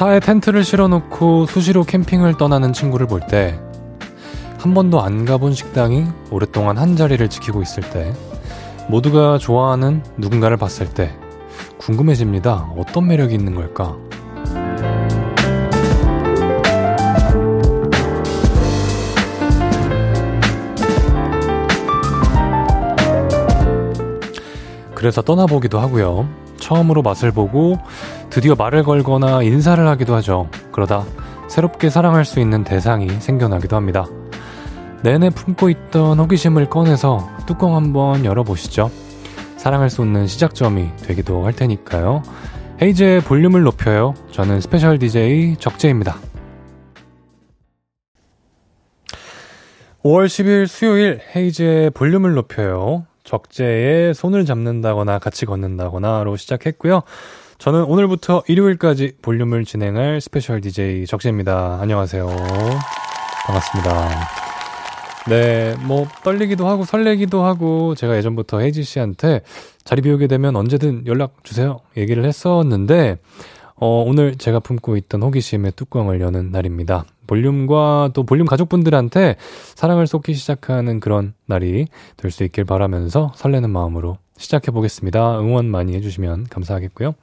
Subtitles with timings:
[0.00, 3.60] 차에 텐트를 실어놓고 수시로 캠핑을 떠나는 친구를 볼 때,
[4.56, 8.10] 한 번도 안 가본 식당이 오랫동안 한 자리를 지키고 있을 때,
[8.88, 11.14] 모두가 좋아하는 누군가를 봤을 때,
[11.76, 12.72] 궁금해집니다.
[12.78, 13.98] 어떤 매력이 있는 걸까?
[24.94, 26.26] 그래서 떠나보기도 하고요.
[26.58, 27.78] 처음으로 맛을 보고
[28.30, 30.48] 드디어 말을 걸거나 인사를 하기도 하죠.
[30.70, 31.04] 그러다
[31.48, 34.06] 새롭게 사랑할 수 있는 대상이 생겨나기도 합니다.
[35.02, 38.90] 내내 품고 있던 호기심을 꺼내서 뚜껑 한번 열어보시죠.
[39.56, 42.22] 사랑할 수 있는 시작점이 되기도 할 테니까요.
[42.80, 44.14] 헤이즈의 볼륨을 높여요.
[44.30, 46.16] 저는 special DJ 적재입니다.
[50.04, 53.04] 5월 10일 수요일 헤이즈의 볼륨을 높여요.
[53.24, 57.02] 적재에 손을 잡는다거나 같이 걷는다거나로 시작했고요.
[57.60, 61.78] 저는 오늘부터 일요일까지 볼륨을 진행할 special DJ 적재입니다.
[61.80, 62.26] 안녕하세요.
[63.46, 64.08] 반갑습니다.
[65.28, 69.42] 네, 뭐 떨리기도 하고 설레기도 하고 제가 예전부터 헤이즈 씨한테
[69.84, 71.80] 자리 비우게 되면 언제든 연락 주세요.
[71.98, 73.18] 얘기를 했었는데
[73.76, 77.04] 어, 오늘 제가 품고 있던 호기심의 뚜껑을 여는 날입니다.
[77.26, 79.36] 볼륨과 또 볼륨 가족분들한테
[79.74, 85.38] 사랑을 쏟기 시작하는 그런 날이 될 수 있길 바라면서 설레는 마음으로 시작해 보겠습니다.
[85.40, 87.14] 응원 많이 해주시면 감사하겠고요.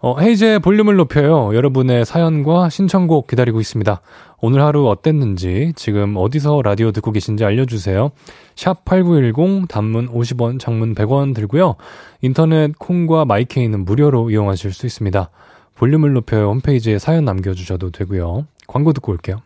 [0.00, 1.54] 어, 헤이즈의 볼륨을 높여요.
[1.54, 4.00] 여러분의 사연과 신청곡 기다리고 있습니다.
[4.40, 8.12] 오늘 하루 어땠는지, 지금 어디서 라디오 듣고 계신지 알려주세요.
[8.54, 11.74] 샵 8910, 단문 50원, 장문 100원 들고요.
[12.22, 15.30] 인터넷 콩과 마이케이는 무료로 이용하실 수 있습니다.
[15.74, 18.46] 볼륨을 높여요 홈페이지에 사연 남겨주셔도 되고요.
[18.68, 19.42] 광고 듣고 올게요.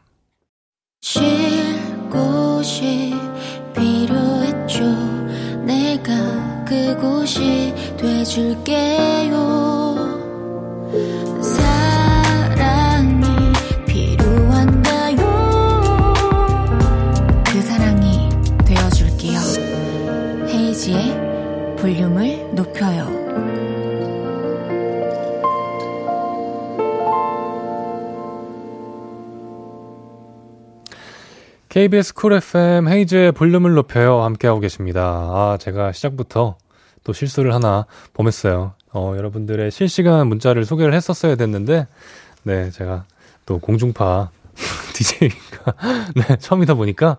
[7.32, 9.32] 그곳이 돼줄게요.
[11.40, 13.24] 사랑이
[13.86, 15.16] 필요한가요?
[17.46, 18.28] 그 사랑이.
[20.48, 23.22] 헤이지의 볼륨을 높여요.
[31.70, 34.20] KBS 쿨 FM 헤이즈의 볼륨을 높여요.
[34.22, 35.02] 함께하고 계십니다.
[35.02, 36.58] 아, 제가 시작부터
[37.04, 38.74] 또 실수를 하나 범했어요.
[38.92, 41.86] 어, 여러분들의 실시간 문자를 소개를 했었어야 됐는데,
[42.44, 43.04] 네, 제가
[43.46, 44.30] 또 공중파
[44.94, 45.74] DJ가,
[46.14, 47.16] 네, 처음이다 보니까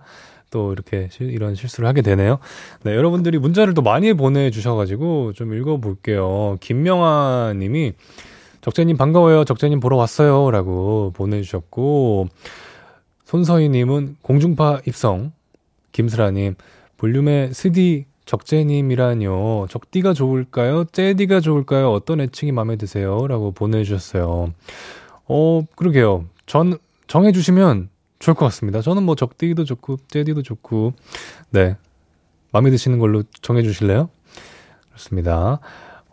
[0.51, 2.37] 또 이렇게 시, 이런 실수를 하게 되네요.
[2.83, 6.57] 네, 여러분들이 문자를 또 많이 보내주셔가지고 좀 읽어볼게요.
[6.61, 7.93] 김명아 님이,
[8.61, 9.43] 적재님 반가워요.
[9.43, 10.51] 적재님 보러 왔어요.
[10.51, 12.29] 라고 보내주셨고,
[13.25, 15.31] 손서희 님은 공중파 입성.
[15.91, 16.55] 김슬아 님,
[16.97, 19.67] 볼륨의 스디 적재님이라뇨.
[19.69, 20.85] 적디가 좋을까요?
[20.85, 21.91] 째디가 좋을까요?
[21.91, 23.27] 어떤 애칭이 마음에 드세요?
[23.27, 24.53] 라고 보내주셨어요.
[25.27, 26.25] 어, 그러게요.
[26.45, 27.89] 전, 정해주시면
[28.19, 28.81] 좋을 것 같습니다.
[28.81, 30.93] 저는 뭐 적디도 좋고, 째디도 좋고,
[31.51, 31.75] 네.
[32.51, 34.09] 마음에 드시는 걸로 정해주실래요?
[34.89, 35.59] 그렇습니다.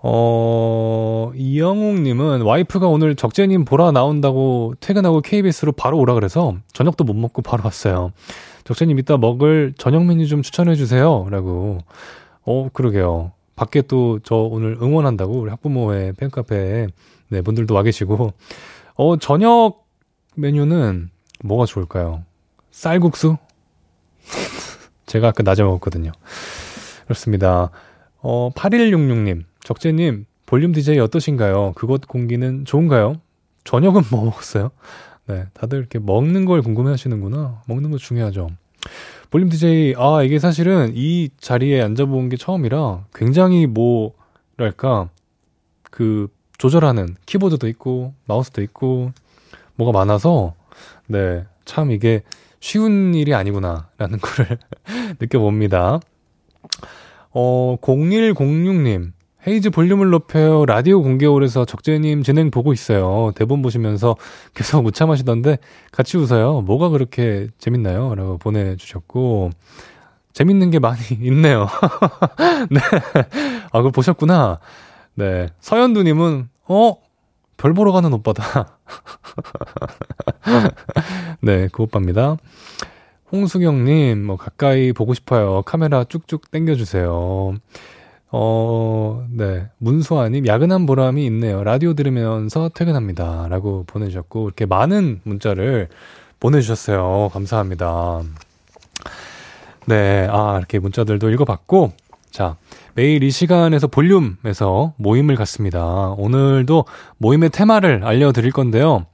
[0.02, 7.42] 어, 이영웅님은 와이프가 오늘 적재님 보러 나온다고 퇴근하고 KBS로 바로 오라 그래서 저녁도 못 먹고
[7.42, 8.12] 바로 왔어요.
[8.70, 11.26] 적재님 이따 먹을 저녁 메뉴 좀 추천해 주세요.
[11.28, 11.78] 라고.
[12.44, 13.32] 어, 그러게요.
[13.56, 16.86] 밖에 또 저 오늘 응원한다고 우리 학부모회 팬카페에
[17.30, 18.32] 네, 분들도 와 계시고.
[18.94, 19.88] 어, 저녁
[20.36, 21.10] 메뉴는
[21.42, 22.22] 뭐가 좋을까요?
[22.70, 23.38] 쌀국수?
[25.06, 26.12] 제가 아까 낮에 먹었거든요.
[27.06, 27.70] 그렇습니다.
[28.22, 29.42] 어, 8166님.
[29.64, 31.72] 적재님, 볼륨 DJ 어떠신가요?
[31.74, 33.16] 그곳 공기는 좋은가요?
[33.64, 34.70] 저녁은 뭐 먹었어요?
[35.30, 37.62] 네, 다들 이렇게 먹는 걸 궁금해 하시는구나.
[37.68, 38.48] 먹는 거 중요하죠.
[39.30, 45.08] 볼륨 DJ, 아, 이게 사실은 이 자리에 앉아본 게 처음이라 굉장히 뭐랄까,
[45.84, 46.26] 그,
[46.58, 49.12] 조절하는 키보드도 있고, 마우스도 있고,
[49.76, 50.54] 뭐가 많아서,
[51.06, 52.22] 네, 참 이게
[52.58, 54.58] 쉬운 일이 아니구나라는 거를
[55.20, 56.00] 느껴봅니다.
[57.30, 59.12] 어, 0106님.
[59.46, 60.66] 헤이즈 볼륨을 높여요.
[60.66, 63.32] 라디오 공개홀에서 적재님 진행 보고 있어요.
[63.34, 64.16] 대본 보시면서
[64.54, 65.58] 계속 못 참으시던데
[65.92, 66.60] 같이 웃어요.
[66.60, 68.14] 뭐가 그렇게 재밌나요?
[68.14, 69.50] 라고 보내주셨고,
[70.34, 71.68] 재밌는 게 많이 있네요.
[72.70, 72.80] 네.
[73.72, 74.60] 아, 그걸 보셨구나.
[75.14, 75.48] 네.
[75.60, 76.94] 서현두님은, 어?
[77.56, 78.78] 별 보러 가는 오빠다.
[81.40, 82.36] 네, 그 오빠입니다.
[83.32, 85.62] 홍수경님, 뭐, 가까이 보고 싶어요.
[85.62, 87.54] 카메라 쭉쭉 당겨주세요.
[88.32, 89.66] 어, 네.
[89.78, 91.64] 문소아님, 야근한 보람이 있네요.
[91.64, 93.48] 라디오 들으면서 퇴근합니다.
[93.48, 95.88] 라고 보내주셨고, 이렇게 많은 문자를
[96.38, 97.30] 보내주셨어요.
[97.32, 98.22] 감사합니다.
[99.86, 100.28] 네.
[100.30, 101.92] 아, 이렇게 문자들도 읽어봤고,
[102.30, 102.56] 자,
[102.94, 106.14] 매일 이 시간에서 볼륨에서 모임을 갖습니다.
[106.16, 106.84] 오늘도
[107.18, 109.06] 모임의 테마를 알려드릴 건데요.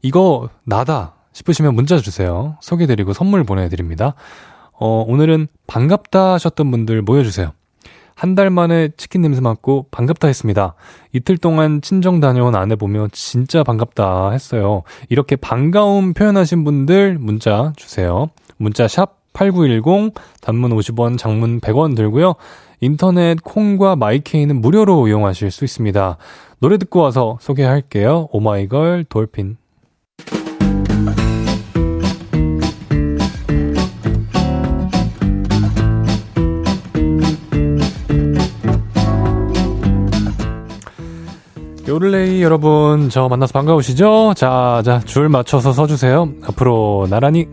[0.00, 2.56] 이거 나다 싶으시면 문자 주세요.
[2.60, 4.14] 소개드리고 선물 보내드립니다.
[4.72, 7.52] 어, 오늘은 반갑다 하셨던 분들 모여주세요.
[8.14, 10.74] 한 달 만에 치킨 냄새 맡고 반갑다 했습니다.
[11.12, 14.82] 이틀 동안 친정 다녀온 아내 보며 진짜 반갑다 했어요.
[15.08, 18.28] 이렇게 반가움 표현하신 분들 문자 주세요.
[18.56, 22.34] 문자 샵 8910, 단문 50원, 장문 100원 들고요.
[22.80, 26.16] 인터넷 콩과 마이케이는 무료로 이용하실 수 있습니다.
[26.60, 28.28] 노래 듣고 와서 소개할게요.
[28.30, 29.56] 오마이걸 돌핀.
[41.94, 44.34] 요를레이 여러분, 저 만나서 반가우시죠?
[44.36, 46.28] 자, 자, 줄 맞춰서 서주세요.
[46.44, 47.46] 앞으로 나란히.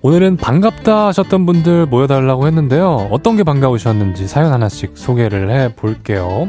[0.00, 3.08] 오늘은 반갑다 하셨던 분들 모여달라고 했는데요.
[3.10, 6.46] 어떤 게 반가우셨는지 사연 하나씩 소개를 해 볼게요.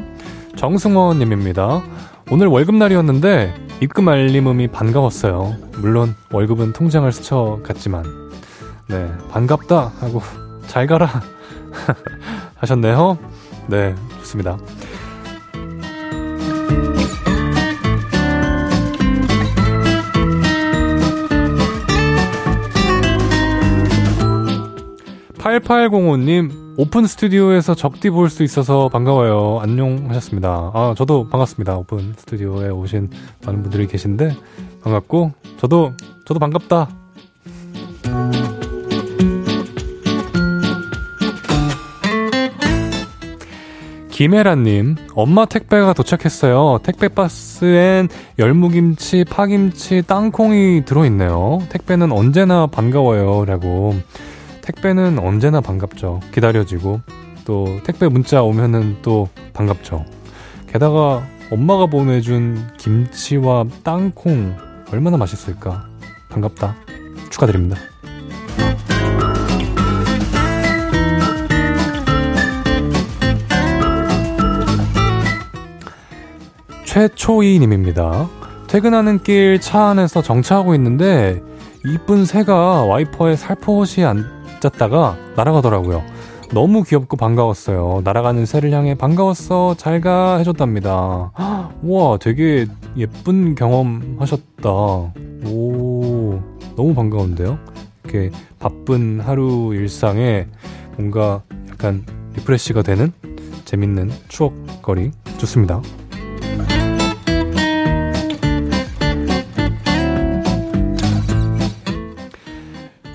[0.55, 1.81] 정승원 님입니다.
[2.29, 5.55] 오늘 월급날이었는데 입금 알림음이 반가웠어요.
[5.79, 8.27] 물론 월급은 통장을 스쳐갔지만
[8.87, 10.21] 네 반갑다 하고
[10.67, 11.07] 잘 가라
[12.57, 13.17] 하셨네요.
[13.67, 14.57] 네 좋습니다.
[25.37, 29.59] (8805님) 오픈 스튜디오에서 적디 볼 수 있어서 반가워요.
[29.61, 30.71] 안녕 하셨습니다.
[30.73, 31.75] 아, 저도 반갑습니다.
[31.77, 33.09] 오픈 스튜디오에 오신
[33.45, 34.35] 많은 분들이 계신데
[34.83, 35.93] 반갑고 저도
[36.25, 36.89] 저도 반갑다.
[44.17, 46.79] 김혜란님, 엄마 택배가 도착했어요.
[46.81, 48.07] 택배 박스엔
[48.39, 51.59] 열무김치, 파김치, 땅콩이 들어있네요.
[51.69, 53.45] 택배는 언제나 반가워요.
[53.45, 53.93] 라고.
[54.63, 56.21] 택배는 언제나 반갑죠.
[56.33, 56.99] 기다려지고.
[57.45, 60.03] 또 택배 문자 오면은 또 반갑죠.
[60.65, 64.57] 게다가 엄마가 보내준 김치와 땅콩
[64.91, 65.85] 얼마나 맛있을까.
[66.29, 66.75] 반갑다.
[67.29, 67.77] 축하드립니다.
[76.97, 78.27] 최초이님입니다.
[78.65, 81.43] 퇴근하는 길 차 안에서 정차하고 있는데
[81.85, 86.01] 이쁜 새가 와이퍼에 살포시 앉았다가 날아가더라고요.
[86.55, 88.01] 너무 귀엽고 반가웠어요.
[88.03, 91.31] 날아가는 새를 향해 반가웠어, 잘 가 해줬답니다.
[91.83, 92.65] 우와, 되게
[92.97, 94.71] 예쁜 경험 하셨다.
[94.71, 96.41] 오,
[96.75, 97.59] 너무 반가운데요?
[98.05, 100.47] 이렇게 바쁜 하루 일상에
[100.95, 102.03] 뭔가 약간
[102.37, 103.13] 리프레시가 되는
[103.65, 105.79] 재밌는 추억거리 좋습니다.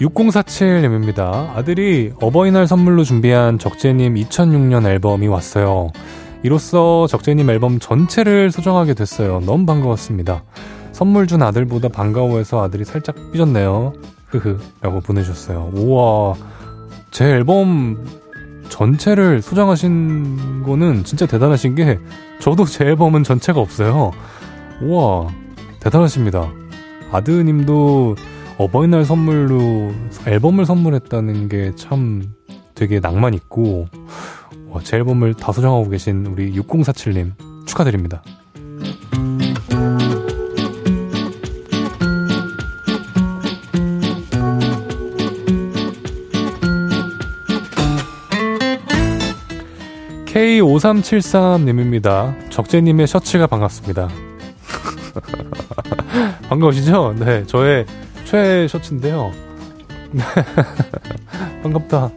[0.03, 1.55] 6047님입니다.
[1.55, 5.91] 아들이 어버이날 선물로 준비한 적재님 2006년 앨범이 왔어요.
[6.43, 9.41] 이로써 적재님 앨범 전체를 소정하게 됐어요.
[9.41, 10.43] 너무 반가웠습니다.
[10.91, 13.93] 선물 준 아들보다 반가워해서 아들이 살짝 삐졌네요.
[14.27, 14.59] 흐흐.
[14.81, 15.71] 라고 보내주셨어요.
[15.75, 16.35] 우와.
[17.13, 18.05] 제 앨범
[18.71, 21.99] 전체를 소장하신 거는 진짜 대단하신 게
[22.41, 24.11] 저도 제 앨범은 전체가 없어요.
[24.83, 25.29] 우와.
[25.81, 26.51] 대단하십니다.
[27.13, 28.17] 아드님도
[28.63, 29.93] 어버이날 선물로
[30.27, 32.23] 앨범을 선물했다는 게 참
[32.75, 33.87] 되게 낭만 있고
[34.69, 37.33] 와, 제 앨범을 다 소장하고 계신 우리 6047님
[37.67, 38.23] 축하드립니다.
[50.27, 52.35] K5373님입니다.
[52.51, 54.09] 적재님의 셔츠가 반갑습니다.
[56.49, 57.15] 반가우시죠?
[57.19, 57.85] 네, 저의
[58.33, 59.31] 최 셔츠인데요.
[61.63, 62.11] 반갑다.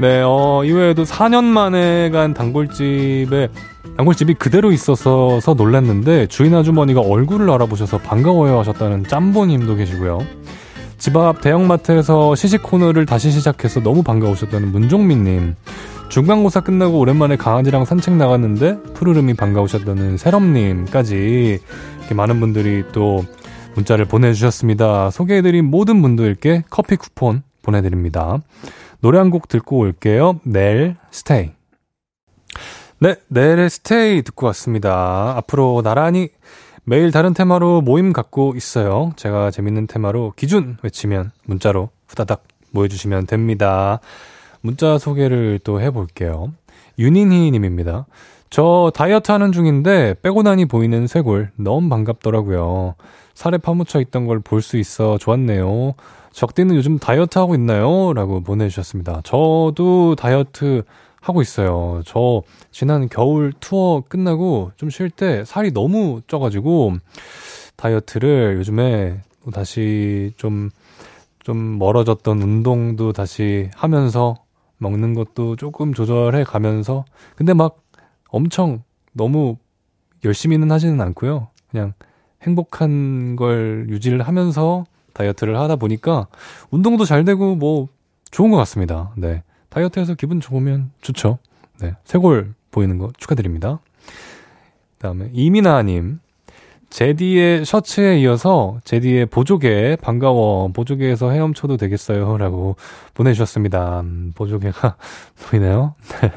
[0.00, 3.48] 네, 어, 이외에도 4년 만에 간 단골집에,
[3.96, 10.20] 단골집이 그대로 있어서 놀랐는데, 주인 아주머니가 얼굴을 알아보셔서 반가워요 하셨다는 짬보님도 계시고요.
[10.98, 15.56] 집 앞 대형마트에서 시식 코너를 다시 시작해서 너무 반가우셨다는 문종민님.
[16.08, 21.60] 중간고사 끝나고 오랜만에 강아지랑 산책 나갔는데 푸르름이 반가우셨다는 세럼님까지
[21.98, 23.24] 이렇게 많은 분들이 또
[23.74, 25.10] 문자를 보내주셨습니다.
[25.10, 28.42] 소개해드린 모든 분들께 커피 쿠폰 보내드립니다.
[29.00, 30.40] 노래 한 곡 듣고 올게요.
[30.44, 31.50] 넬 스테이.
[33.00, 35.34] 네, 넬의 스테이 듣고 왔습니다.
[35.36, 36.30] 앞으로 나란히
[36.84, 39.12] 매일 다른 테마로 모임 갖고 있어요.
[39.16, 44.00] 제가 재밌는 테마로 기준 외치면 문자로 후다닥 모여주시면 됩니다.
[44.60, 46.52] 문자 소개를 또 해볼게요.
[46.98, 48.06] 윤인희 님입니다.
[48.50, 52.94] 저 다이어트 하는 중인데 빼고 나니 보이는 쇄골 너무 반갑더라고요.
[53.34, 55.94] 살에 파묻혀 있던 걸 볼 수 있어 좋았네요.
[56.32, 58.12] 적디는 요즘 다이어트 하고 있나요?
[58.14, 59.20] 라고 보내주셨습니다.
[59.24, 60.82] 저도 다이어트
[61.20, 62.00] 하고 있어요.
[62.06, 66.94] 저 지난 겨울 투어 끝나고 좀 쉴 때 살이 너무 쪄가지고
[67.76, 69.20] 다이어트를 요즘에
[69.52, 70.70] 다시 좀,
[71.40, 74.36] 좀 멀어졌던 운동도 다시 하면서
[74.78, 77.04] 먹는 것도 조금 조절해 가면서
[77.36, 77.82] 근데 막
[78.28, 78.82] 엄청
[79.12, 79.56] 너무
[80.24, 81.48] 열심히는 하지는 않고요.
[81.70, 81.92] 그냥
[82.42, 86.28] 행복한 걸 유지를 하면서 다이어트를 하다 보니까
[86.70, 87.88] 운동도 잘 되고 뭐
[88.30, 89.12] 좋은 것 같습니다.
[89.16, 89.42] 네.
[89.68, 91.38] 다이어트해서 기분 좋으면 좋죠.
[91.80, 91.94] 네.
[92.04, 93.80] 쇄골 보이는 거 축하드립니다.
[94.98, 96.20] 다음에 이민아님.
[96.90, 102.38] 제디의 셔츠에 이어서 제디의 보조개 반가워 보조개에서 헤엄쳐도 되겠어요?
[102.38, 102.76] 라고
[103.14, 104.00] 보내주셨습니다.
[104.00, 104.96] 음, 보조개가
[105.50, 105.94] 보이네요.
[106.22, 106.32] 네.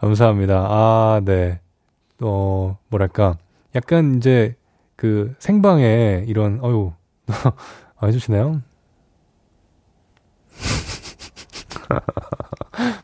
[0.00, 0.66] 감사합니다.
[0.68, 1.60] 아 네.
[2.20, 3.38] 어 뭐랄까.
[3.76, 4.56] 약간 이제
[4.96, 6.92] 그 생방에 이런 어유
[7.96, 8.60] 아, 해주시나요?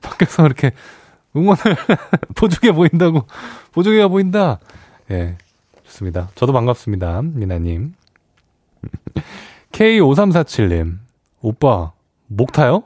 [0.02, 0.72] 밖에서 이렇게
[1.36, 1.76] 응원을
[2.34, 3.24] 보조개 보인다고.
[3.72, 4.58] 보조개가 보인다.
[5.12, 5.36] 예
[5.96, 6.28] 좋습니다.
[6.34, 7.22] 저도 반갑습니다.
[7.22, 7.94] 미나님.
[9.72, 10.98] K5347님.
[11.40, 11.92] 오빠,
[12.26, 12.82] 목 타요?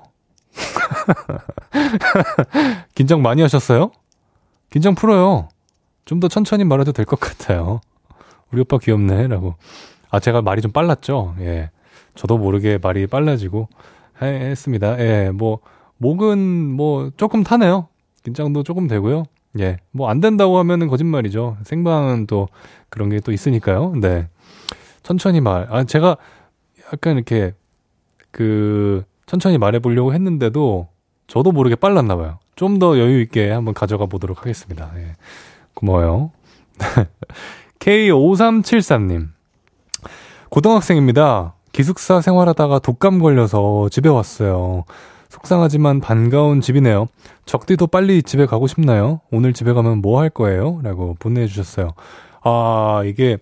[2.94, 3.90] 긴장 많이 하셨어요?
[4.70, 5.48] 긴장 풀어요.
[6.04, 7.80] 좀 더 천천히 말해도 될 것 같아요.
[8.52, 9.28] 우리 오빠 귀엽네.
[9.28, 9.54] 라고.
[10.10, 11.34] 아, 제가 말이 좀 빨랐죠?
[11.40, 11.70] 예.
[12.14, 13.68] 저도 모르게 말이 빨라지고
[14.22, 14.98] 해, 했습니다.
[15.00, 15.60] 예, 뭐,
[15.98, 17.88] 목은 뭐 조금 타네요.
[18.24, 19.24] 긴장도 조금 되고요.
[19.58, 19.78] 예.
[19.90, 21.56] 뭐 안 된다고 하면은 거짓말이죠.
[21.64, 22.48] 생방은 또
[22.88, 23.94] 그런 게 또 있으니까요.
[24.00, 24.28] 네.
[25.02, 25.66] 천천히 말.
[25.70, 26.16] 아, 제가
[26.92, 27.52] 약간 이렇게
[28.30, 30.88] 그 천천히 말해 보려고 했는데도
[31.26, 32.38] 저도 모르게 빨랐나 봐요.
[32.56, 34.90] 좀 더 여유 있게 한번 가져가 보도록 하겠습니다.
[34.96, 35.16] 예.
[35.74, 36.30] 고마워요.
[37.80, 39.28] K5373님.
[40.50, 41.54] 고등학생입니다.
[41.72, 44.84] 기숙사 생활하다가 독감 걸려서 집에 왔어요.
[45.40, 47.06] 속상하지만 반가운 집이네요.
[47.46, 49.20] 적디도 빨리 집에 가고 싶나요?
[49.30, 50.80] 오늘 집에 가면 뭐 할 거예요?
[50.82, 51.92] 라고 보내주셨어요.
[52.42, 53.38] 아, 이게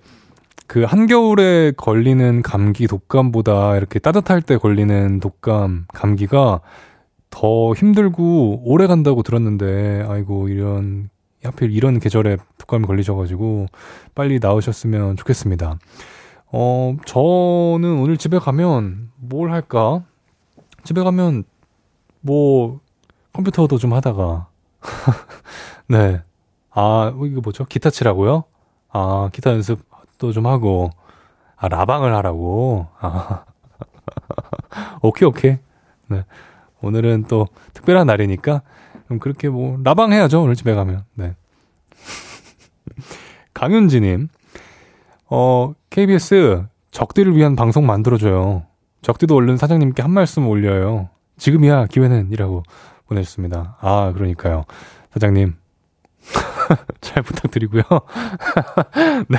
[0.67, 6.61] 그 한겨울에 걸리는 감기 독감보다 이렇게 따뜻할 때 걸리는 독감, 감기가
[7.31, 11.11] 더 힘들고 오래 간다고 들었는데, 아이고, 이런,
[11.43, 13.67] 하필 이런 계절에 독감이 걸리셔가지고
[14.15, 15.79] 빨리 나으셨으면 좋겠습니다.
[16.53, 20.03] 어, 저는 오늘 집에 가면 뭘 할까?
[20.85, 21.45] 집에 가면
[22.29, 22.81] 뭐
[23.33, 24.49] 컴퓨터도 좀 하다가
[25.89, 26.21] 네.
[26.71, 27.65] 아, 이거 뭐죠?
[27.65, 28.45] 기타 치라고요?
[28.91, 30.91] 아, 기타 연습도 좀 하고
[31.57, 32.87] 아, 라방을 하라고.
[33.01, 33.45] 아.
[35.03, 35.57] 오케이, 오케이.
[36.09, 36.25] 네.
[36.83, 38.63] 오늘은 또 특별한 날이니까
[39.07, 40.43] 그럼 그렇게 뭐 라방 해야죠.
[40.43, 41.05] 오늘 집에 가면.
[41.15, 41.35] 네.
[43.55, 44.29] 강윤지 님.
[45.31, 48.65] 어, KBS 적디를 위한 방송 만들어줘요.
[49.01, 51.09] 적디도 얼른 사장님께 한 말씀 올려요.
[51.39, 52.63] 지금이야 기회는 이라고
[53.07, 53.77] 보내셨습니다.
[53.81, 54.65] 아 그러니까요
[55.13, 55.55] 사장님
[57.01, 57.83] 잘 부탁드리고요.
[59.29, 59.39] 네.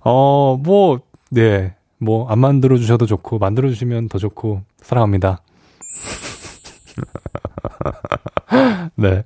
[0.00, 1.74] 어, 뭐, 네.
[1.98, 5.42] 뭐, 안 만들어 주셔도 좋고, 만들어 주시면 더 좋고, 사랑합니다.
[8.96, 9.24] 네.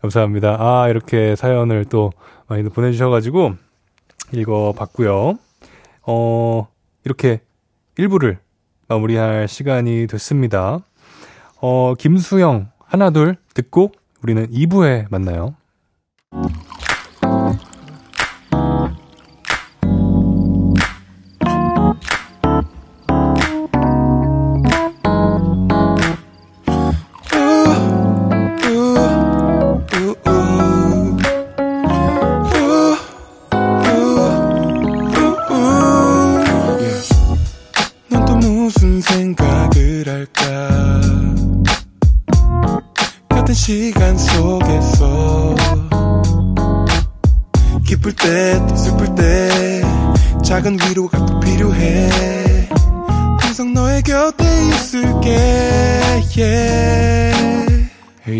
[0.00, 0.56] 감사합니다.
[0.58, 2.12] 아, 이렇게 사연을 또
[2.48, 3.54] 많이 보내주셔가지고,
[4.32, 5.38] 읽어봤고요.
[6.02, 6.68] 어,
[7.04, 7.40] 이렇게
[7.98, 8.38] 1부를
[8.88, 10.80] 마무리할 시간이 됐습니다.
[11.60, 15.54] 어, 김수영, 하나, 둘 듣고 우리는 2부에 만나요.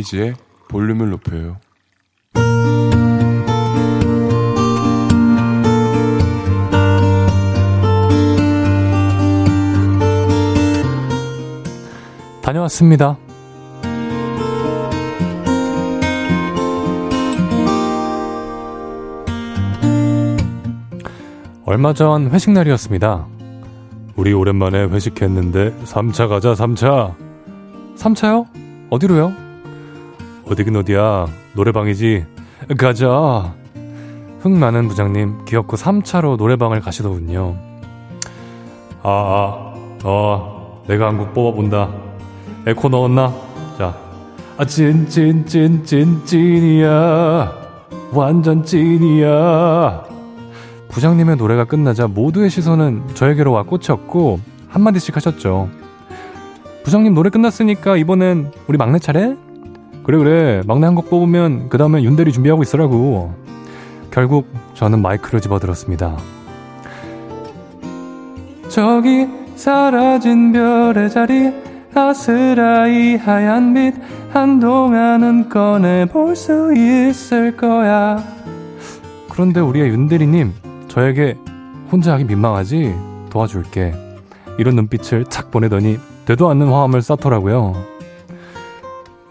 [0.06, 0.34] 헤이지의
[0.68, 1.56] 볼륨을 높여요.
[12.42, 13.18] 다녀왔습니다.
[21.64, 23.26] 얼마 전 회식 날이었습니다.
[24.14, 27.14] 우리 오랜만에 회식했는데 3차 가자 3차.
[27.96, 28.46] 3차요?
[28.90, 29.46] 어디로요?
[30.49, 31.26] 어디긴 어디야.
[31.55, 32.25] 노래방이지.
[32.79, 33.55] 가자.
[34.41, 37.57] 흥 많은 부장님, 귀엽고 3차로 노래방을 가시더군요.
[39.03, 39.75] 아, 아,
[40.05, 41.91] 어, 내가 한 곡 뽑아본다.
[42.67, 43.33] 에코 넣었나?
[43.79, 43.97] 자.
[44.57, 47.53] 아, 찐, 찐, 찐, 찐, 찐이야.
[48.12, 50.05] 완전 찐이야.
[50.91, 55.69] 부장님의 노래가 끝나자 모두의 시선은 저에게로 와 꽂혔고, 한마디씩 하셨죠.
[56.85, 59.37] 부장님 노래 끝났으니까 이번엔 우리 막내 차례?
[60.06, 60.62] 그래 그래.
[60.66, 63.34] 막내 한 곡 뽑으면 그 다음에 윤대리 준비하고 있으라고.
[64.10, 66.16] 결국 저는 마이크를 집어들었습니다.
[68.68, 71.52] 저기 사라진 별의 자리
[71.94, 73.94] 아스라이 하얀 빛
[74.32, 78.22] 한동안은 꺼내볼 수 있을 거야.
[79.30, 80.52] 그런데 우리의 윤대리님
[80.88, 81.36] 저에게
[81.90, 82.94] 혼자 하기 민망하지?
[83.30, 83.94] 도와줄게.
[84.58, 87.75] 이런 눈빛을 착 보내더니 되도 않는 화음을 쌓더라고요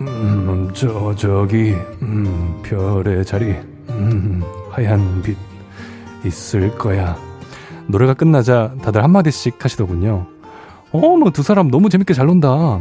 [0.07, 3.55] 음, 저, 저기, 음, 별의 자리,
[3.89, 5.37] 음, 하얀 빛
[6.25, 7.15] 있을 거야.
[7.87, 10.25] 노래가 끝나자 다들 한마디씩 하시더군요.
[10.91, 12.79] 어머, 뭐두 사람 너무 재밌게 잘 논다.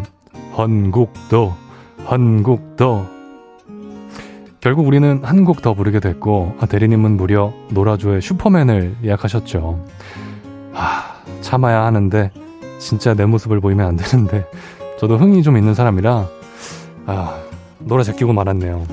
[0.52, 1.54] 한곡 더,
[2.06, 3.06] 한곡 더.
[4.60, 9.84] 결국 우리는 한 곡 더 부르게 됐고, 아, 대리님은 무려 노라조의 슈퍼맨을 예약하셨죠.
[10.72, 12.30] 아, 참아야 하는데,
[12.78, 14.46] 진짜 내 모습을 보이면 안 되는데,
[14.98, 16.26] 저도 흥이 좀 있는 사람이라,
[17.06, 17.38] 아,
[17.78, 18.86] 노래 제끼고 말았네요.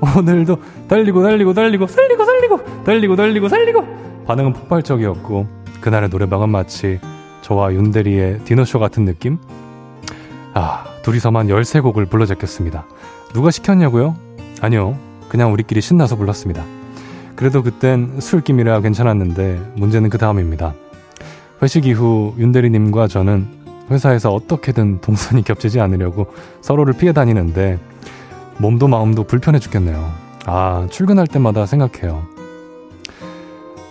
[0.18, 3.84] 오늘도 달리고 달리고 달리고 살리고 살리고 달리고 달리고 살리고
[4.26, 5.46] 반응은 폭발적이었고
[5.80, 7.00] 그날의 노래방은 마치
[7.42, 9.38] 저와 윤대리의 디너쇼 같은 느낌?
[10.54, 12.86] 아, 둘이서만 13곡을 불러 제꼈습니다.
[13.34, 14.16] 누가 시켰냐고요?
[14.62, 14.96] 아니요.
[15.28, 16.64] 그냥 우리끼리 신나서 불렀습니다.
[17.34, 20.74] 그래도 그땐 술김이라 괜찮았는데 문제는 그 다음입니다.
[21.62, 26.26] 회식 이후 윤대리님과 저는 회사에서 어떻게든 동선이 겹치지 않으려고
[26.60, 27.78] 서로를 피해 다니는데
[28.58, 30.10] 몸도 마음도 불편해 죽겠네요.
[30.46, 32.26] 아, 출근할 때마다 생각해요.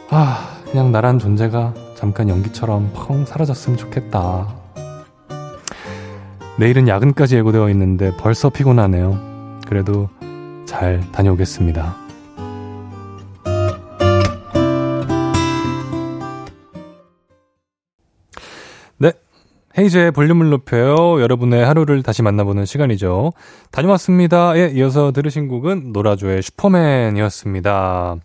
[0.09, 4.47] 아, 그냥 나란 존재가 잠깐 연기처럼 펑 사라졌으면 좋겠다.
[6.57, 9.59] 내일은 야근까지 예고되어 있는데 벌써 피곤하네요.
[9.67, 10.09] 그래도
[10.65, 12.04] 잘 다녀오겠습니다.
[19.77, 21.21] 헤이즈의 볼륨을 높여요.
[21.21, 23.33] 여러분의 하루를 다시 만나보는 시간이죠.
[23.71, 24.57] 다녀왔습니다.
[24.57, 28.15] 예, 이어서 들으신 곡은 노라조의 슈퍼맨이었습니다.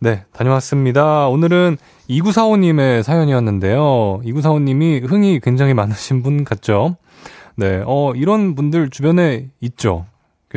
[0.00, 1.28] 네, 다녀왔습니다.
[1.28, 1.78] 오늘은
[2.10, 4.20] 2945님의 사연이었는데요.
[4.24, 6.96] 2945님이 흥이 굉장히 많으신 분 같죠?
[7.56, 10.04] 네, 어, 이런 분들 주변에 있죠.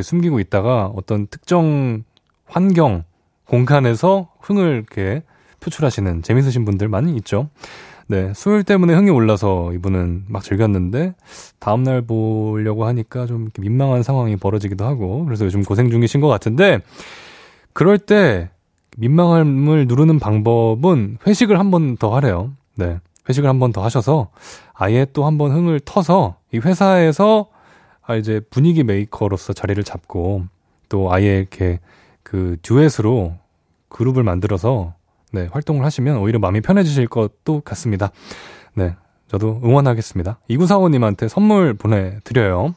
[0.02, 2.04] 숨기고 있다가 어떤 특정
[2.46, 3.04] 환경,
[3.46, 5.24] 공간에서 흥을 이렇게
[5.62, 7.50] 표출하시는 재밌으신 분들 많이 있죠.
[8.12, 11.14] 네, 수요일 때문에 흥이 올라서 이분은 막 즐겼는데
[11.60, 16.80] 다음날 보려고 하니까 좀 민망한 상황이 벌어지기도 하고 그래서 요즘 고생 중이신 것 같은데
[17.74, 18.50] 그럴 때
[18.98, 22.52] 민망함을 누르는 방법은 회식을 한 번 더 하래요.
[22.76, 24.30] 네, 회식을 한 번 더 하셔서
[24.74, 27.48] 아예 또 한 번 흥을 터서 이 회사에서
[28.02, 30.46] 아 이제 분위기 메이커로서 자리를 잡고
[30.90, 31.80] 또 아예 이렇게
[32.24, 33.36] 그 듀엣으로
[33.90, 34.96] 그룹을 만들어서
[35.32, 38.12] 네, 활동을 하시면 오히려 마음이 편해지실 것도 같습니다.
[38.74, 38.96] 네,
[39.28, 40.40] 저도 응원하겠습니다.
[40.50, 42.74] 2945님한테 선물 보내드려요.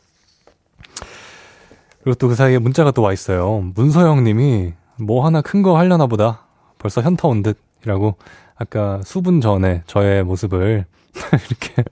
[2.02, 3.60] 그리고 또 그 사이에 문자가 또 와 있어요.
[3.74, 6.46] 문서영 님이 뭐 하나 큰 거 하려나 보다.
[6.78, 7.58] 벌써 현타 온 듯.
[7.84, 8.16] 이라고
[8.56, 10.84] 아까 수분 전에 저의 모습을
[11.48, 11.82] 이렇게.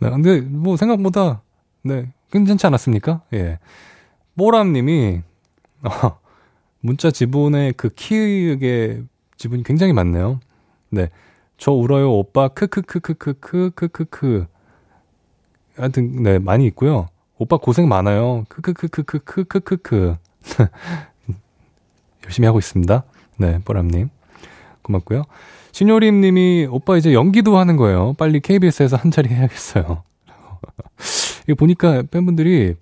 [0.00, 1.42] 네, 근데 뭐 생각보다
[1.82, 3.22] 네, 괜찮지 않았습니까?
[3.34, 3.58] 예.
[4.36, 5.22] 뽀람 님이
[5.84, 6.18] 어,
[6.82, 9.04] 문자 지분의 그 키읔의
[9.38, 10.40] 지분이 굉장히 많네요.
[10.90, 11.08] 네.
[11.56, 14.46] 저 울어요, 오빠, 크크크크크크크크크.
[15.76, 17.08] 하여튼, 네, 많이 있고요.
[17.38, 18.44] 오빠 고생 많아요.
[18.48, 20.16] 크크크크크크크크크.
[22.24, 23.04] 열심히 하고 있습니다.
[23.38, 24.10] 네, 뽀람님.
[24.82, 25.22] 고맙고요.
[25.70, 28.14] 신효림 님이, 오빠 이제 연기도 하는 거예요.
[28.18, 30.02] 빨리 KBS에서 한 자리 해야겠어요.
[31.46, 32.74] 이거 보니까 팬분들이,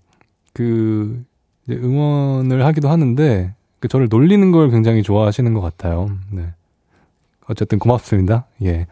[0.54, 1.22] 그,
[1.68, 6.10] 응원을 하기도 하는데, 그 저를 놀리는 걸 굉장히 좋아하시는 것 같아요.
[6.30, 6.52] 네.
[7.48, 8.44] 어쨌든 고맙습니다.
[8.62, 8.86] 예.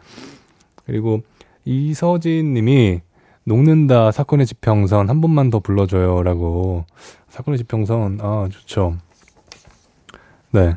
[0.85, 1.21] 그리고
[1.65, 3.01] 이서진 님이
[3.43, 6.85] 녹는다 사건의 지평선 한 번만 더 불러줘요 라고
[7.29, 8.97] 사건의 지평선 아 좋죠.
[10.51, 10.75] 네.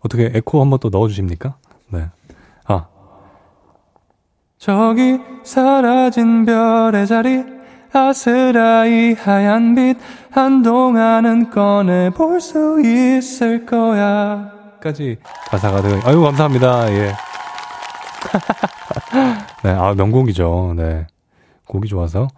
[0.00, 1.56] 어떻게 에코 한 번 또 넣어주십니까?
[1.90, 2.06] 네.
[2.66, 2.86] 아.
[4.58, 7.44] 저기 사라진 별의 자리
[7.92, 9.96] 아스라이 하얀 빛
[10.30, 14.50] 한동안은 꺼내볼 수 있을 거야
[14.80, 15.18] 까지
[15.50, 17.12] 가사가 되어 아유 감사합니다 예
[19.64, 20.74] 네, 아, 명곡이죠.
[20.76, 21.06] 네.
[21.66, 22.28] 곡이 좋아서.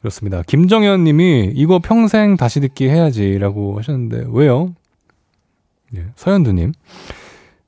[0.00, 0.42] 그렇습니다.
[0.42, 4.74] 김정현 님이 이거 평생 다시 듣기 해야지라고 하셨는데, 왜요?
[5.96, 6.72] 예, 서현두 님.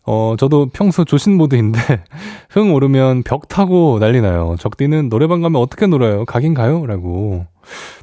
[0.07, 1.79] 어, 저도 평소 조신 모드인데,
[2.51, 4.57] 흥 오르면 벽 타고 난리 나요.
[4.59, 6.25] 적디는 노래방 가면 어떻게 놀아요?
[6.25, 6.85] 가긴 가요?
[6.87, 7.47] 라고.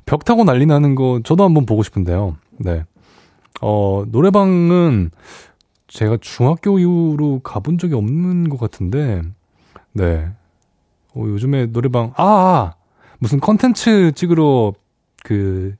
[0.05, 2.37] 벽 타고 난리 나는 거 저도 한번 보고 싶은데요.
[2.57, 2.83] 네.
[3.61, 5.11] 어, 노래방은
[5.87, 9.21] 제가 중학교 이후로 가본 적이 없는 것 같은데,
[9.93, 10.27] 네.
[11.13, 12.73] 어, 요즘에 노래방, 아, 아!
[13.19, 14.73] 무슨 컨텐츠 찍으러
[15.23, 15.75] 그,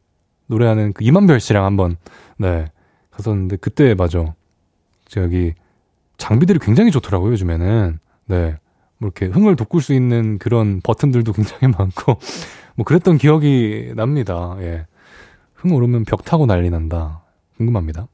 [0.46, 1.96] 노래하는 그 이만별 씨랑 한번,
[2.38, 2.66] 네.
[3.10, 4.36] 갔었는데, 그때 맞아.
[5.08, 5.54] 저기,
[6.22, 8.00] 장비들이 굉장히 좋더라고요, 요즘에는.
[8.28, 8.56] 네.
[9.00, 12.20] 뭐 이렇게 흥을 돋굴 수 있는 그런 버튼들도 굉장히 많고,
[12.76, 14.56] 뭐 그랬던 기억이 납니다.
[14.60, 14.86] 예.
[15.56, 17.24] 흥 오르면 벽 타고 난리 난다.
[17.58, 18.08] 궁금합니다.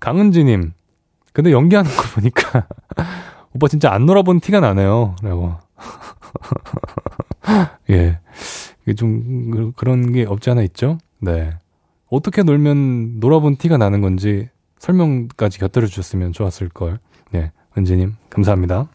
[0.00, 0.72] 강은지님,
[1.34, 2.66] 근데 연기하는 거 보니까,
[3.54, 5.16] 오빠 진짜 안 놀아본 티가 나네요.
[5.22, 5.54] 라고.
[7.90, 8.18] 예.
[8.96, 10.96] 좀, 그, 그런 게 없지 않아 있죠?
[11.18, 11.50] 네.
[12.08, 17.00] 어떻게 놀면 놀아본 티가 나는 건지 설명까지 곁들여 주셨으면 좋았을걸.
[17.30, 17.52] 네.
[17.76, 18.88] 은지님, 감사합니다.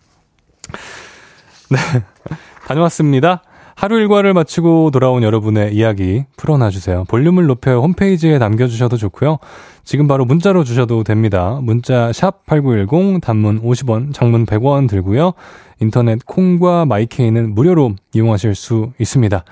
[1.70, 1.78] 네.
[2.68, 3.44] 다녀왔습니다.
[3.76, 7.06] 하루 일과를 마치고 돌아온 여러분의 이야기 풀어놔주세요.
[7.06, 9.40] 볼륨을 높여 홈페이지에 남겨주셔도 좋고요.
[9.84, 11.60] 지금 바로 문자로 주셔도 됩니다.
[11.62, 15.34] 문자 샵8910 단문 50원, 장문 100원 들고요.
[15.82, 19.44] 인터넷 콩과 마이케이는 무료로 이용하실 수 있습니다.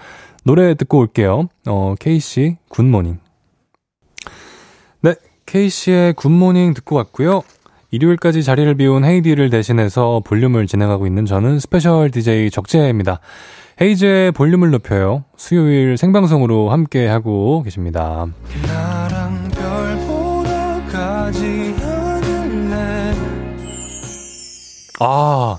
[0.43, 1.49] 노래 듣고 올게요.
[1.67, 3.19] 어, 케이시 good morning.
[5.01, 5.15] 네,
[5.45, 7.41] 케이시의 good morning 듣고 왔고요.
[7.91, 13.19] 일요일까지 자리를 비운 헤이즈를 대신해서 볼륨을 진행하고 있는 저는 special DJ 적재입니다.
[13.81, 15.25] 헤이즈의 볼륨을 높여요.
[15.35, 18.27] 수요일 생방송으로 함께 하고 계십니다.
[25.01, 25.57] 아,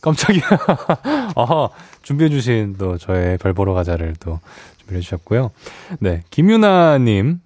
[0.00, 0.42] 깜짝이야.
[1.36, 1.68] 아,
[2.02, 4.40] 준비해주신 또 저의 별 보러 가자를 또
[4.78, 5.52] 준비해주셨고요.
[6.00, 7.40] 네, 김유나님.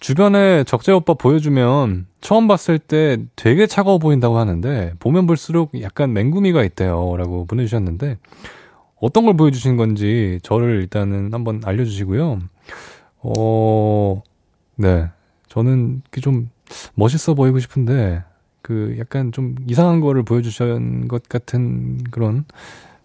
[0.00, 6.64] 주변에 적재 오빠 보여주면 처음 봤을 때 되게 차가워 보인다고 하는데 보면 볼수록 약간 맹구미가
[6.64, 7.16] 있대요.
[7.16, 8.18] 라고 보내주셨는데
[9.00, 12.40] 어떤 걸 보여주신 건지 저를 일단은 한번 알려주시고요.
[13.18, 14.22] 어,
[14.76, 15.08] 네.
[15.48, 16.50] 저는 좀
[16.94, 18.22] 멋있어 보이고 싶은데,
[18.62, 22.44] 그 약간 좀 이상한 거를 보여주신 것 같은 그런,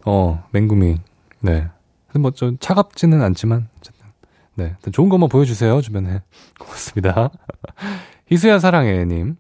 [0.06, 0.98] 어, 맹구미.
[1.40, 1.68] 네.
[2.14, 3.68] 뭐, 좀 차갑지는 않지만.
[4.62, 4.92] 네.
[4.92, 6.22] 좋은 것만 보여주세요, 주변에.
[6.60, 7.32] 고맙습니다.
[8.32, 9.36] 희수야 사랑해님.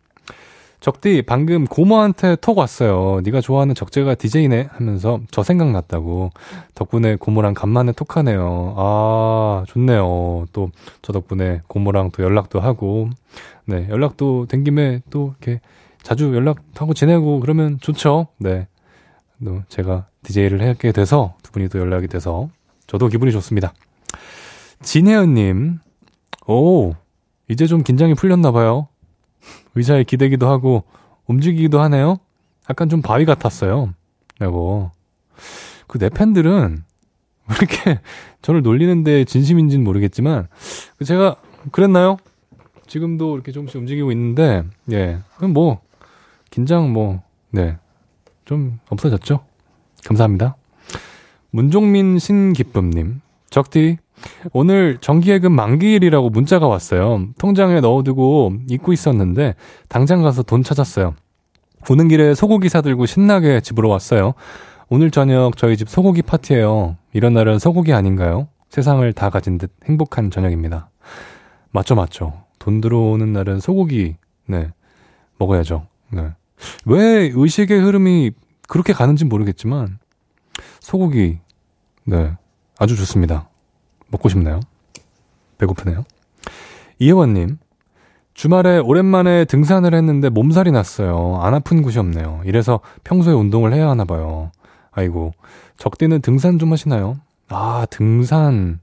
[0.79, 3.21] 적디 방금 고모한테 톡 왔어요.
[3.23, 6.31] 네가 좋아하는 적재가 DJ네 하면서 저 생각났다고.
[6.73, 8.73] 덕분에 고모랑 간만에 톡하네요.
[8.77, 10.45] 아 좋네요.
[10.53, 10.71] 또
[11.03, 13.10] 저 덕분에 고모랑 또 연락도 하고
[13.65, 15.62] 네 연락도 된 김에 또 이렇게
[16.01, 18.27] 자주 연락하고 지내고 그러면 좋죠.
[18.39, 18.67] 네.
[19.45, 22.49] 또 제가 DJ를 하게 돼서 두 분이 또 연락이 돼서
[22.88, 23.73] 저도 기분이 좋습니다.
[24.81, 25.79] 진혜연님,
[26.47, 26.93] 오
[27.47, 28.87] 이제 좀 긴장이 풀렸나 봐요.
[29.75, 30.83] 의자에 기대기도 하고
[31.27, 32.17] 움직이기도 하네요.
[32.69, 33.93] 약간 좀 바위 같았어요.
[34.39, 34.91] 라고.
[35.87, 36.83] 그 내 팬들은
[37.49, 37.99] 왜 이렇게
[38.41, 40.47] 저를 놀리는데 진심인지는 모르겠지만
[40.97, 41.35] 그 제가
[41.71, 42.17] 그랬나요?
[42.87, 45.19] 지금도 이렇게 조금씩 움직이고 있는데 예.
[45.37, 45.81] 그럼 뭐
[46.49, 47.77] 긴장 뭐 네.
[48.45, 49.43] 좀 없어졌죠?
[50.05, 50.55] 감사합니다.
[51.51, 53.21] 문종민 신기쁨님.
[53.49, 53.97] 적디
[54.53, 57.27] 오늘 정기예금 만기일이라고 문자가 왔어요.
[57.38, 59.55] 통장에 넣어두고 잊고 있었는데
[59.88, 61.15] 당장 가서 돈 찾았어요.
[61.89, 64.34] 오는 길에 소고기 사들고 신나게 집으로 왔어요.
[64.89, 66.97] 오늘 저녁 저희 집 소고기 파티예요.
[67.13, 68.47] 이런 날은 소고기 아닌가요?
[68.69, 70.89] 세상을 다 가진 듯 행복한 저녁입니다.
[71.71, 72.43] 맞죠, 맞죠.
[72.60, 74.71] 돈 들어오는 날은 소고기, 네,
[75.39, 75.88] 먹어야죠.
[76.10, 76.29] 네.
[76.86, 78.31] 왜 의식의 흐름이
[78.67, 79.99] 그렇게 가는지 모르겠지만,
[80.79, 81.39] 소고기,
[82.03, 82.34] 네,
[82.77, 83.49] 아주 좋습니다.
[84.12, 84.60] 먹고 싶네요.
[85.58, 86.06] 배고프네요.
[87.00, 87.58] 이혜원님,
[88.34, 91.39] 주말에 오랜만에 등산을 했는데 몸살이 났어요.
[91.41, 92.41] 안 아픈 곳이 없네요.
[92.45, 94.52] 이래서 평소에 운동을 해야 하나 봐요.
[94.91, 95.34] 아이고,
[95.78, 97.17] 적대는 등산 좀 하시나요?
[97.50, 98.80] 아, 등산.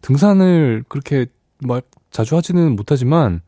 [0.00, 1.26] 등산을 그렇게
[1.60, 3.40] 막 자주 하지는 못하지만,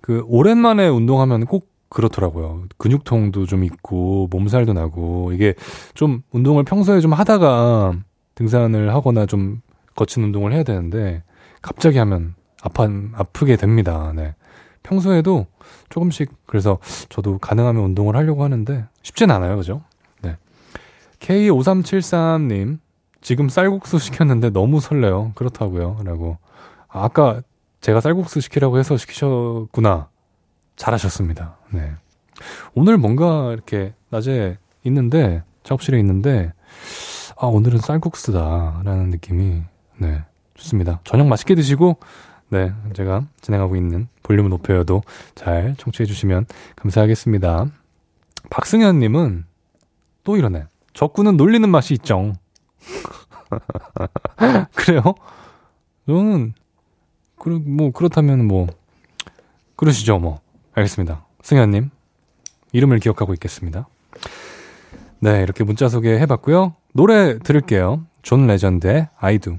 [0.00, 2.64] 그, 오랜만에 운동하면 꼭 그렇더라고요.
[2.78, 5.54] 근육통도 좀 있고, 몸살도 나고, 이게
[5.94, 7.94] 좀 운동을 평소에 좀 하다가
[8.34, 9.60] 등산을 하거나 좀
[9.94, 11.22] 거친 운동을 해야 되는데
[11.60, 14.12] 갑자기 하면 아파 아프게 됩니다.
[14.14, 14.34] 네.
[14.82, 15.46] 평소에도
[15.88, 16.78] 조금씩 그래서
[17.08, 19.56] 저도 가능하면 운동을 하려고 하는데 쉽진 않아요.
[19.56, 19.82] 그죠?
[20.22, 20.36] 네.
[21.20, 22.80] K5373 님
[23.20, 25.32] 지금 쌀국수 시켰는데 너무 설레요.
[25.34, 25.98] 그렇다고요.
[26.04, 26.38] 라고.
[26.88, 27.42] 아, 아까
[27.80, 30.08] 제가 쌀국수 시키라고 해서 시키셨구나.
[30.76, 31.58] 잘하셨습니다.
[31.70, 31.92] 네.
[32.74, 36.52] 오늘 뭔가 이렇게 낮에 있는데 작업실에 있는데
[37.36, 39.62] 아, 오늘은 쌀국수다라는 느낌이,
[39.98, 40.22] 네,
[40.54, 41.00] 좋습니다.
[41.04, 41.98] 저녁 맛있게 드시고,
[42.48, 45.02] 네, 제가 진행하고 있는 볼륨을 높여도
[45.34, 47.66] 잘 청취해 주시면 감사하겠습니다.
[48.50, 49.44] 박승현님은
[50.24, 50.66] 또 이러네.
[50.92, 52.34] 적구는 놀리는 맛이 있죠.
[54.74, 55.02] 그래요?
[56.06, 56.54] 저는,
[57.38, 58.66] 그러, 뭐, 그렇다면 뭐,
[59.76, 60.40] 그러시죠, 뭐.
[60.74, 61.24] 알겠습니다.
[61.42, 61.90] 승현님,
[62.72, 63.88] 이름을 기억하고 있겠습니다.
[65.20, 66.74] 네, 이렇게 문자 소개해 봤고요.
[66.92, 68.04] 노래 들을게요.
[68.22, 69.58] 존 레전드의 I do.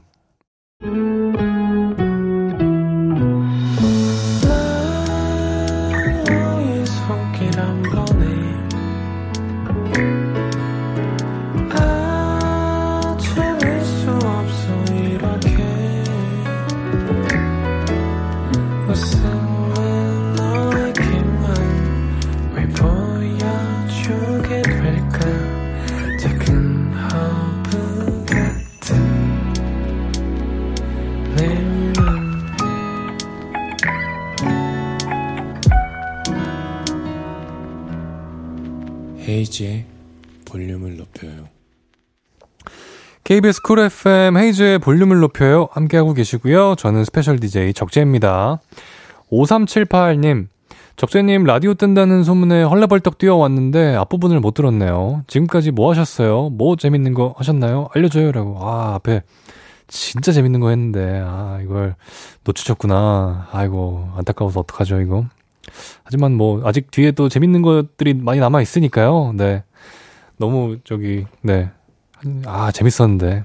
[39.33, 39.85] 헤이즈의
[40.45, 41.47] 볼륨을 높여요.
[43.23, 45.69] KBS Cool FM 헤이즈의 볼륨을 높여요.
[45.71, 46.75] 함께하고 계시고요.
[46.75, 48.59] 저는 special DJ 적재입니다.
[49.31, 50.47] 5378님,
[50.97, 55.23] 적재님 라디오 뜬다는 소문에 헐레벌떡 뛰어왔는데 앞부분을 못 들었네요.
[55.27, 56.49] 지금까지 뭐 하셨어요?
[56.49, 57.87] 뭐 재밌는 거 하셨나요?
[57.95, 58.31] 알려줘요.
[58.31, 58.57] 라고.
[58.61, 59.23] 아, 앞에
[59.87, 61.95] 진짜 재밌는 거 했는데, 아, 이걸
[62.43, 63.49] 놓치셨구나.
[63.51, 65.25] 아이고, 안타까워서 어떡하죠, 이거.
[66.03, 69.33] 하지만 뭐, 아직 뒤에 또 재밌는 것들이 많이 남아 있으니까요.
[69.35, 69.63] 네.
[70.37, 71.71] 너무, 저기, 네.
[72.45, 73.43] 아, 재밌었는데.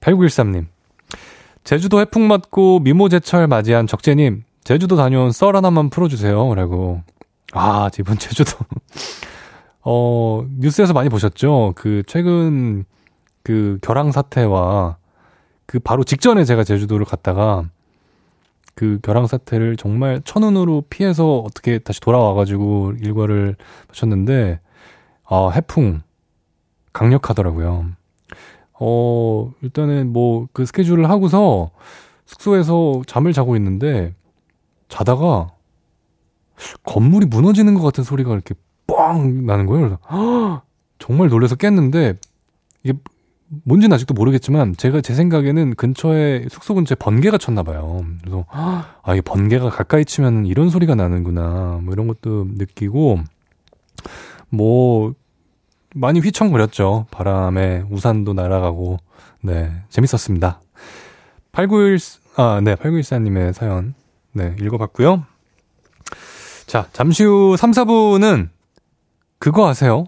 [0.00, 0.66] 8913님.
[1.64, 6.54] 제주도 해풍 맞고 미모 제철 맞이한 적재님, 제주도 다녀온 썰 하나만 풀어주세요.
[6.54, 7.02] 라고.
[7.52, 8.52] 아, 이번 제주도.
[9.82, 11.72] 어, 뉴스에서 많이 보셨죠?
[11.76, 12.84] 그, 최근,
[13.42, 14.96] 그, 결항 사태와
[15.66, 17.68] 그 바로 직전에 제가 제주도를 갔다가
[18.78, 23.56] 그 결항 사태를 정말 천운으로 피해서 어떻게 다시 돌아와가지고 일과를
[23.88, 24.60] 마쳤는데,
[25.24, 26.02] 아, 해풍.
[26.92, 27.86] 강력하더라고요.
[28.78, 31.70] 어, 일단은 뭐 그 스케줄을 하고서
[32.26, 34.14] 숙소에서 잠을 자고 있는데
[34.88, 35.48] 자다가
[36.84, 38.54] 건물이 무너지는 것 같은 소리가 이렇게
[38.86, 39.88] 뻥 나는 거예요.
[39.88, 40.62] 그래서 헉!
[41.00, 42.14] 정말 놀라서 깼는데
[42.84, 42.96] 이게
[43.64, 48.04] 뭔지는 아직도 모르겠지만 제가 제 생각에는 근처에 숙소 근처에 번개가 쳤나 봐요.
[48.20, 53.20] 그래서 아 이게 번개가 가까이 치면 이런 소리가 나는구나 뭐 이런 것도 느끼고
[54.50, 55.14] 뭐
[55.94, 57.06] 많이 휘청거렸죠.
[57.10, 58.98] 바람에 우산도 날아가고
[59.42, 60.60] 네 재밌었습니다.
[61.52, 61.98] 891
[62.36, 63.94] 아, 네, 8914님의 사연
[64.32, 65.24] 네 읽어봤고요.
[66.66, 68.50] 자 잠시 후 3, 4부는
[69.38, 70.04] 그거 아세요?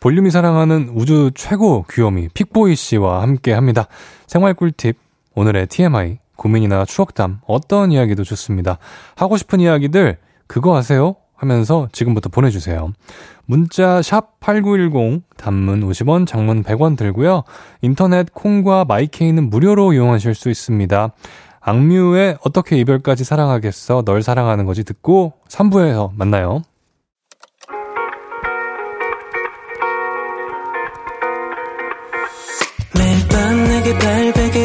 [0.00, 3.86] 볼륨이 사랑하는 우주 최고 귀요미 픽보이 씨와 함께 합니다.
[4.26, 4.96] 생활 꿀팁,
[5.34, 8.78] 오늘의 TMI, 고민이나 추억담, 어떤 이야기도 좋습니다.
[9.14, 11.16] 하고 싶은 이야기들, 그거 아세요?
[11.34, 12.94] 하면서 지금부터 보내주세요.
[13.44, 17.44] 문자 샵 8910, 단문 50원, 장문 100원 들고요.
[17.82, 21.12] 인터넷 콩과 마이케이는 무료로 이용하실 수 있습니다.
[21.60, 26.62] 악뮤의 어떻게 이별까지 사랑하겠어, 널 사랑하는 거지 듣고 3부에서 만나요.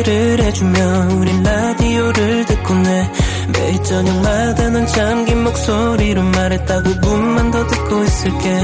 [0.05, 3.11] 팔베개를 해주며 우린 라디오를 듣고 내
[3.53, 8.59] 매일 저녁마다 넌 잠긴 목소리로 말했다 5분만 더 듣고 있을게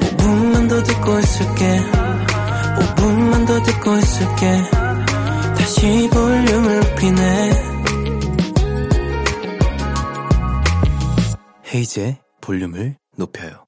[0.00, 1.80] 5분만 더 듣고 있을게
[2.78, 4.62] 5분만 더 듣고 있을게
[5.56, 7.50] 다시 볼륨을 높이네
[11.74, 13.64] 헤이즈의 볼륨을 높여요.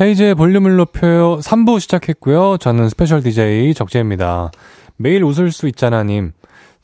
[0.00, 1.38] 헤이즈의 볼륨을 높여요.
[1.38, 2.56] 3부 시작했고요.
[2.58, 4.50] 저는 special DJ 적재입니다.
[5.02, 6.32] 매일 웃을 수 있잖아님.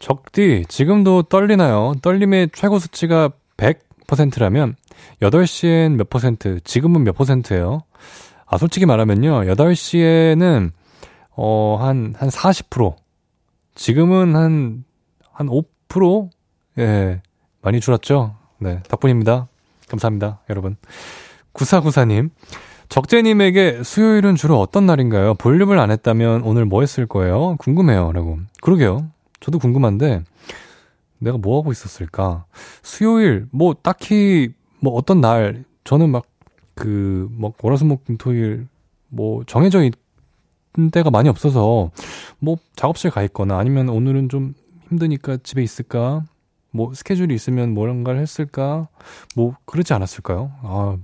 [0.01, 1.95] 적디, 지금도 떨리나요?
[2.03, 4.77] 떨림의 최고 수치가 100%라면,
[5.23, 7.83] 8시엔 몇 퍼센트, 지금은 몇 퍼센트예요?
[8.47, 9.43] 아, 솔직히 말하면요.
[9.45, 10.73] 8시에는,
[11.37, 12.97] 어, 한, 한 40%.
[13.75, 14.85] 지금은 한,
[15.33, 16.31] 한 5%?
[16.79, 17.23] 예,
[17.63, 18.35] 많이 줄었죠?
[18.59, 19.49] 네, 덕분입니다.
[19.89, 20.77] 감사합니다, 여러분.
[21.55, 22.31] 9494님.
[22.89, 25.35] 적재님에게 수요일은 주로 어떤 날인가요?
[25.35, 27.57] 볼륨을 안 했다면 오늘 뭐 했을 거예요?
[27.59, 28.13] 궁금해요.
[28.13, 28.39] 라고.
[28.63, 29.11] 그러게요.
[29.41, 30.25] 저도 궁금한데,
[31.19, 32.45] 내가 뭐 하고 있었을까?
[32.83, 36.25] 수요일, 뭐, 딱히, 뭐, 어떤 날, 저는 막,
[36.75, 38.67] 그, 뭐, 월화수목 금 토일,
[39.09, 41.91] 뭐, 정해져 있는 때가 많이 없어서,
[42.39, 44.55] 뭐, 작업실 가 있거나, 아니면 오늘은 좀
[44.89, 46.25] 힘드니까 집에 있을까?
[46.71, 48.89] 뭐, 스케줄이 있으면 뭔가를 했을까?
[49.37, 50.53] 뭐, 그러지 않았을까요?
[50.63, 50.97] 아,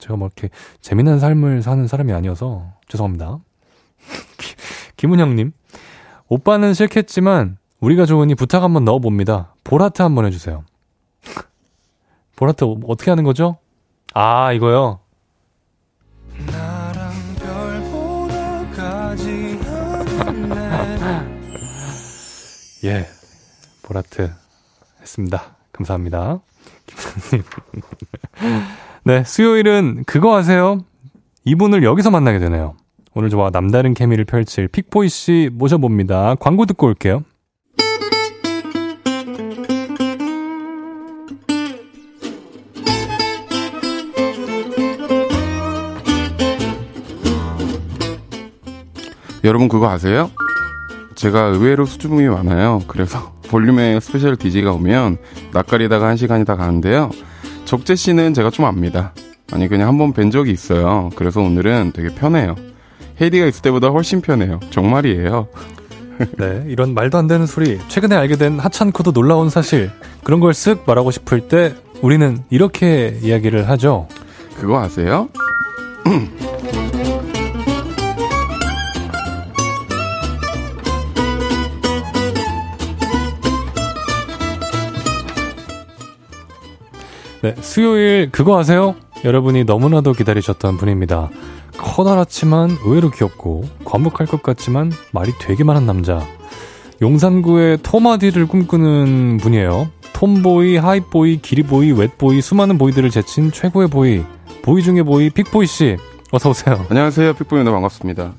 [0.00, 3.38] 제가 막 이렇게 재미난 삶을 사는 사람이 아니어서 죄송합니다.
[4.96, 5.52] 김은영님,
[6.28, 9.54] 오빠는 싫겠지만 우리가 좋으니 부탁 한번 넣어봅니다.
[9.64, 10.64] 보라트 한번 해주세요.
[12.36, 13.58] 보라트 어떻게 하는 거죠?
[14.14, 15.00] 아, 이거요.
[16.46, 19.60] 나랑 별 보러 가지
[20.18, 21.40] 않을래
[22.84, 23.06] 예,
[23.82, 24.32] 보라트
[25.00, 25.56] 했습니다.
[25.72, 26.40] 감사합니다.
[26.86, 27.44] 김선님.
[29.10, 30.84] 네, 수요일은 그거 아세요?
[31.44, 32.76] 이분을 여기서 만나게 되네요.
[33.12, 36.36] 오늘 저와 남다른 케미를 펼칠 픽보이 씨 모셔봅니다.
[36.38, 37.24] 광고 듣고 올게요.
[49.42, 50.30] 여러분 그거 아세요?
[51.16, 52.82] 제가 의외로 수줍음이 많아요.
[52.86, 55.18] 그래서 볼륨에 special DJ가 오면
[55.52, 57.10] 낯가리다가 한 시간이 다 가는데요.
[57.70, 59.12] 적재 씨는 제가 좀 압니다.
[59.52, 61.10] 아니 그냥 한 번 뵌 적이 있어요.
[61.14, 62.56] 그래서 오늘은 되게 편해요.
[63.20, 64.58] 헤이디가 있을 때보다 훨씬 편해요.
[64.70, 65.46] 정말이에요.
[66.36, 69.90] 네, 이런 말도 안 되는 소리, 최근에 알게 된 하찮고도 놀라운 사실,
[70.24, 74.08] 그런 걸 쓱 말하고 싶을 때 우리는 이렇게 이야기를 하죠.
[74.58, 75.28] 그거 아세요?
[87.42, 88.94] 네, 수요일 그거 아세요?
[89.24, 91.30] 여러분이 너무나도 기다리셨던 분입니다.
[91.78, 96.20] 커다랗지만 의외로 귀엽고 과묵할 것 같지만 말이 되게 많은 남자.
[97.00, 99.88] 용산구의 토마디를 꿈꾸는 분이에요.
[100.12, 104.22] 톰보이, 하이보이, 기리보이, 웻보이, 수많은 보이들을 제친 최고의 보이.
[104.60, 105.96] 보이 중에 보이, 픽보이 씨.
[106.32, 106.84] 어서 오세요.
[106.90, 107.32] 안녕하세요.
[107.32, 107.72] 픽보입니다.
[107.72, 108.34] 반갑습니다.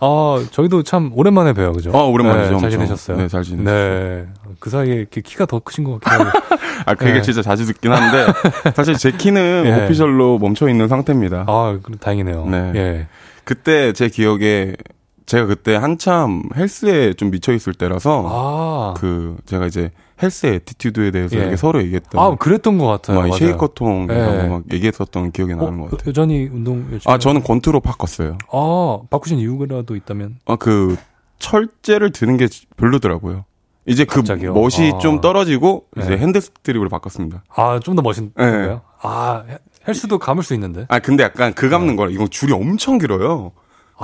[0.00, 1.90] 아, 저희도 참 오랜만에 뵈요, 그죠?
[1.90, 2.54] 어, 오랜만이죠.
[2.54, 2.70] 네, 잘.
[2.70, 3.16] 지내셨어요?
[3.16, 3.64] 네, 잘 지냈어요.
[3.64, 4.26] 네.
[4.60, 6.38] 그 사이에 이렇게 키가 더 크신 것 같기도 하고.
[6.86, 7.22] 아, 그 얘기 네.
[7.22, 8.32] 진짜 자주 듣긴 한데,
[8.74, 9.84] 사실 제 키는 예.
[9.84, 11.44] official로 멈춰 있는 상태입니다.
[11.48, 12.46] 아, 다행이네요.
[12.46, 12.72] 네.
[12.76, 13.06] 예.
[13.44, 14.74] 그때 제 기억에
[15.26, 18.94] 제가 그때 한참 헬스에 좀 미쳐 있을 때라서 아.
[18.98, 19.90] 그 제가 이제
[20.22, 21.40] 헬스 attitude에 대해서 예.
[21.42, 23.16] 이렇게 서로 얘기했던 아, 그랬던 것 같아요.
[23.20, 23.38] 막 맞아요.
[23.38, 24.48] shaker통에서 예.
[24.48, 26.08] 막 얘기했었던 기억이 나는 어, 것 같아요.
[26.08, 27.12] 여전히 운동 열심히.
[27.12, 28.38] 아 저는 권투로 바꿨어요.
[28.52, 30.36] 아, 바꾸신 이유라도 있다면?
[30.46, 30.96] 아 그
[31.38, 33.44] 철제를 드는 게 별로더라고요.
[33.86, 34.52] 이제 그 갑자기요?
[34.54, 34.98] 멋이 아.
[34.98, 36.18] 좀 떨어지고 이제 네.
[36.18, 37.42] hand strap으로 바꿨습니다.
[37.54, 38.44] 아, 좀 더 멋있는 네.
[38.44, 38.80] 거예요?
[39.00, 40.84] 아, 헬- 헬스도 감을 수 있는데.
[40.88, 41.70] 아 근데 약간 그 네.
[41.70, 43.52] 감는 거라 이건 줄이 엄청 길어요.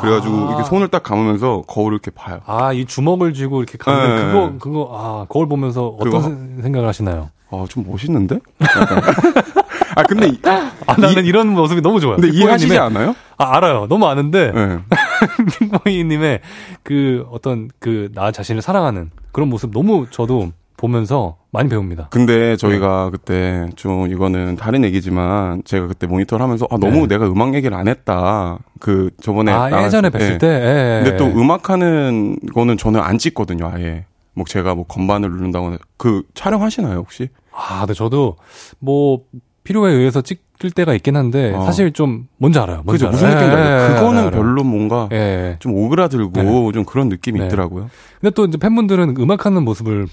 [0.01, 0.49] 그래가지고 아.
[0.51, 2.41] 이렇게 손을 딱 감으면서 거울을 이렇게 봐요.
[2.47, 4.25] 아, 이 주먹을 쥐고 이렇게 감는 네.
[4.33, 7.31] 그거, 그거, 아, 거울 보면서 어떤 생- 생각을 하시나요?
[7.51, 8.41] 아 좀 멋있는데?
[9.97, 12.17] 아 근데 이- 아, 나는 이, 런 모습이 너무 좋아요.
[12.17, 13.15] 근데 이해하시지 않아요?
[13.37, 13.87] 아, 알아요.
[13.89, 14.79] 너무 아는데, 네.
[15.59, 16.41] 핑보이님의
[16.83, 22.09] 그 어떤 그 나 자신을 사랑하는 그런 모습 너무 저도 보면서 많이 배웁니다.
[22.11, 27.15] 근데 저희가 그때 좀 이거는 다른 얘기지만 제가 그때 모니터를 하면서 아 너무 네.
[27.15, 28.59] 내가 음악 얘기를 안 했다.
[28.81, 30.19] 그 저번에 아, 예전에 때.
[30.19, 30.47] 뵀을 때.
[30.49, 31.03] 예.
[31.05, 33.71] 근데 또 음악하는 거는 저는 안 찍거든요.
[33.73, 34.05] 아예.
[34.35, 37.29] 뭐 제가 뭐 건반을 누른다거나 그 촬영하시나요 혹시?
[37.53, 38.37] 아, 근데 저도
[38.81, 39.21] 뭐
[39.65, 41.65] 필요에 의해서 찍을 때가 있긴 한데 어.
[41.65, 42.83] 사실 좀 뭔지 알아요.
[42.85, 43.29] 뭔지 그죠 무슨.
[43.31, 43.83] 느낌인지 예, 알아요.
[43.85, 44.43] 예, 그거는 알아요, 알아요.
[44.43, 45.57] 별로 뭔가 예, 예.
[45.59, 47.47] 좀 오그라들고 좀 그런 느낌이 네.
[47.47, 47.89] 있더라고요.
[48.21, 50.07] 근데 또 이제 팬분들은 음악하는 모습을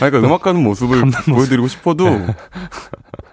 [0.00, 1.02] 아, 그러니까 음악하는 모습을.
[1.28, 2.26] 보여드리고 싶어도 네.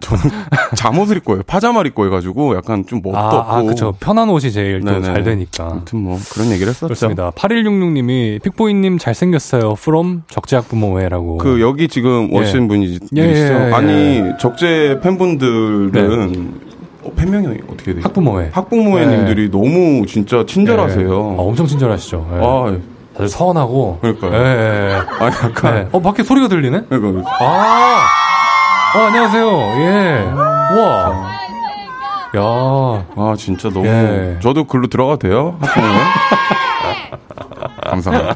[0.02, 0.24] 저는
[0.76, 1.42] 잠옷을 입고 해요.
[1.48, 3.52] 파자마를 입고 해가지고 약간 좀 멋도 아, 없고.
[3.52, 3.94] 아, 그쵸.
[4.00, 5.02] 편한 옷이 제일 또.
[5.02, 5.66] 잘 되니까.
[5.72, 6.88] 아무튼 뭐 그런 얘기를 했었죠.
[6.88, 7.32] 그렇습니다.
[7.32, 9.72] 8166님이 픽보이님 잘생겼어요.
[9.78, 11.38] from 적재학 부모회라고.
[11.38, 12.38] 그 여기 지금 예.
[12.38, 13.06] 오신 분이시죠?
[13.18, 13.74] 예, 예, 예.
[13.74, 16.72] 아니 적재 팬분들은
[17.04, 18.08] 어, 팬명이 어떻게 되죠?
[18.08, 18.50] 학부모회.
[18.54, 21.08] 학부모회님들이 너무 진짜 친절하세요.
[21.08, 21.12] 예.
[21.40, 22.28] 아, 엄청 친절하시죠.
[22.34, 22.38] 예.
[22.44, 22.78] 아,
[23.14, 23.98] 다들 서운하고.
[24.02, 24.34] 그러니까요.
[24.34, 24.94] 예, 예, 예.
[25.26, 25.88] 아니 약간 네.
[25.92, 26.84] 어, 밖에 소리가 들리네?
[26.90, 28.06] 그러니까 아!
[28.96, 29.48] 어, 안녕하세요.
[29.80, 30.32] 예.
[30.76, 31.32] 우와.
[32.34, 34.40] 야 아 진짜 너무 예.
[34.42, 35.60] 저도 글로 들어가도 돼요?
[37.84, 38.36] 감사합니다.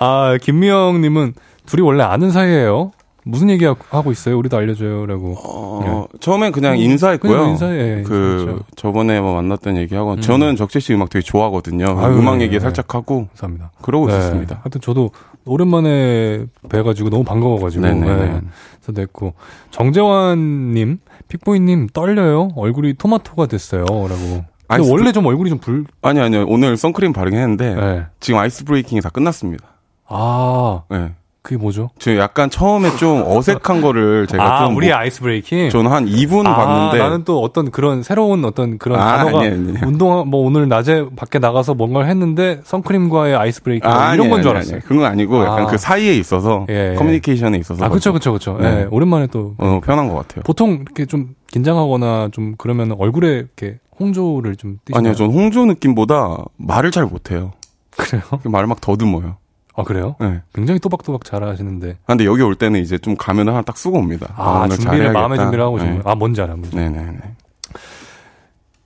[0.00, 1.34] 아, 김미영님은
[1.66, 2.90] 둘이 원래 아는 사이예요
[3.24, 4.38] 무슨 얘기 하고 있어요?
[4.38, 5.34] 우리도 알려줘요라고.
[5.38, 7.32] 어, 처음엔 그냥 인사했고요.
[7.32, 8.02] 그냥 인사해.
[8.02, 8.64] 그 그렇죠.
[8.76, 10.20] 저번에 뭐 만났던 얘기하고 음.
[10.20, 11.86] 저는 적재 씨 음악 되게 좋아하거든요.
[11.98, 12.60] 아유, 음악 네, 얘기 네.
[12.60, 13.72] 살짝 하고 감사합니다.
[13.82, 14.12] 그러고 네.
[14.16, 14.60] 있었습니다.
[14.62, 15.10] 하여튼 저도
[15.46, 17.82] 오랜만에 뵈가지고 너무 반가워가지고.
[17.82, 18.14] 네네네.
[18.14, 18.40] 네.
[18.80, 19.34] 그래서 됐고.
[19.70, 20.98] 정재환님,
[21.28, 22.50] 픽보이님 떨려요?
[22.56, 23.84] 얼굴이 토마토가 됐어요.
[23.84, 24.44] 라고.
[24.66, 28.02] 근데 아이스 원래 좀 얼굴이 좀 불, 아니 아니요 오늘 선크림 바르긴 했는데 네.
[28.18, 29.64] 지금 ice breaking이 다 끝났습니다.
[30.06, 31.12] 아, 네.
[31.44, 31.90] 그게 뭐죠?
[31.98, 35.68] 지금 약간 처음에 좀 어색한 거를 제가 아, 좀 우리 뭐- ice breaking?
[35.68, 39.52] 저는 한 2분 아, 봤는데 나는 또 어떤 그런 새로운 어떤 그런 아, 단어가 아니에요,
[39.54, 39.78] 아니에요.
[39.86, 44.40] 운동 뭐 오늘 낮에 밖에 나가서 뭔가를 했는데 선크림과의 ice breaking 뭐 아, 이런 건
[44.40, 44.76] 줄 알았어요.
[44.76, 44.84] 아니.
[44.84, 45.66] 그건 아니고 약간 아.
[45.66, 46.94] 그 사이에 있어서 예.
[46.96, 48.56] 커뮤니케이션에 있어서 아, 그쵸, 그쵸, 그쵸.
[48.58, 48.80] 네.
[48.80, 49.54] 예, 오랜만에 또.
[49.58, 50.44] 어, 편한 것 같아요.
[50.46, 54.98] 보통 이렇게 좀 긴장하거나 좀 그러면 얼굴에 이렇게 홍조를 좀 띄시나요?
[54.98, 57.52] 아니요, 전 홍조 느낌보다 말을 잘 못해요.
[57.98, 58.22] 그래요?
[58.44, 59.36] 말을 막 더듬어요.
[59.76, 60.14] 아, 그래요?
[60.20, 60.40] 네.
[60.54, 61.90] 굉장히 또박또박 잘하시는데.
[61.90, 64.32] 아, 근데 여기 올 때는 이제 좀 가면을 하나 딱 쓰고 옵니다.
[64.36, 65.18] 아, 오늘 준비를, 잘해야겠다.
[65.20, 65.82] 마음의 준비를 하고 네.
[65.82, 66.02] 오신 거예요?
[66.06, 66.76] 아, 뭔지 알아, 뭔지.
[66.76, 67.18] 네네네.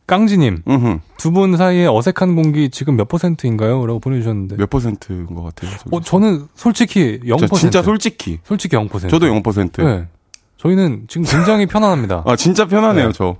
[0.07, 0.63] 깡지님.
[1.19, 3.85] 두 분 사이에 어색한 공기 지금 몇 퍼센트인가요?
[3.87, 4.57] 라고 보내주셨는데.
[4.57, 5.71] 몇 퍼센트인 것 같아요?
[5.91, 7.39] 어, 저는 솔직히 0%.
[7.49, 8.39] 저 진짜 솔직히.
[8.45, 9.11] 솔직히 0%.
[9.11, 9.85] 저도 0%.
[9.85, 10.07] 네.
[10.57, 12.23] 저희는 지금 굉장히 편안합니다.
[12.27, 13.13] 아, 진짜 편하네요, 네.
[13.13, 13.37] 저.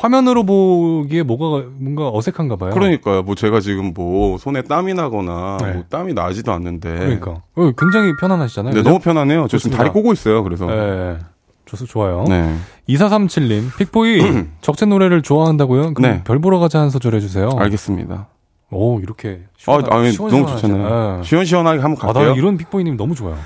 [0.00, 2.70] 화면으로 보기에 뭐가, 뭔가 어색한가 봐요.
[2.70, 3.22] 그러니까요.
[3.22, 5.72] 뭐 제가 지금 뭐 손에 땀이 나거나 네.
[5.72, 6.88] 뭐 땀이 나지도 않는데.
[6.98, 7.42] 그러니까.
[7.54, 8.72] 어, 굉장히 편안하시잖아요.
[8.74, 8.82] 네?
[8.82, 9.42] 너무 편하네요.
[9.42, 9.78] 저 지금 좋습니다.
[9.78, 10.42] 다리 꼬고 있어요.
[10.42, 10.64] 그래서.
[10.66, 11.18] 네.
[11.66, 12.24] 좋, 좋아요.
[12.28, 12.56] 네.
[12.88, 14.20] 2437님, 픽보이,
[14.62, 15.92] 적재 노래를 좋아한다고요?
[15.94, 16.22] 그럼 네.
[16.24, 17.50] 별 보러 가자 한 소절 해주세요.
[17.58, 18.28] 알겠습니다.
[18.72, 19.42] 오, 이렇게.
[19.44, 20.40] 아, 시원하- 아니, 시원시원하시네.
[20.40, 20.46] 너무
[20.86, 21.16] 좋잖아요.
[21.18, 21.22] 네.
[21.24, 22.32] 시원시원하게 한번 아, 갈게요.
[22.32, 23.36] 나 이런 픽보이님 너무 좋아요.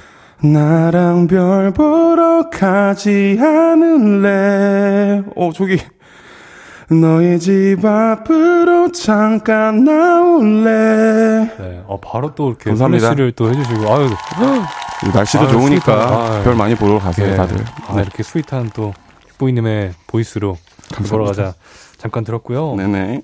[0.42, 5.22] 나랑 별 보러 가지 않을래.
[5.36, 5.78] 어, 저기.
[6.91, 11.51] 너희 집 앞으로 잠깐 나올래.
[11.59, 11.82] 네.
[11.87, 13.09] 어, 바로 또 이렇게 감사합니다.
[13.09, 14.09] 플래시를 또 해주시고, 아유,
[15.12, 16.35] 날씨도 아유, 좋으니까.
[16.37, 16.45] 아유.
[16.45, 17.37] 별 많이 보러 가세요, 예.
[17.37, 17.64] 다들.
[17.89, 18.93] 아, 이렇게 sweet한 또
[19.28, 20.59] 픽보이님의 voice로
[21.09, 21.55] 보러 가자.
[21.97, 22.74] 잠깐 들었고요.
[22.76, 23.22] 네네.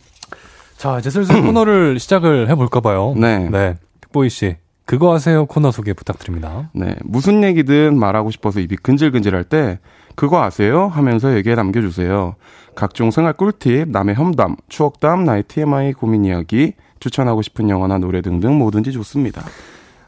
[0.78, 3.12] 자, 이제 슬슬 코너를 시작을 해볼까 봐요.
[3.16, 3.48] 네.
[3.50, 3.76] 네.
[4.00, 4.56] 픽보이 씨,
[4.86, 5.44] 그거 아세요?
[5.44, 6.70] 코너 소개 부탁드립니다.
[6.72, 6.96] 네.
[7.04, 9.78] 무슨 얘기든 말하고 싶어서 입이 근질근질할 때,
[10.16, 10.88] 그거 아세요?
[10.88, 12.34] 하면서 얘기에 남겨주세요.
[12.74, 18.58] 각종 생활 꿀팁, 남의 험담, 추억담, 나의 TMI 고민 이야기, 추천하고 싶은 영화나 노래 등등
[18.58, 19.42] 뭐든지 좋습니다.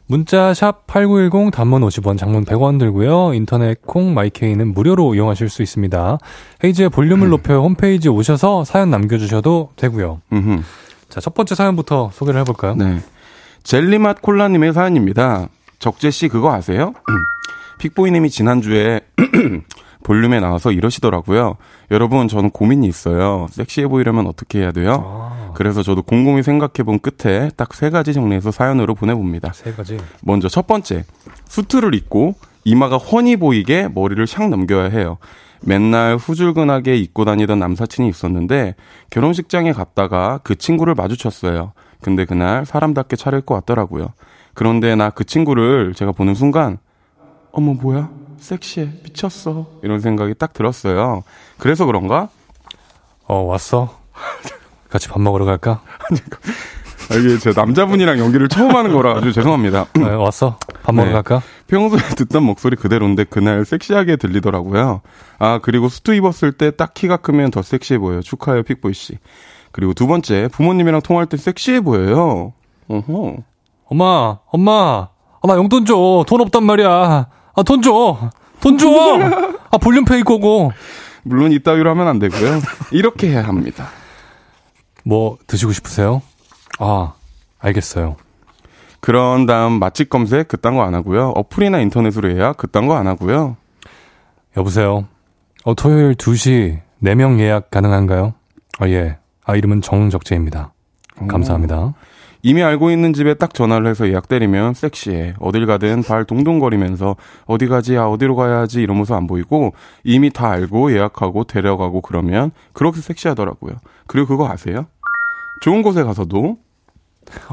[0.05, 3.33] 문자 샵 8910 단문 50원 장문 100원 들고요.
[3.33, 6.17] 인터넷 콩 마이케이는 무료로 이용하실 수 있습니다.
[6.63, 10.21] 헤이즈의 볼륨을 높여 홈페이지 오셔서 사연 남겨주셔도 되고요.
[10.31, 10.61] 음흠.
[11.09, 12.75] 자, 첫 번째 사연부터 소개를 해볼까요?
[12.75, 12.99] 네.
[13.63, 15.47] 젤리맛 콜라님의 사연입니다.
[15.79, 16.93] 적재씨 그거 아세요?
[17.79, 19.01] 픽보이님이 지난주에
[20.03, 21.55] 볼륨에 나와서 이러시더라고요.
[21.91, 23.47] 여러분, 저는 고민이 있어요.
[23.51, 25.03] 섹시해 보이려면 어떻게 해야 돼요?
[25.05, 29.51] 아, 그래서 저도 곰곰이 생각해 본 끝에 딱 세 가지 정리해서 사연으로 보내봅니다.
[29.53, 29.97] 세 가지.
[30.21, 31.05] 먼저 첫 번째,
[31.47, 32.35] 수트를 입고
[32.65, 35.17] 이마가 훤히 보이게 머리를 샥 넘겨야 해요.
[35.65, 38.75] 맨날 후줄근하게 입고 다니던 남사친이 있었는데
[39.11, 41.71] 결혼식장에 갔다가 그 친구를 마주쳤어요.
[42.01, 44.09] 근데 그날 사람답게 차려입고 왔더라고요.
[44.53, 46.77] 그런데 나 그 친구를 제가 보는 순간
[47.53, 48.09] 어머 뭐야?
[48.43, 48.89] 섹시해.
[49.03, 49.65] 미쳤어.
[49.83, 51.23] 이런 생각이 딱 들었어요.
[51.57, 52.29] 그래서 그런가?
[53.25, 53.97] 어, 왔어?
[54.89, 55.81] 같이 밥 먹으러 갈까?
[57.09, 59.87] 아, 이게 제 남자분이랑 연기를 처음 하는 거라 아주 죄송합니다.
[59.95, 60.57] 네, 왔어?
[60.83, 61.13] 밥 먹으러 네.
[61.13, 61.41] 갈까?
[61.67, 65.01] 평소에 듣던 목소리 그대로인데 그날 섹시하게 들리더라고요.
[65.39, 68.21] 아, 그리고 수트 입었을 때 딱 키가 크면 더 섹시해 보여요.
[68.21, 69.17] 축하해요, 픽보이 씨.
[69.71, 72.53] 그리고 두 번째, 부모님이랑 통화할 때 섹시해 보여요.
[72.87, 73.37] 어허.
[73.85, 75.07] 엄마, 엄마,
[75.41, 76.23] 아, 나 용돈 줘.
[76.27, 77.27] 돈 없단 말이야.
[77.55, 78.29] 아, 돈 줘.
[78.59, 78.87] 돈 줘.
[79.71, 80.71] 아, 볼륨페이 거고.
[81.23, 82.61] 물론 이따위로 하면 안 되고요.
[82.91, 83.87] 이렇게 해야 합니다.
[85.03, 86.21] 뭐 드시고 싶으세요?
[86.79, 87.13] 아,
[87.59, 88.15] 알겠어요.
[88.99, 91.29] 그런 다음 맛집 검색 그딴 거 안 하고요.
[91.35, 93.57] 어플이나 인터넷으로 예약 그딴 거 안 하고요.
[94.57, 95.07] 여보세요.
[95.65, 98.33] 어, 토요일 2시 4명 예약 가능한가요?
[98.79, 99.17] 아, 예.
[99.45, 100.71] 아, 이름은 정적재입니다.
[101.27, 101.93] 감사합니다.
[102.45, 105.33] 이미 알고 있는 집에 딱 전화를 해서 예약 때리면 섹시해.
[105.39, 107.15] 어딜 가든 발 동동거리면서
[107.45, 109.73] 어디 가지, 아, 어디로 가야지 이러면서 안 보이고
[110.03, 113.75] 이미 다 알고 예약하고 데려가고 그러면 그렇게 섹시하더라고요.
[114.07, 114.87] 그리고 그거 아세요?
[115.61, 116.57] 좋은 곳에 가서도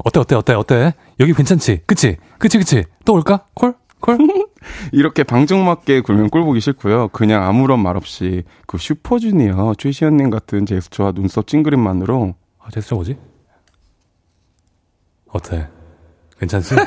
[0.04, 0.94] 어때, 어때, 어때, 어때?
[1.20, 1.82] 여기 괜찮지?
[1.86, 2.16] 그치?
[2.38, 2.82] 그치, 그치?
[3.04, 3.44] 또 올까?
[3.54, 3.74] 콜?
[4.00, 4.18] 콜?
[4.90, 7.08] 이렇게 방정맞게 굴면 꼴 보기 싫고요.
[7.08, 13.29] 그냥 아무런 말 없이 그 슈퍼주니어 최시현님 같은 제스처와 눈썹 찡그림만으로 아, 제스처 뭐지?
[15.32, 15.68] 어때?
[16.38, 16.74] 괜찮지?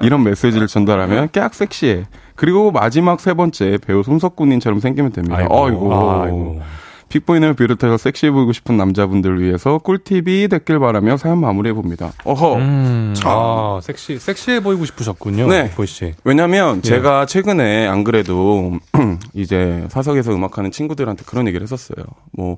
[0.00, 2.04] 이런 메시지를 전달하면 깨악 섹시해.
[2.34, 5.36] 그리고 마지막 세 번째 배우 손석구님처럼 생기면 됩니다.
[5.38, 5.94] 아이고.
[5.94, 6.62] 아이고.
[7.08, 12.12] 픽보인을 비롯해서 섹시해 보이고 싶은 남자분들 위해서 꿀팁이 됐길 바라며 사연 마무리해 봅니다.
[12.24, 12.56] 어허.
[12.56, 13.30] 음, 참.
[13.32, 15.46] 아, 섹시, 섹시해 보이고 싶으셨군요.
[15.46, 15.70] 네.
[15.70, 16.14] 보이 씨.
[16.24, 16.80] 왜냐면 예.
[16.80, 18.72] 제가 최근에 안 그래도
[19.34, 22.04] 이제 사석에서 음악하는 친구들한테 그런 얘기를 했었어요.
[22.32, 22.56] 뭐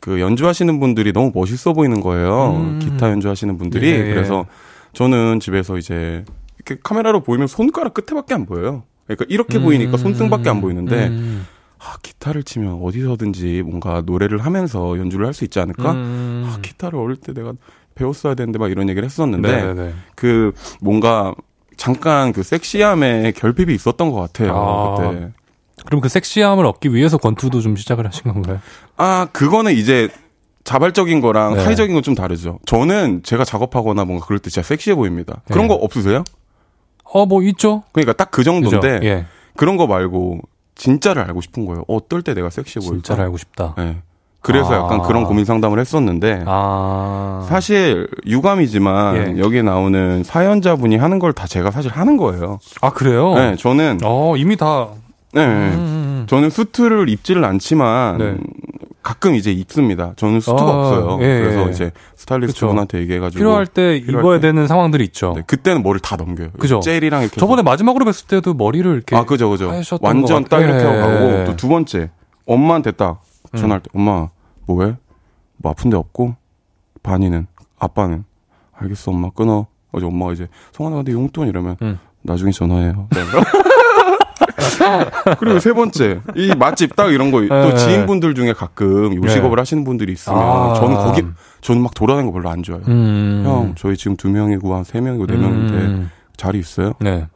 [0.00, 2.56] 그 연주하시는 분들이 너무 멋있어 보이는 거예요.
[2.56, 2.78] 음.
[2.78, 3.88] 기타 연주하시는 분들이.
[3.90, 4.14] 예, 예.
[4.14, 4.46] 그래서
[4.92, 6.24] 저는 집에서 이제
[6.56, 8.84] 이렇게 카메라로 보이면 손가락 끝에밖에 안 보여요.
[9.06, 11.46] 그러니까 이렇게 보이니까 손등밖에 안 보이는데 음.
[11.78, 15.92] 아, 기타를 치면 어디서든지 뭔가 노래를 하면서 연주를 할 수 있지 않을까?
[15.92, 16.44] 음.
[16.46, 17.52] 아, 기타를 어릴 때 내가
[17.94, 19.92] 배웠어야 되는데 막 이런 얘기를 했었는데 네네네.
[20.14, 21.34] 그 뭔가
[21.76, 24.96] 잠깐 그 섹시함에 결핍이 있었던 것 같아요 아.
[25.10, 25.32] 그때.
[25.86, 28.60] 그럼 그 섹시함을 얻기 위해서 권투도 좀 시작을 하신 건가요?
[28.96, 30.08] 아 그거는 이제
[30.64, 31.60] 자발적인 거랑 네.
[31.64, 32.58] 사회적인 건 좀 다르죠.
[32.66, 35.40] 저는 제가 작업하거나 뭔가 그럴 때 진짜 섹시해 보입니다.
[35.48, 35.68] 그런 네.
[35.68, 36.24] 거 없으세요?
[37.04, 37.82] 어, 뭐 있죠.
[37.92, 38.44] 그러니까 딱 그?
[38.44, 39.26] 정도인데 예.
[39.56, 40.40] 그런 거 말고
[40.74, 41.84] 진짜를 알고 싶은 거예요.
[41.88, 42.96] 어떨 때 내가 섹시해 보일까?
[43.02, 43.74] 진짜를 알고 싶다.
[43.78, 43.96] 네.
[44.40, 44.84] 그래서 아.
[44.84, 47.44] 약간 그런 고민 상담을 했었는데 아.
[47.48, 49.40] 사실 유감이지만 예.
[49.40, 52.58] 여기 나오는 사연자분이 하는 걸 다 제가 사실 하는 거예요.
[52.80, 53.34] 아, 그래요?
[53.34, 54.88] 네, 저는 어, 이미 다.
[55.32, 58.36] 네, 음, 저는 수트를 입지를 않지만 네.
[59.02, 60.12] 가끔 이제 입습니다.
[60.16, 61.18] 저는 수트가 아, 없어요.
[61.22, 61.70] 예, 그래서 예.
[61.70, 64.48] 이제 스타일리스트 분한테 얘기해가지고 필요할 때 필요할 입어야 때.
[64.48, 65.32] 되는 상황들이 있죠.
[65.36, 66.50] 네, 그때는 머리를 다 넘겨요.
[66.58, 66.80] 그죠.
[66.80, 69.16] 젤이랑 이렇게 저번에 마지막으로 뵀을 때도 머리를 이렇게.
[69.16, 69.70] 아 그죠 그죠.
[70.00, 71.00] 완전 것딱 같- 이렇게 하고 예.
[71.02, 72.10] 가고 또 두 번째
[72.46, 73.22] 엄마한테 딱
[73.56, 74.28] 전화할 때 엄마
[74.66, 74.96] 뭐해?
[75.58, 76.34] 뭐 아픈데 없고
[77.02, 77.46] 반이는
[77.78, 78.24] 아빠는
[78.76, 79.66] 알겠어 엄마 끊어.
[79.92, 81.98] 어제 엄마가 이제 성환아 근데 용돈 이러면 음.
[82.22, 83.08] 나중에 전화해요.
[85.38, 87.76] 그리고 세 번째 이 맛집 딱 이런 거또 예.
[87.76, 90.74] 지인분들 중에 가끔 요식업을 하시는 분들이 있으면 아.
[90.74, 91.22] 저는 거기
[91.60, 92.84] 저는 막 돌아다니는 거 별로 안 좋아해요.
[92.88, 93.42] 음.
[93.46, 96.10] 형 저희 지금 두 명이고 한 세 명이고 네 명인데 음.
[96.36, 96.92] 자리 있어요?
[97.00, 97.26] 네.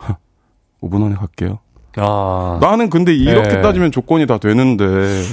[0.82, 1.58] 5분 안에 갈게요.
[1.96, 2.58] 아.
[2.60, 3.62] 나는 근데 이렇게 네.
[3.62, 4.84] 따지면 조건이 다 되는데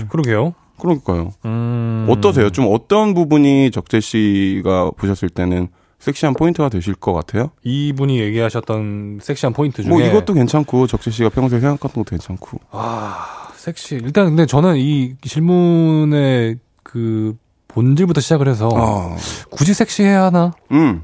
[0.09, 0.53] 그러게요.
[0.79, 1.31] 그러니까요.
[1.45, 2.05] 음.
[2.09, 2.49] 어떠세요?
[2.49, 5.67] 좀 어떤 부분이 적재 씨가 보셨을 때는
[5.99, 7.51] 섹시한 포인트가 되실 것 같아요?
[7.63, 12.59] 이분이 얘기하셨던 섹시한 포인트 중에 뭐 이것도 괜찮고 적재 씨가 평소에 생각했던 것도 괜찮고.
[12.71, 13.95] 아, 섹시.
[13.95, 17.35] 일단 근데 저는 이 질문의 그
[17.67, 19.15] 본질부터 시작을 해서 아,
[19.51, 20.51] 굳이 섹시해야 하나?
[20.71, 21.03] 음,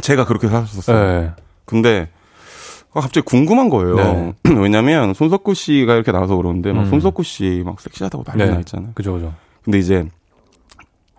[0.00, 1.20] 제가 그렇게 살았었어요.
[1.20, 1.30] 네.
[1.66, 2.08] 근데
[2.94, 3.96] 아, 갑자기 궁금한 거예요.
[3.96, 4.32] 네.
[4.56, 6.90] 왜냐면 손석구 씨가 이렇게 나와서 그러는데 막 음.
[6.90, 8.50] 손석구 씨 막 섹시하다고 난리 네.
[8.50, 8.92] 나 있잖아요.
[8.94, 9.32] 그죠, 그죠.
[9.62, 10.04] 근데 이제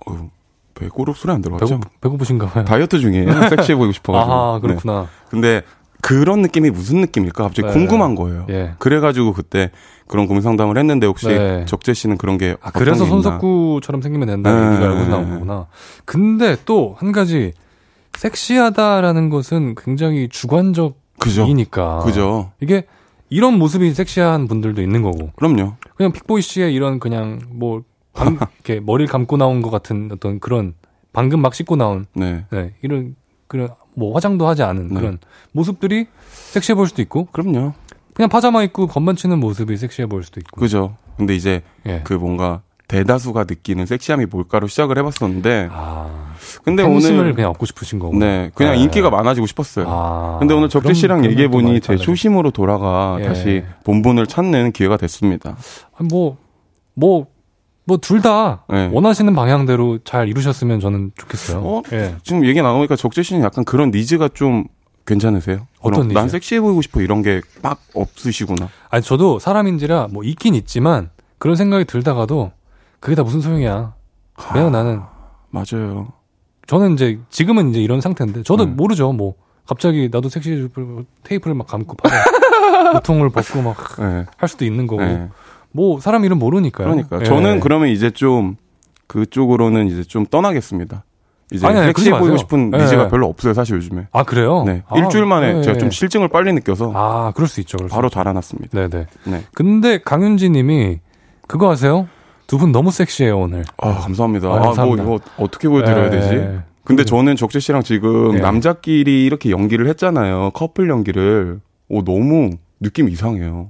[0.05, 0.29] 어,
[0.75, 1.79] 배고록 소리 안 들어갔죠?
[1.79, 2.65] 배고, 배고 프신가 봐요.
[2.65, 3.27] 다이어트 중이에요.
[3.49, 4.67] 섹시해 보이고 싶어가지고.
[4.67, 4.73] 네.
[4.73, 5.07] 그렇구나.
[5.29, 5.61] 근데
[6.01, 7.43] 그런 느낌이 무슨 느낌일까?
[7.43, 7.73] 갑자기 네.
[7.73, 8.45] 궁금한 거예요.
[8.49, 8.73] 예.
[8.79, 9.71] 그래가지고 그때
[10.07, 11.63] 그런 고민 상담을 했는데 혹시 네.
[11.65, 13.05] 적재 씨는 그런 게 아, 어떤 그래서?
[13.05, 14.75] 손석구처럼 생기면 된다는 네.
[14.75, 15.67] 얘기가 여기서 나온 거구나.
[16.05, 17.53] 근데 또 한 가지
[18.17, 21.99] 섹시하다라는 것은 굉장히 주관적이니까.
[21.99, 22.05] 그죠.
[22.05, 22.51] 그죠.
[22.59, 22.85] 이게
[23.29, 25.31] 이런 모습이 섹시한 분들도 있는 거고.
[25.35, 25.73] 그럼요.
[25.95, 27.81] 그냥 픽보이 씨의 이런 그냥 뭐
[28.13, 30.75] 방, 이렇게 머리를 감고 나온 것 같은 어떤 그런
[31.11, 32.45] 방금 막 씻고 나온 네.
[32.51, 33.15] 네, 이런
[33.47, 34.95] 그런 뭐 화장도 하지 않은 네.
[34.95, 35.19] 그런
[35.51, 37.73] 모습들이 섹시해 보일 수도 있고 그럼요.
[38.13, 40.59] 그냥 파자마 입고 건반 치는 모습이 섹시해 보일 수도 있고.
[40.59, 40.95] 그죠.
[41.17, 42.01] 근데 이제 예.
[42.03, 48.15] 그 뭔가 대다수가 느끼는 섹시함이 뭘까로 시작을 해봤었는데 아, 근데 오늘 그냥 얻고 싶으신 거고.
[48.15, 48.83] 네 그냥 네.
[48.83, 49.85] 인기가 많아지고 싶었어요.
[49.87, 51.95] 아, 근데 오늘 적재 씨랑 얘기해 보니 제.
[51.95, 53.25] 초심으로 돌아가 예.
[53.25, 55.57] 다시 본분을 찾는 기회가 됐습니다.
[55.95, 56.37] 아니, 뭐,
[56.93, 57.27] 뭐,
[57.85, 58.89] 뭐, 둘다 네.
[58.93, 61.59] 원하시는 방향대로 잘 이루셨으면 저는 좋겠어요.
[61.59, 61.81] 어?
[61.91, 62.15] 예.
[62.23, 64.65] 지금 얘기 나오니까 적재 씨는 약간 그런 needs가 좀
[65.05, 65.67] 괜찮으세요?
[65.81, 66.31] 어떤 그럼 난 니즈?
[66.33, 68.69] 섹시해 보이고 싶어 이런 게 막 없으시구나.
[68.89, 71.09] 아니, 저도 사람인지라 뭐 있긴 있지만
[71.39, 72.51] 그런 생각이 들다가도
[73.01, 73.93] 그게 다 무슨 소용이야.
[74.35, 75.01] 그냥 나는,
[75.49, 76.13] 맞아요.
[76.67, 78.77] 저는 이제 지금은 이제 이런 상태인데 저도 음.
[78.77, 79.11] 모르죠.
[79.11, 79.35] 뭐,
[79.67, 80.67] 갑자기 나도 섹시해
[81.23, 84.47] 테이프를 막 감고 팔에 웃통을 벗고 막할 네.
[84.47, 85.01] 수도 있는 거고.
[85.73, 85.81] 네.
[85.81, 86.87] 뭐, 사람 이름 모르니까요.
[86.87, 87.25] 그러니까 예.
[87.25, 88.55] 저는 그러면 이제 좀
[89.07, 91.03] 그쪽으로는 이제 좀 떠나겠습니다.
[91.51, 92.37] 이제 아니, 아니, 섹시해 보이고 마세요.
[92.37, 92.77] 싶은 예.
[92.83, 94.07] 니즈가 별로 없어요, 사실 요즘에.
[94.11, 94.63] 아, 그래요?
[94.65, 94.83] 네.
[94.87, 95.79] 아, 일주일 만에 예, 제가 예.
[95.79, 97.77] 좀 실증을 빨리 느껴서 아, 그럴 수 있죠.
[97.77, 98.15] 그럴 수 바로 있죠.
[98.15, 98.87] 달아났습니다.
[98.87, 99.05] 네네.
[99.25, 99.43] 네.
[99.53, 100.99] 근데 강윤지 님이
[101.47, 102.07] 그거 아세요?
[102.47, 103.63] 두 분 너무 섹시해요, 오늘.
[103.77, 104.47] 아, 감사합니다.
[104.47, 105.03] 아, 아, 감사합니다.
[105.03, 106.09] 뭐 이거 어떻게 보여드려야 예.
[106.09, 106.59] 되지?
[106.83, 108.39] 근데 저는 적재 씨랑 지금 예.
[108.39, 110.51] 남자끼리 이렇게 연기를 했잖아요.
[110.53, 111.59] 커플 연기를.
[111.89, 112.51] 오, 너무
[112.81, 113.69] 느낌 이상해요.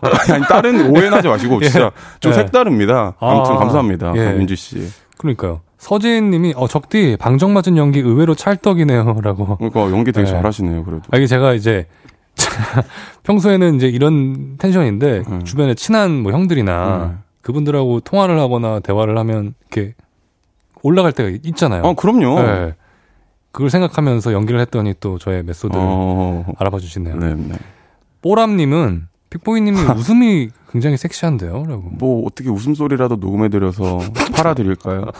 [0.00, 1.90] 아니, 아니, 다른 오해는 하지 마시고, 진짜
[2.20, 2.36] 좀 예.
[2.36, 3.14] 색다릅니다.
[3.18, 4.12] 아무튼 아, 감사합니다.
[4.16, 4.32] 예.
[4.32, 4.88] 민주 씨.
[5.18, 5.60] 그러니까요.
[5.78, 9.20] 서지인 님이, 어, 적디, 방정 맞은 연기 의외로 찰떡이네요.
[9.22, 9.56] 라고.
[9.56, 10.32] 그러니까 연기 되게 예.
[10.32, 11.02] 잘하시네요, 그래도.
[11.10, 11.86] 아, 이게 제가 이제,
[13.24, 15.44] 평소에는 이제 이런 텐션인데, 음.
[15.44, 17.18] 주변에 친한 뭐 형들이나, 음.
[17.42, 19.94] 그분들하고 통화를 하거나 대화를 하면, 이렇게,
[20.82, 21.82] 올라갈 때가 있잖아요.
[21.84, 22.40] 아, 그럼요.
[22.42, 22.74] 네.
[23.52, 27.16] 그걸 생각하면서 연기를 했더니 또 저의 메소드를 어, 알아봐 주시네요.
[27.16, 27.56] 네, 네.
[28.22, 31.82] 뽀람님은 픽보이님이 웃음이 굉장히 섹시한데요, 라고.
[31.92, 34.00] 뭐 어떻게 웃음소리라도 녹음해드려서
[34.34, 35.04] 팔아드릴까요?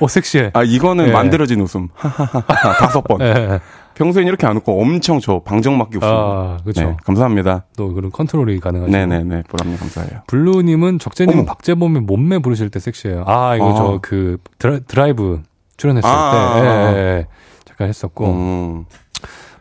[0.00, 0.50] 어 섹시해.
[0.54, 1.12] 아 이거는 예.
[1.12, 1.88] 만들어진 웃음
[2.78, 3.20] 다섯 번.
[3.20, 3.60] 예.
[3.94, 6.08] 평소엔 이렇게 안 웃고 엄청 저 방정맞게 웃습니다.
[6.08, 6.82] 아 그렇죠.
[6.82, 7.66] 네, 감사합니다.
[7.76, 8.90] 또 그런 컨트롤이 가능하죠.
[8.90, 10.22] 네네네 보람님 감사해요.
[10.28, 11.44] 블루님은 적재님.
[11.44, 13.24] 박재범의 몸매 부르실 때 섹시해요.
[13.26, 13.74] 아 이거 아.
[13.74, 14.38] 저그
[14.86, 15.42] 드라이브
[15.76, 16.58] 출연했을 아, 때 아, 아.
[16.58, 17.26] 예, 예, 예.
[17.64, 18.84] 잠깐 했었고 음,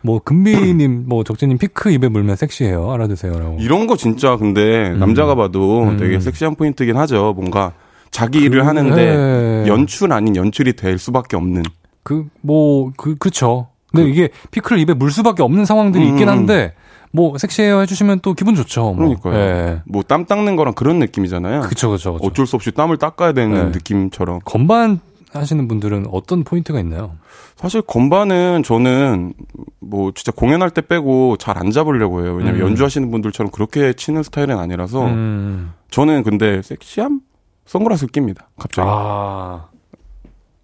[0.03, 2.91] 뭐 금비님 뭐 적재님 피크 입에 물면 섹시해요.
[2.91, 3.57] 알아두세요라고.
[3.59, 4.99] 이런 거 진짜 근데 음.
[4.99, 5.97] 남자가 봐도 음.
[5.97, 7.33] 되게 섹시한 포인트긴 하죠.
[7.35, 7.73] 뭔가
[8.11, 9.67] 자기 일을 하는데 예.
[9.67, 11.63] 연출 아닌 연출이 될 수밖에 없는.
[12.03, 13.67] 그, 뭐, 그, 그쵸.
[13.91, 16.33] 근데 이게 피크를 입에 물 수밖에 없는 상황들이 있긴 음.
[16.33, 16.73] 한데,
[17.11, 18.81] 뭐, 섹시해요 해주시면 또 기분 좋죠.
[18.81, 18.95] 뭐.
[18.95, 19.35] 그러니까요.
[19.35, 19.81] 예.
[19.85, 21.61] 뭐땀 닦는 거랑 그런 느낌이잖아요.
[21.61, 22.25] 그쵸, 그쵸, 그쵸.
[22.25, 23.63] 어쩔 수 없이 땀을 닦아야 되는 네.
[23.71, 24.39] 느낌처럼.
[24.43, 24.99] 건반
[25.33, 27.15] 하시는 분들은 어떤 포인트가 있나요?
[27.55, 29.33] 사실 건반은 저는
[29.79, 32.33] 뭐 진짜 공연할 때 빼고 잘 안 잡으려고 해요.
[32.33, 32.67] 왜냐면 음.
[32.67, 35.73] 연주하시는 분들처럼 그렇게 치는 스타일은 아니라서 음.
[35.91, 37.21] 저는 근데 섹시함
[37.65, 38.49] 선글라스를 낍니다.
[38.57, 39.67] 갑자기 아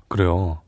[0.07, 0.61] 그래요.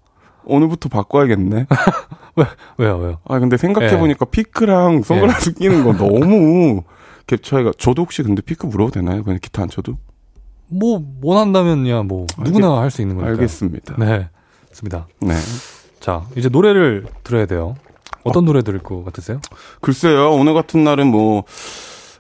[0.46, 1.68] 오늘부터 바꿔야겠네.
[2.78, 3.18] 왜요, 왜요?
[3.28, 3.98] 아 근데 생각해 예.
[3.98, 6.84] 보니까 피크랑 선글라스 끼는 거 너무
[7.28, 7.72] 갭 차이가.
[7.78, 9.24] 저도 혹시 근데 피크 물어도 되나요?
[9.24, 9.98] 그냥 기타 안 쳐도?
[10.70, 13.32] 뭐 원한다면야 뭐 누구나 할 수 있는 거니까.
[13.32, 13.96] 알겠습니다.
[13.98, 14.30] 네,
[14.70, 15.08] 좋습니다.
[15.22, 15.34] 네.
[16.00, 17.76] 자 이제 노래를 들어야 돼요.
[18.24, 19.40] 어떤 노래 들을 것 같으세요?
[19.82, 21.46] 글쎄요, 오늘 같은 날은 뭐,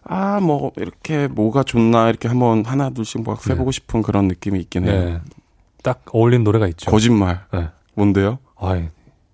[0.03, 4.85] 아, 뭐, 이렇게 뭐가 좋나, 이렇게 한번 하나, 둘씩 막 세보고 싶은 그런 느낌이 있긴
[4.87, 4.93] 해요.
[4.93, 5.19] 네,
[5.83, 6.89] 딱 어울리는 노래가 있죠.
[6.89, 7.41] 거짓말.
[7.53, 7.67] 네.
[7.95, 8.39] 뭔데요?
[8.57, 8.87] 아이,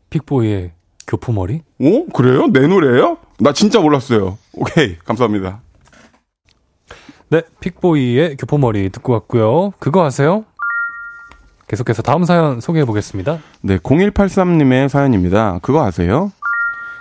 [0.10, 0.72] 픽보이의
[1.08, 1.62] 교포머리?
[1.80, 2.08] 오?
[2.08, 2.48] 그래요?
[2.48, 3.20] 내 노래예요?
[3.40, 4.38] 나 진짜 몰랐어요.
[4.54, 5.62] 오케이, 감사합니다.
[7.30, 9.72] 네, 픽보이의 교포머리 듣고 왔고요.
[9.80, 10.46] 그거 아세요?
[11.68, 13.40] 계속해서 다음 사연 소개해 보겠습니다.
[13.62, 15.60] 네, 0183님의 사연입니다.
[15.64, 16.32] 그거 아세요?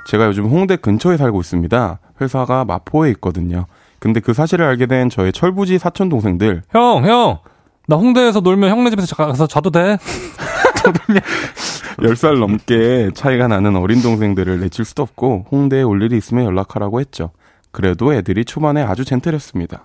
[0.07, 1.99] 제가 요즘 홍대 근처에 살고 있습니다.
[2.21, 3.67] 회사가 마포에 있거든요.
[3.99, 7.39] 근데 그 사실을 알게 된 저의 철부지 사촌 동생들 형, 형,
[7.87, 9.99] 나 홍대에서 놀면 형네 집에서 자- 가서 자도 돼?
[11.99, 17.31] 10살 넘게 차이가 나는 어린 동생들을 내칠 수도 없고 홍대에 올 일이 있으면 연락하라고 했죠.
[17.75, 19.83] 그래도 애들이 초반에 아주 젠틀했습니다.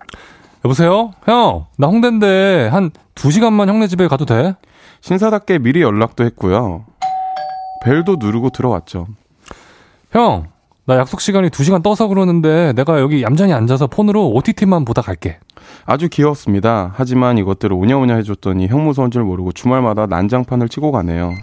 [0.63, 1.11] 여보세요?
[1.25, 4.55] 형, 나 홍대인데 한두 시간만 형네 집에 가도 돼?
[5.01, 6.85] 신사답게 미리 연락도 했고요.
[7.83, 9.07] 벨도 누르고 들어왔죠.
[10.11, 10.47] 형,
[10.85, 15.39] 나 약속 시간이 두 시간 떠서 그러는데 내가 여기 얌전히 앉아서 폰으로 OTT만 보다 갈게.
[15.85, 16.93] 아주 귀여웠습니다.
[16.95, 21.33] 하지만 이것들을 오냐오냐 해줬더니 형 무서운 줄 모르고 주말마다 난장판을 치고 가네요.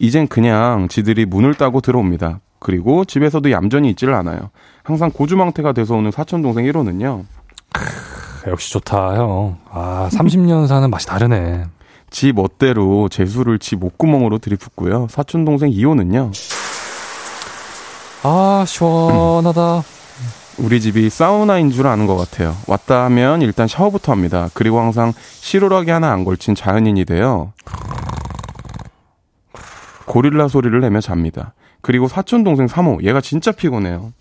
[0.00, 2.40] 이젠 그냥 지들이 문을 따고 들어옵니다.
[2.64, 4.48] 그리고 집에서도 얌전히 있지를 않아요.
[4.82, 7.24] 항상 고주망태가 돼서 오는 사촌 동생 1호는요.
[8.46, 9.58] 역시 좋다, 형.
[9.70, 11.64] 아, 30년 사는 맛이 다르네.
[12.08, 15.08] 지 멋대로 재수를 지 목구멍으로 들이붓고요.
[15.10, 16.32] 사촌 동생 2호는요.
[18.22, 19.82] 아, 시원하다.
[20.56, 22.56] 우리 집이 사우나인 줄 아는 것 같아요.
[22.66, 24.48] 왔다 하면 일단 샤워부터 합니다.
[24.54, 27.52] 그리고 항상 실오라기 하나 안 걸친 자연인이 돼요.
[30.06, 31.53] 고릴라 소리를 내며 잡니다.
[31.84, 34.14] 그리고 사촌 동생 3호, 얘가 진짜 피곤해요.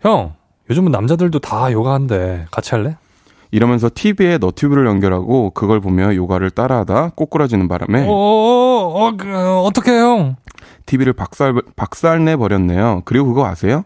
[0.00, 0.34] 형,
[0.68, 2.46] 요즘은 남자들도 다 요가한대.
[2.50, 2.96] 같이 할래?
[3.52, 9.28] 이러면서 TV에 너튜브를 연결하고 그걸 보며 요가를 따라하다 꼬꾸라지는 바람에 어, 어, 어, 그,
[9.60, 10.34] 어떡해, 형.
[10.86, 13.02] TV를 박살 박살내 버렸네요.
[13.04, 13.84] 그리고 그거 아세요?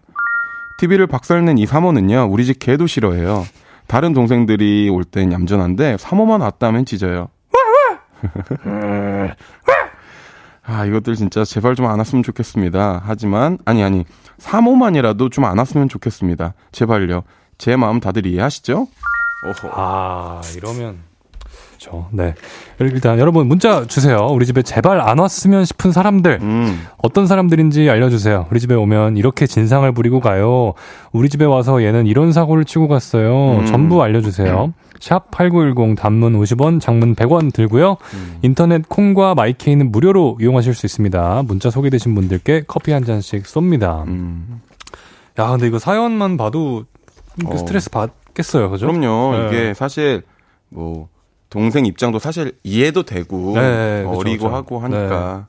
[0.79, 2.33] TV를 박살낸 이 3호는요.
[2.33, 3.45] 우리 집 개도 싫어해요.
[3.87, 7.29] 다른 동생들이 올 땐 얌전한데 3호만 왔다면 짖어요.
[10.71, 13.03] 아, 이것들 진짜 제발 좀 안 왔으면 좋겠습니다.
[13.05, 14.05] 하지만 아니 아니
[14.39, 16.55] 3호만이라도 좀 안 왔으면 좋겠습니다.
[16.73, 17.23] 제발요.
[17.57, 18.87] 제 마음 다들 이해하시죠?
[19.47, 19.71] 오호.
[19.73, 21.08] 아, 이러면.
[21.79, 22.09] 그렇죠.
[22.11, 22.35] 네.
[22.81, 24.27] 일단 여러분 문자 주세요.
[24.31, 26.41] 우리 집에 제발 안 왔으면 싶은 사람들.
[26.43, 26.87] 음.
[26.99, 28.47] 어떤 사람들인지 알려주세요.
[28.51, 30.75] 우리 집에 오면 이렇게 진상을 부리고 가요.
[31.13, 33.61] 우리 집에 와서 얘는 이런 사고를 치고 갔어요.
[33.61, 33.67] 음.
[33.67, 34.75] 전부 알려주세요.
[34.99, 37.97] 샵 8910 단문 50원, 장문 100원 들고요.
[38.15, 38.39] 음.
[38.43, 41.45] 인터넷 콩과 마이케이는 무료로 이용하실 수 있습니다.
[41.47, 44.05] 문자 소개되신 분들께 커피 한 잔씩 쏩니다.
[44.09, 44.61] 음.
[45.39, 46.85] 야, 근데 이거 사연만 봐도
[47.41, 47.57] 그 어.
[47.57, 48.71] 스트레스 받겠어요.
[48.71, 48.89] 그죠?
[48.89, 49.39] 그럼요.
[49.39, 49.47] 네.
[49.47, 50.23] 이게 사실
[50.69, 51.07] 뭐
[51.51, 54.57] 동생 입장도 사실 이해도 되고 네, 그쵸, 어리고 그쵸.
[54.57, 55.47] 하고 하니까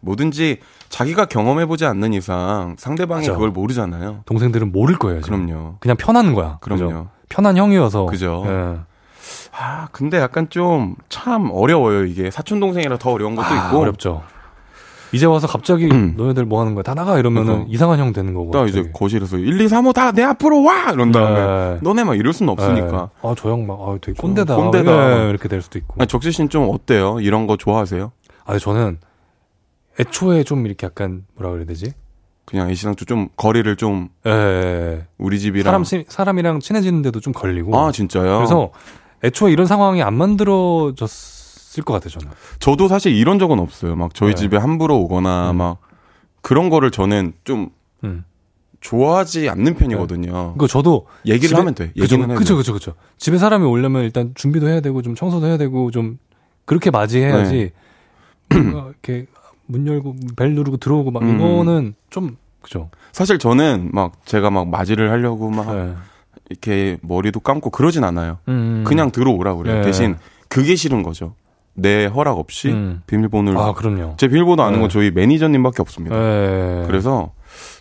[0.00, 3.32] 뭐든지 자기가 경험해 보지 않는 이상 상대방이 맞아.
[3.34, 4.22] 그걸 모르잖아요.
[4.26, 5.20] 동생들은 모를 거예요.
[5.20, 5.46] 지금.
[5.46, 5.76] 그럼요.
[5.80, 6.58] 그냥 편한 거야.
[6.60, 6.84] 그럼요.
[6.86, 7.08] 그죠?
[7.28, 8.06] 편한 형이어서.
[8.06, 8.44] 그죠.
[8.46, 8.76] 예.
[9.58, 14.22] 아 근데 약간 좀 참 어려워요 이게 사촌 동생이라 더 어려운 것도 아, 있고 어렵죠.
[15.12, 16.82] 이제 와서 갑자기 너희들 뭐 하는 거야?
[16.82, 18.50] 다 나가 이러면은 그래서 이상한 형 되는 거고.
[18.50, 18.90] 또 이제.
[18.92, 21.78] 거실에서 1, 2, 3, 5다내 앞으로 와 이런 다음에 네.
[21.82, 23.10] 너네 막 이럴 수는 없으니까.
[23.22, 24.56] 아, 저 형 막, 아, 되게 꼰대다.
[24.56, 25.24] 꼰대다.
[25.26, 25.94] 예, 이렇게 될 수도 있고.
[25.98, 27.20] 아니, 적재 씨는 좀 어때요?
[27.20, 28.10] 이런 거 좋아하세요?
[28.44, 28.98] 아, 저는
[30.00, 31.92] 애초에 좀 이렇게 약간 뭐라 그래야 되지?
[32.44, 35.06] 그냥 이 시상 좀 거리를 좀 예, 예.
[35.18, 37.76] 우리 집이랑 사람, 친- 사람이랑 친해지는데도 좀 걸리고.
[37.76, 38.36] 아 진짜요?
[38.36, 38.70] 그래서
[39.24, 41.08] 애초에 이런 상황이 안 만들어졌
[41.78, 42.28] 을 것 같아요, 저는.
[42.58, 43.96] 저도 사실 이런 적은 없어요.
[43.96, 44.34] 막 저희 네.
[44.36, 45.56] 집에 함부로 오거나 음.
[45.56, 45.78] 막
[46.42, 47.70] 그런 거를 저는 좀
[48.04, 48.24] 음.
[48.80, 50.52] 좋아하지 않는 편이거든요.
[50.52, 51.92] 그거 저도 얘기를 집에- 하면 돼.
[51.96, 52.56] 얘기는 그죠, 돼.
[52.58, 52.94] 그죠, 그죠.
[53.18, 56.18] 집에 사람이 오려면 일단 준비도 해야 되고 좀 청소도 해야 되고 좀
[56.66, 57.72] 그렇게 맞이해야지.
[58.52, 59.26] 뭔가 이렇게
[59.66, 61.30] 문 열고 벨 누르고 들어오고 막 네.
[61.32, 61.36] 음.
[61.36, 62.90] 이거는 좀 그죠.
[63.12, 65.94] 사실 저는 막 제가 막 맞이를 하려고 막 네.
[66.48, 68.38] 이렇게 머리도 감고 그러진 않아요.
[68.48, 68.84] 음.
[68.86, 69.76] 그냥 들어오라 그래요.
[69.76, 69.82] 네.
[69.82, 70.16] 대신
[70.48, 71.34] 그게 싫은 거죠.
[71.76, 73.02] 내 허락 없이 음.
[73.06, 74.14] 비밀번호를 아 그럼요.
[74.16, 74.80] 제 비밀번호 아는 네.
[74.80, 76.16] 건 저희 매니저님밖에 없습니다.
[76.16, 76.84] 네.
[76.86, 77.32] 그래서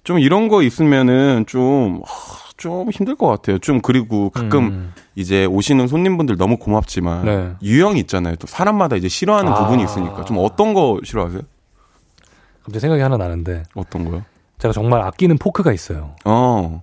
[0.04, 3.58] 좀 이런 거 있으면은 좀, 하, 좀 힘들 것 같아요.
[3.60, 4.94] 좀 그리고 가끔 음.
[5.16, 7.52] 이제 오시는 손님분들 너무 고맙지만 네.
[7.64, 8.36] 유형이 있잖아요.
[8.36, 9.56] 또 사람마다 이제 싫어하는 아.
[9.56, 11.42] 부분이 있으니까 좀 어떤 거 싫어하세요?
[12.64, 14.24] 갑자기 생각이 하나 나는데 어떤 거요?
[14.58, 16.16] 제가 정말 아끼는 포크가 있어요.
[16.26, 16.82] 어.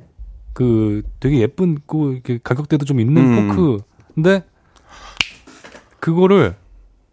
[0.54, 3.48] 그 되게 예쁜 그 가격대도 좀 있는 음.
[3.48, 3.78] 포크.
[4.14, 4.44] 근데
[6.00, 6.56] 그거를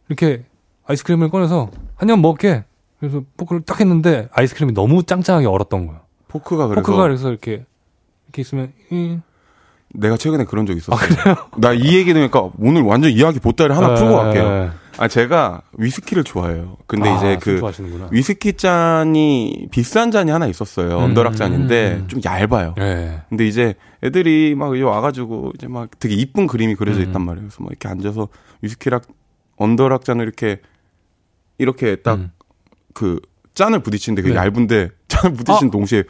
[0.10, 0.44] 이렇게
[0.86, 2.64] 아이스크림을 꺼내서 한 입 먹게.
[3.00, 6.02] 그래서 포크를 딱 했는데 아이스크림이 너무 짱짱하게 얼었던 거예요.
[6.28, 7.66] 포크가 그래서 포크가 그래서 이렇게
[8.26, 9.18] 이렇게 있으면 이
[9.94, 11.00] 내가 최근에 그런 적 있었어요.
[11.58, 14.72] 나이 얘기 들으니까 오늘 완전 이야기 보따리 하나 풀고 갈게요.
[14.98, 16.76] 아 제가 위스키를 좋아해요.
[16.86, 18.10] 근데 아, 이제 술그 좋아하시는구나.
[18.12, 20.98] 위스키 잔이 비싼 잔이 하나 있었어요.
[20.98, 22.08] 음, on the rock 잔인데 음, 음.
[22.10, 22.76] 좀 얇아요.
[22.78, 23.22] 네.
[23.30, 27.06] 근데 이제 애들이 막 여기 와가지고 이제 막 되게 이쁜 그림이 그려져 음.
[27.08, 27.48] 있단 말이에요.
[27.48, 28.28] 그래서 막 이렇게 앉아서
[28.62, 29.00] 위스키랑
[29.60, 30.60] 언더락 잔을 이렇게
[31.60, 32.32] 이렇게 딱 음.
[32.94, 33.20] 그
[33.54, 34.40] 짠을 부딪히는데 그게 네.
[34.40, 36.04] 얇은데 짠을 부딪힌 동시에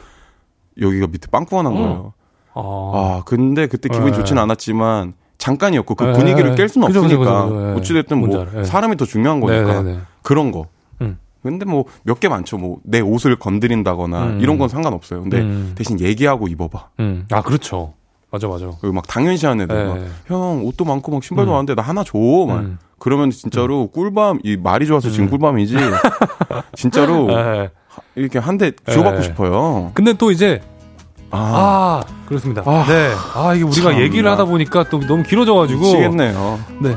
[0.80, 2.12] 여기가 밑에 빵꾸가 난 거예요.
[2.54, 4.16] 아, 아 근데 그때 기분이 네.
[4.16, 6.64] 좋지는 않았지만 잠깐이었고 그 네, 분위기를 네.
[6.64, 7.46] 깰 수는 그죠, 없으니까.
[7.50, 7.72] 네.
[7.74, 8.58] 어찌됐든 뭐 알아요.
[8.60, 8.64] 네.
[8.64, 10.00] 사람이 더 중요한 거니까 네네네.
[10.22, 10.66] 그런 거.
[11.00, 11.18] 음.
[11.42, 12.58] 근데 뭐 몇 개 많죠.
[12.58, 14.40] 뭐 내 옷을 건드린다거나 음.
[14.40, 15.22] 이런 건 상관없어요.
[15.22, 15.72] 근데 음.
[15.74, 16.88] 대신 얘기하고 입어봐.
[17.00, 17.26] 음.
[17.32, 17.94] 아 그렇죠.
[18.30, 18.70] 맞아 맞아.
[18.80, 19.84] 그리고 막 당연시하는 애들 네.
[19.88, 21.54] 막, 형 옷도 많고 막 신발도 음.
[21.54, 22.16] 많은데 나 하나 줘.
[22.46, 22.78] 막 음.
[23.00, 25.30] 그러면 진짜로 꿀밤 이 말이 좋아서 지금 음.
[25.30, 25.74] 꿀밤이지.
[26.76, 27.70] 진짜로 네.
[28.14, 29.24] 이렇게 한 대 주고받고 네.
[29.24, 29.90] 싶어요.
[29.94, 30.60] 근데 또 이제
[31.32, 32.62] 아, 아, 그렇습니다.
[32.66, 32.84] 아.
[32.86, 33.12] 네.
[33.34, 34.00] 아 이게 우리가 참나.
[34.00, 35.80] 얘기를 하다 보니까 또 너무 길어져가지고.
[35.80, 36.60] 미치겠네요.
[36.82, 36.96] 네.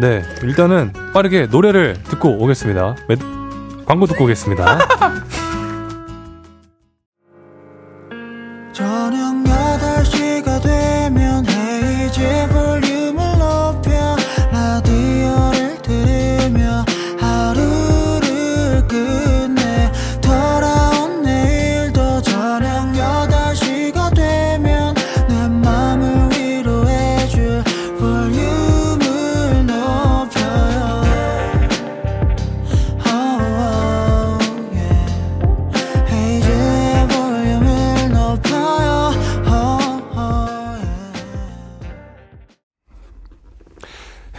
[0.00, 0.22] 네.
[0.42, 2.96] 일단은 빠르게 노래를 듣고 오겠습니다.
[3.08, 3.16] 매-
[3.86, 4.78] 광고 듣고 오겠습니다.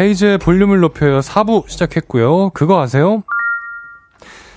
[0.06, 2.52] 헤이즈의 볼륨을 높여요 4부 시작했고요.
[2.52, 3.24] 그거 아세요?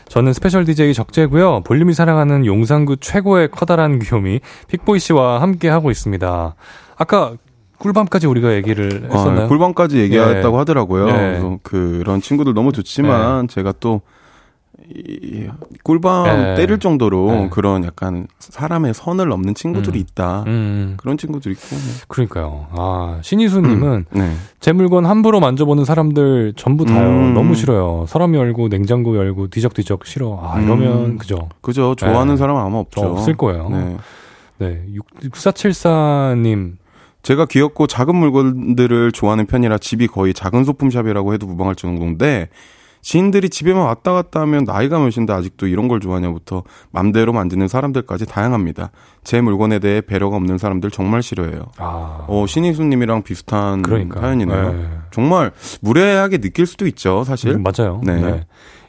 [0.09, 1.63] 저는 special DJ 적재고요.
[1.65, 6.55] 볼륨이 사랑하는 용산구 최고의 커다란 귀요미 픽보이 씨와 함께 하고 있습니다.
[6.97, 7.33] 아까
[7.79, 9.45] 꿀밤까지 우리가 얘기를 했었나요?
[9.45, 10.59] 아, 꿀밤까지 얘기했다고 네.
[10.59, 11.07] 하더라고요.
[11.07, 11.13] 네.
[11.13, 14.03] 그래서 그런 친구들 너무 좋지만 제가 또
[14.95, 15.49] 이,
[15.83, 16.55] 꿀밤 네.
[16.55, 17.49] 때릴 정도로 네.
[17.51, 20.01] 그런 약간 사람의 선을 넘는 친구들이 음.
[20.01, 20.45] 있다.
[20.47, 21.66] 음, 그런 친구들 있고.
[21.70, 21.79] 뭐.
[22.09, 22.66] 그러니까요.
[22.72, 24.33] 아, 신희수님은 네.
[24.61, 27.09] 제 물건 함부로 만져보는 사람들 전부 다요.
[27.09, 27.35] 음.
[27.35, 28.07] 너무 싫어요.
[28.09, 30.41] 서랍 열고 냉장고 열고 뒤적뒤적 싫어.
[30.43, 31.18] 아 이러면 음.
[31.18, 31.49] 그죠.
[31.61, 31.95] 그죠.
[31.95, 32.39] 좋아하는 네.
[32.39, 33.01] 사람은 아마 저 없죠.
[33.03, 33.68] 없을 거예요.
[33.70, 33.97] 네.
[34.59, 34.85] 네.
[35.22, 36.76] 6474님.
[37.22, 42.49] 제가 귀엽고 작은 물건들을 좋아하는 편이라 집이 거의 작은 소품샵이라고 해도 무방할 정도인데
[43.01, 48.91] 지인들이 집에만 왔다 갔다 하면 나이가 몇인데 아직도 이런 걸 좋아하냐부터 맘대로 만지는 사람들까지 다양합니다.
[49.25, 51.67] 제 물건에 대해 배려가 없는 사람들 정말 싫어해요.
[51.79, 52.25] 아.
[52.29, 54.21] 어, 신희수님이랑 비슷한 그러니까.
[54.21, 54.73] 사연이네요.
[54.73, 54.89] 네.
[55.11, 57.53] 정말 무례하게 느낄 수도 있죠, 사실.
[57.53, 58.01] 음, 맞아요.
[58.05, 58.45] 네.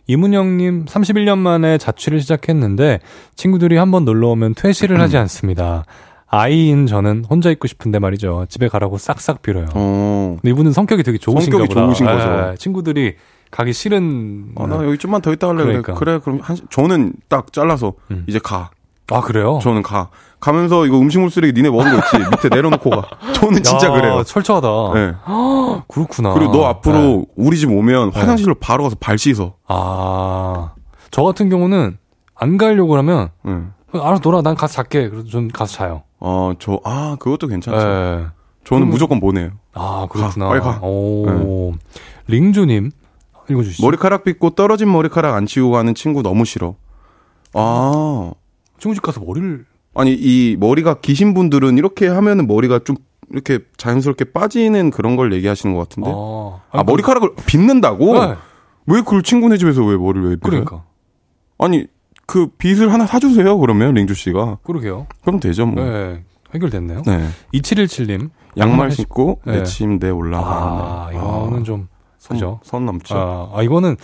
[0.07, 2.99] 이문영님, 31년 만에 자취를 시작했는데
[3.35, 5.85] 친구들이 한번 놀러 오면 퇴실을 하지 않습니다.
[6.31, 8.45] 아이인 저는 혼자 있고 싶은데 말이죠.
[8.49, 9.65] 집에 가라고 싹싹 빌어요.
[9.73, 10.37] 어.
[10.41, 11.85] 근데 이분은 성격이 되게 좋으신가 성격이 보다.
[11.85, 12.55] 좋으신 예, 거죠.
[12.57, 13.15] 친구들이
[13.51, 14.53] 가기 싫은.
[14.57, 15.47] 아, 나 여기 좀만 더 있다.
[15.47, 15.63] 그래.
[15.65, 15.93] 그러니까.
[15.95, 18.25] 그래, 그럼 한, 시- 저는 딱 잘라서 음.
[18.27, 18.69] 이제 가.
[19.11, 19.59] 아 그래요?
[19.63, 20.09] 저는 가.
[20.39, 22.17] 가면서 이거 음식물 쓰레기 니네 먹은 거 있지?
[22.29, 23.07] 밑에 내려놓고 가.
[23.33, 24.23] 저는 진짜 야, 그래요.
[24.23, 24.67] 철저하다.
[24.93, 25.13] 네.
[25.89, 26.33] 그렇구나.
[26.35, 27.25] 그리고 너 앞으로 네.
[27.35, 29.55] 우리 집 오면 화장실로 바로 가서 발 씻어.
[29.67, 30.73] 아,
[31.09, 31.97] 저 같은 경우는
[32.35, 33.73] 안 가려고 하면 응.
[33.93, 34.41] 알아서 놀아.
[34.43, 35.09] 난 가서 잘게.
[35.09, 36.03] 그래서 전 가서 자요.
[36.19, 37.77] 어, 저, 아, 그것도 괜찮죠.
[37.77, 38.25] 예.
[38.63, 39.49] 저는 그럼- 무조건 보내요.
[39.73, 40.45] 아, 그렇구나.
[40.45, 40.79] 가, 빨리 가.
[40.83, 41.73] 오.
[42.27, 42.91] 링조님,
[43.49, 43.85] 읽어주시죠.
[43.85, 46.75] 머리카락 빗고 떨어진 머리카락 안 치우고 가는 친구 너무 싫어.
[47.53, 48.31] 아,
[48.79, 49.65] 친구 집 가서 머리를.
[49.95, 52.95] 아니, 이 머리가 기신 분들은 이렇게 하면은 머리가 좀
[53.31, 56.11] 이렇게 자연스럽게 빠지는 그런 걸 얘기하시는 것 같은데.
[56.13, 58.13] 아, 아, 머리카락을 빗는다고?
[58.13, 58.35] 네,
[58.87, 60.49] 왜 그걸 친구네 집에서 왜 머리를 왜 빗어요?
[60.49, 60.83] 그러니까.
[61.57, 61.85] 아니,
[62.25, 64.59] 그 빗을 하나 사주세요, 그러면, 링주 씨가.
[64.63, 65.07] 그러게요.
[65.21, 65.83] 그럼 되죠, 뭐.
[65.83, 66.23] 네.
[66.53, 67.01] 해결됐네요.
[67.05, 67.27] 네.
[67.53, 68.29] 2717님.
[68.57, 69.57] 양말 신고 네.
[69.57, 70.47] 내 침대에 올라가.
[70.47, 71.87] 아, 이거는 좀,
[72.19, 72.59] 선, 그죠?
[72.63, 73.17] 선 넘죠.
[73.17, 73.95] 아, 아, 이거는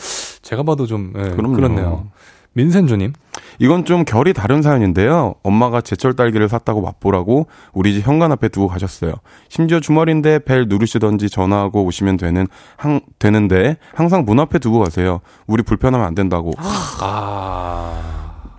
[0.42, 1.56] 제가 봐도 좀, 예, 그럼요.
[1.56, 2.08] 그렇네요.
[2.54, 3.12] 민센조님.
[3.60, 5.36] 이건 좀 결이 다른 사연인데요.
[5.44, 9.12] 엄마가 제철 딸기를 샀다고 맛보라고 우리 집 현관 앞에 두고 가셨어요.
[9.50, 12.48] 심지어 주말인데 벨 누르시던지 전화하고 오시면 되는
[12.78, 15.20] 항, 되는데 항상 문 앞에 두고 가세요.
[15.48, 16.52] 우리 불편하면 안 된다고.
[16.58, 18.02] 아.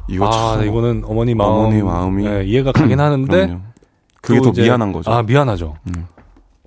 [0.09, 1.51] 이거 아, 참 이거는 어머니 마음.
[1.53, 2.27] 어머니 마음이.
[2.27, 3.59] 예, 이해가 가긴 하는데.
[4.21, 5.11] 그게 또더 이제- 미안한 거죠.
[5.11, 5.75] 아, 미안하죠.
[5.89, 6.07] 음.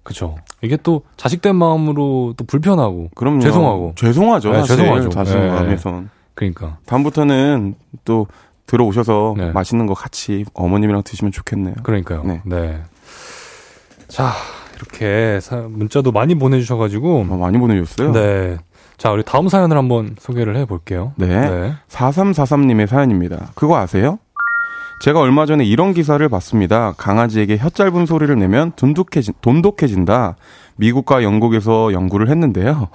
[0.09, 0.35] 그쵸.
[0.63, 3.09] 이게 또 자식된 마음으로 또 불편하고.
[3.15, 3.39] 그럼요.
[3.41, 3.93] 죄송하고.
[3.95, 4.51] 죄송하죠.
[4.51, 5.09] 네, 죄송하죠.
[5.09, 5.47] 자신 네.
[5.49, 6.09] 마음에선.
[6.33, 6.77] 그러니까.
[6.87, 8.25] 다음부터는 또
[8.65, 9.51] 들어오셔서 네.
[9.51, 11.75] 맛있는 거 같이 어머님이랑 드시면 좋겠네요.
[11.83, 12.23] 그러니까요.
[12.23, 12.41] 네.
[12.43, 12.81] 네.
[14.07, 14.31] 자,
[14.77, 17.27] 이렇게 사- 문자도 많이 보내주셔가지고.
[17.29, 18.11] 어, 많이 보내주셨어요.
[18.11, 18.57] 네.
[18.97, 21.13] 자, 우리 다음 사연을 한번 소개를 해볼게요.
[21.17, 21.73] 네.
[21.89, 23.51] 4343님의 사연입니다.
[23.53, 24.17] 그거 아세요?
[24.99, 26.93] 제가 얼마 전에 이런 기사를 봤습니다.
[26.97, 30.35] 강아지에게 혀 짧은 소리를 내면 돈독해진, 돈독해진다.
[30.75, 32.89] 미국과 영국에서 연구를 했는데요.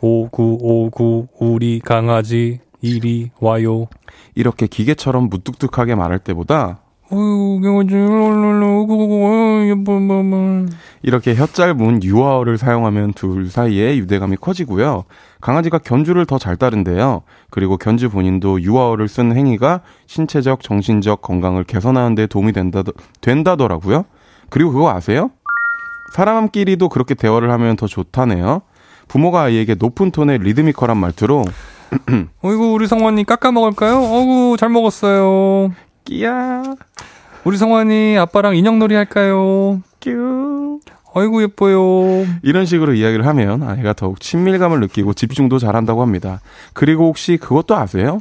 [0.00, 3.86] 5959 우리 강아지 이리 와요.
[4.34, 6.80] 이렇게 기계처럼 무뚝뚝하게 말할 때보다
[7.12, 10.70] 어유 강아지 롤롤롤 5959 예뻐.
[11.02, 15.04] 이렇게 혀 짧은 유아어를 사용하면 둘 사이에 유대감이 커지고요.
[15.40, 17.22] 강아지가 견주를 더 잘 따른대요.
[17.50, 22.82] 그리고 견주 본인도 유아어를 쓰는 행위가 신체적, 정신적 건강을 개선하는 데 도움이 된다,
[23.20, 24.04] 된다더라고요.
[24.48, 25.30] 그리고 그거 아세요?
[26.14, 28.62] 사람끼리도 그렇게 대화를 하면 더 좋다네요.
[29.08, 31.44] 부모가 아이에게 높은 톤의 리드미컬한 말투로
[32.42, 33.96] 어이구 우리 성환이 깎아 먹을까요?
[33.96, 35.72] 어구 잘 먹었어요.
[36.04, 36.62] 끼야,
[37.44, 39.80] 우리 성환이 아빠랑 인형놀이 할까요?
[40.00, 40.80] 뀨
[41.12, 42.24] 어이구 예뻐요.
[42.42, 46.40] 이런 식으로 이야기를 하면 아이가 더욱 친밀감을 느끼고 집중도 잘한다고 합니다.
[46.72, 48.20] 그리고 혹시 그것도 아세요?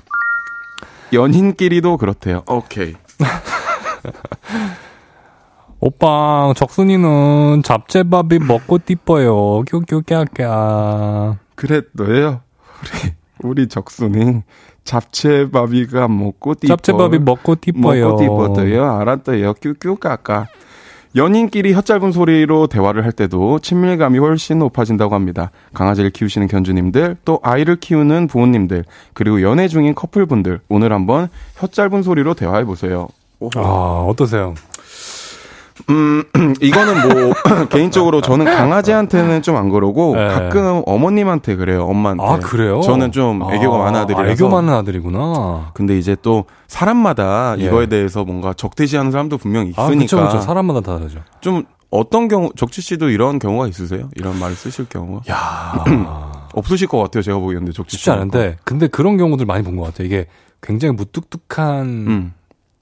[1.14, 2.44] 연인끼리도 그렇대요.
[2.48, 2.96] 오케이.
[5.80, 9.64] 오빠 적순이는 잡채밥이 먹고 띠뻐요.
[11.56, 12.42] 그래 너예요.
[12.82, 14.44] 우리 우리 적순이
[14.90, 16.76] 잡채바비가 먹고 띠뻐.
[16.76, 18.10] 잡채밥이 먹고 띠뻐요.
[18.10, 18.92] 먹고 띠뻐도요.
[19.00, 19.54] 알았어요.
[19.54, 20.48] 뀨뀨 까까.
[21.16, 25.52] 연인끼리 혀 짧은 소리로 대화를 할 때도 친밀감이 훨씬 높아진다고 합니다.
[25.74, 28.84] 강아지를 키우시는 견주님들, 또 아이를 키우는 부모님들,
[29.14, 33.08] 그리고 연애 중인 커플분들, 오늘 한번 혀 짧은 소리로 대화해 보세요.
[33.56, 34.54] 아 어떠세요?
[35.90, 36.24] 음,
[36.62, 37.34] 이거는 뭐,
[37.70, 40.28] 개인적으로 저는 강아지한테는 좀 안 그러고, 네.
[40.28, 42.24] 가끔 어머님한테 그래요, 엄마한테.
[42.24, 42.82] 아 그래요?
[42.82, 44.28] 저는 좀 애교가 아, 많은 아들이라서.
[44.30, 45.72] 아, 애교 많은 아들이구나.
[45.74, 47.64] 근데 이제 또, 사람마다 예.
[47.66, 49.96] 이거에 대해서 뭔가 적대시하는 사람도 분명히 아 있으니까.
[49.98, 50.42] 그렇죠 그렇죠.
[50.42, 51.20] 사람마다 다르죠.
[51.42, 54.10] 좀, 어떤 경우, 적지 씨도 이런 경우가 있으세요?
[54.16, 55.22] 이런 말을 쓰실 경우가?
[55.32, 55.84] 야
[56.54, 58.12] 없으실 것 같아요, 제가 보기에는 적지 쉽지 씨.
[58.12, 60.06] 않은데 근데 그런 경우들 많이 본 것 같아요.
[60.06, 60.28] 이게
[60.62, 62.34] 굉장히 무뚝뚝한 음,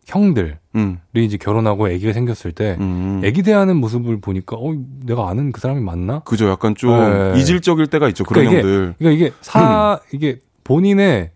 [0.07, 3.21] 형들이 음, 이제 결혼하고 아기가 생겼을 때 음.
[3.25, 4.73] 아기 대하는 모습을 보니까 어
[5.05, 6.19] 내가 아는 그 사람이 맞나?
[6.19, 6.47] 그죠.
[6.49, 6.91] 약간 좀
[7.33, 7.39] 네.
[7.39, 8.95] 이질적일 때가 있죠, 그런 그러니까 형들.
[8.97, 11.31] 그러니까 이게 사 이게 본인의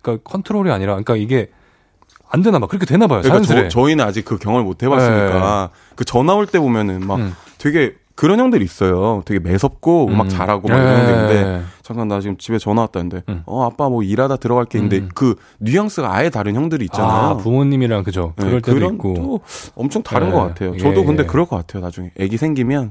[0.00, 1.50] 그러니까 컨트롤이 아니라 그러니까 이게
[2.30, 2.68] 안 되나 봐.
[2.68, 3.20] 그렇게 되나 봐요.
[3.22, 3.68] 그러니까 자연스레.
[3.68, 7.34] 저, 저희는 아직 그 경험을 못 해봤으니까 그 전화 올때 보면은 막 음.
[7.58, 9.22] 되게 그런 형들 있어요.
[9.24, 10.82] 되게 매섭고 막 잘하고 막 예.
[10.82, 13.42] 이런 형들인데 잠깐 나 지금 집에 전화 왔다는데 음.
[13.46, 15.08] 어 아빠 뭐 일하다 들어갈 게 있는데 음.
[15.14, 17.10] 그 뉘앙스가 아예 다른 형들이 있잖아요.
[17.10, 18.34] 아, 부모님이랑 그죠.
[18.38, 19.14] 네, 그럴 때도 그런 있고.
[19.14, 19.40] 또
[19.76, 20.32] 엄청 다른 네.
[20.34, 20.72] 것 같아요.
[20.74, 21.26] 예, 저도 근데 예.
[21.28, 21.80] 그럴 것 같아요.
[21.80, 22.90] 나중에 아기 생기면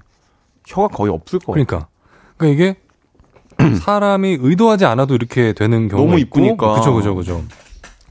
[0.66, 1.66] 혀가 거의 없을 것 같아요.
[1.66, 1.90] 그러니까.
[2.38, 6.40] 그러니까 이게 사람이 의도하지 않아도 이렇게 되는 경우가 너무 있고.
[6.40, 6.76] 이쁘니까.
[6.76, 7.44] 그죠, 그죠, 그죠.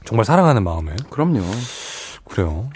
[0.05, 0.91] 정말 사랑하는 마음에.
[1.09, 1.41] 그럼요.
[2.25, 2.69] 그래요.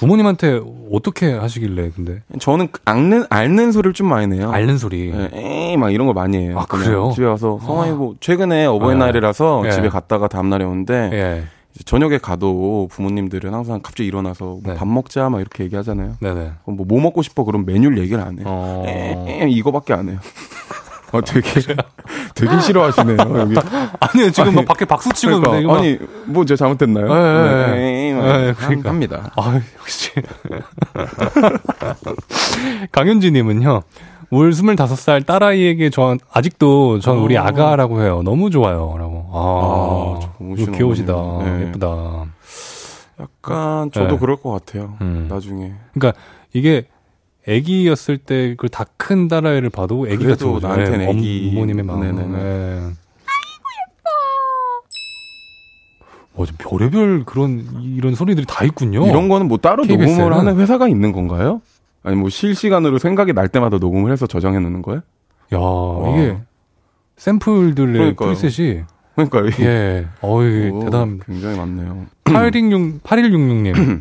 [0.00, 4.50] 부모님한테 어떻게 하시길래 근데 저는 그 앓는 앓는 소리를 좀 많이 내요.
[4.50, 5.12] 앓는 소리.
[5.12, 6.58] 예, 에이 막 이런 거 많이 해요.
[6.58, 7.12] 아, 그래요?
[7.14, 9.70] 집에 와서 성화이 뭐 최근에 어버이날이라서 예.
[9.72, 11.44] 집에 갔다가 다음 날에 오는데 예.
[11.74, 14.74] 이제 저녁에 가도 부모님들은 항상 갑자기 일어나서 뭐 네.
[14.74, 16.16] 밥 먹자 막 이렇게 얘기하잖아요.
[16.20, 16.52] 네네.
[16.64, 18.46] 그럼 뭐, 뭐 먹고 싶어 그럼 메뉴를 얘기를 안 해요.
[18.48, 18.84] 어.
[18.88, 20.18] 에, 이거밖에 안 해요.
[21.12, 21.50] 어, 되게
[22.34, 23.16] 되게 싫어하시네요.
[23.18, 23.54] 여기.
[24.00, 25.98] 아니요, 지금 막 아니, 밖에 박수 치고 그러니까, 있는데 막- 아니
[26.32, 27.06] 뭐 제가 잘못됐나요?
[27.10, 28.14] 예, 예, 네, 예.
[28.14, 28.88] 막 예, 함- 그러니까.
[28.90, 29.30] 합니다.
[29.36, 30.12] 아, 역시.
[32.92, 33.82] 강현주님은요,
[34.30, 37.42] 올 25살 딸아이에게 전, 아직도 전 우리 어.
[37.42, 38.22] 아가라고 해요.
[38.24, 38.94] 너무 좋아요.
[38.98, 39.26] 라고.
[39.32, 41.12] 아, 아, 귀여우시다.
[41.44, 41.66] 네.
[41.68, 42.24] 예쁘다.
[43.20, 44.18] 약간 저도 네.
[44.18, 44.94] 그럴 것 같아요.
[45.02, 45.26] 음.
[45.28, 46.18] 나중에 그러니까
[46.54, 46.86] 이게
[47.54, 50.68] 애기였을 때 그 다 큰 딸아이를 봐도 애기 그래도 같은 거죠.
[50.68, 51.52] 나한테는 네, 애기.
[51.54, 52.00] 어머님의 마음.
[52.00, 52.26] 네네네.
[52.28, 52.38] 네.
[53.26, 53.64] 아이고
[56.34, 56.42] 예뻐.
[56.42, 59.06] 와, 별의별 그런 이런 소리들이 다 있군요.
[59.06, 60.18] 이런 거는 뭐 따로 KBS 는?
[60.18, 61.60] 녹음을 하는 회사가 있는 건가요?
[62.02, 65.02] 아니 뭐 실시간으로 생각이 날 때마다 녹음을 해서 저장해 놓는 거예요?
[65.52, 65.58] 야,
[66.12, 66.38] 이게
[67.16, 68.14] 샘플들의.
[68.16, 68.82] 프리셋이
[69.16, 70.06] 그러니까 이게 예.
[70.22, 71.24] 어이 오, 대단합니다.
[71.26, 72.06] 굉장히 많네요.
[72.24, 74.00] 8166 8166님.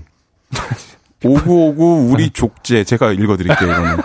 [1.24, 2.84] 5959 우리 족제.
[2.84, 3.98] 제가 읽어드릴게요 이거는.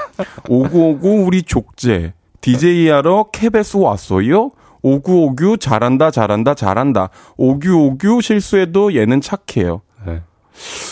[0.48, 2.12] 5959 우리 족제.
[2.40, 4.50] DJ 하러 캡에서 왔어요?
[4.82, 7.08] 5959 잘한다 잘한다 잘한다.
[7.36, 9.80] 5959 실수해도 얘는 착해요.
[9.93, 9.93] 네.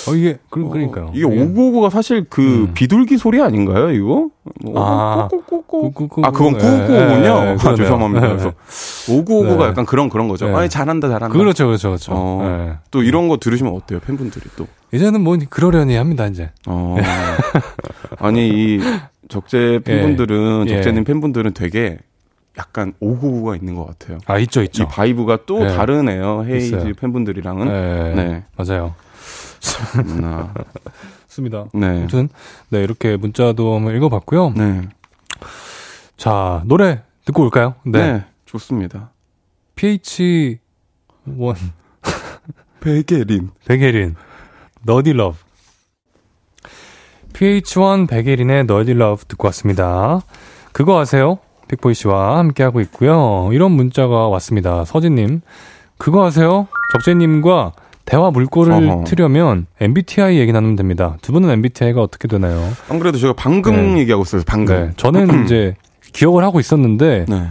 [0.09, 1.13] 어 이게 그, 그러니까요.
[1.15, 2.75] 이게 5959가 사실 그 음.
[2.75, 4.29] 비둘기 소리 아닌가요 이거?
[4.63, 5.29] 뭐 아.
[5.29, 5.93] 꾸꾸꾸꾸.
[5.93, 6.27] 꾸꾸꾸.
[6.27, 7.75] 아 그건 예, 9959군요 예, 아.
[7.77, 8.53] 죄송합니다 네, 그래서
[9.07, 9.65] 5959가 네.
[9.67, 10.55] 약간 그런 그런 거죠 네.
[10.55, 12.13] 아니 잘한다 잘한다 그렇죠, 그렇죠, 그렇죠.
[12.15, 12.69] 어.
[12.71, 12.79] 예.
[12.91, 16.51] 또 이런 거 들으시면 어때요 팬분들이 또 이제는 뭐 그러려니 합니다 이제.
[16.67, 16.97] 어.
[18.19, 18.81] 아니 이
[19.29, 20.75] 적재 팬분들은 예.
[20.75, 21.99] 적재님 팬분들은 되게
[22.59, 24.19] 약간 오구가 있는 것 같아요.
[24.27, 24.83] 아, 있죠, 있죠.
[24.83, 25.75] 이 vibe가 또 네.
[25.75, 26.45] 다르네요.
[26.47, 26.93] 헤이즈.
[27.01, 27.67] 팬분들이랑은.
[27.67, 28.15] 네.
[28.15, 28.43] 네.
[28.57, 28.95] 맞아요.
[29.99, 30.53] 음, 아,
[31.29, 31.67] 좋습니다.
[31.75, 31.87] 네.
[31.87, 32.29] 아무튼,
[32.69, 34.51] 네, 이렇게 문자도 한번 읽어봤고요.
[34.57, 34.89] 네.
[36.17, 37.75] 자, 노래 듣고 올까요?
[37.85, 38.13] 네.
[38.13, 38.25] 네.
[38.45, 39.11] 좋습니다.
[39.77, 40.59] PH1
[42.81, 43.51] 백예린.
[43.67, 44.17] 백예린
[44.85, 45.39] Nerdy Love
[47.33, 50.21] PH1 백예린의 Nerdy Love 듣고 왔습니다.
[50.73, 51.39] 그거 아세요?
[51.69, 53.49] 픽보이 씨와 함께하고 있고요.
[53.53, 54.85] 이런 문자가 왔습니다.
[54.85, 55.41] 서진님.
[55.97, 56.69] 그거 아세요?
[56.93, 57.73] 적재님과
[58.05, 59.05] 대화 물꼬를 어허.
[59.05, 61.17] 트려면 MBTI 얘기 나누면 됩니다.
[61.23, 62.61] 두 분은 MBTI가 어떻게 되나요?
[62.89, 64.01] 안 그래도 제가 방금 네.
[64.01, 64.43] 얘기하고 있어요.
[64.47, 64.75] 방금.
[64.89, 64.93] 네.
[64.97, 65.77] 저는 이제
[66.13, 67.49] 기억을 하고 있었는데, 네.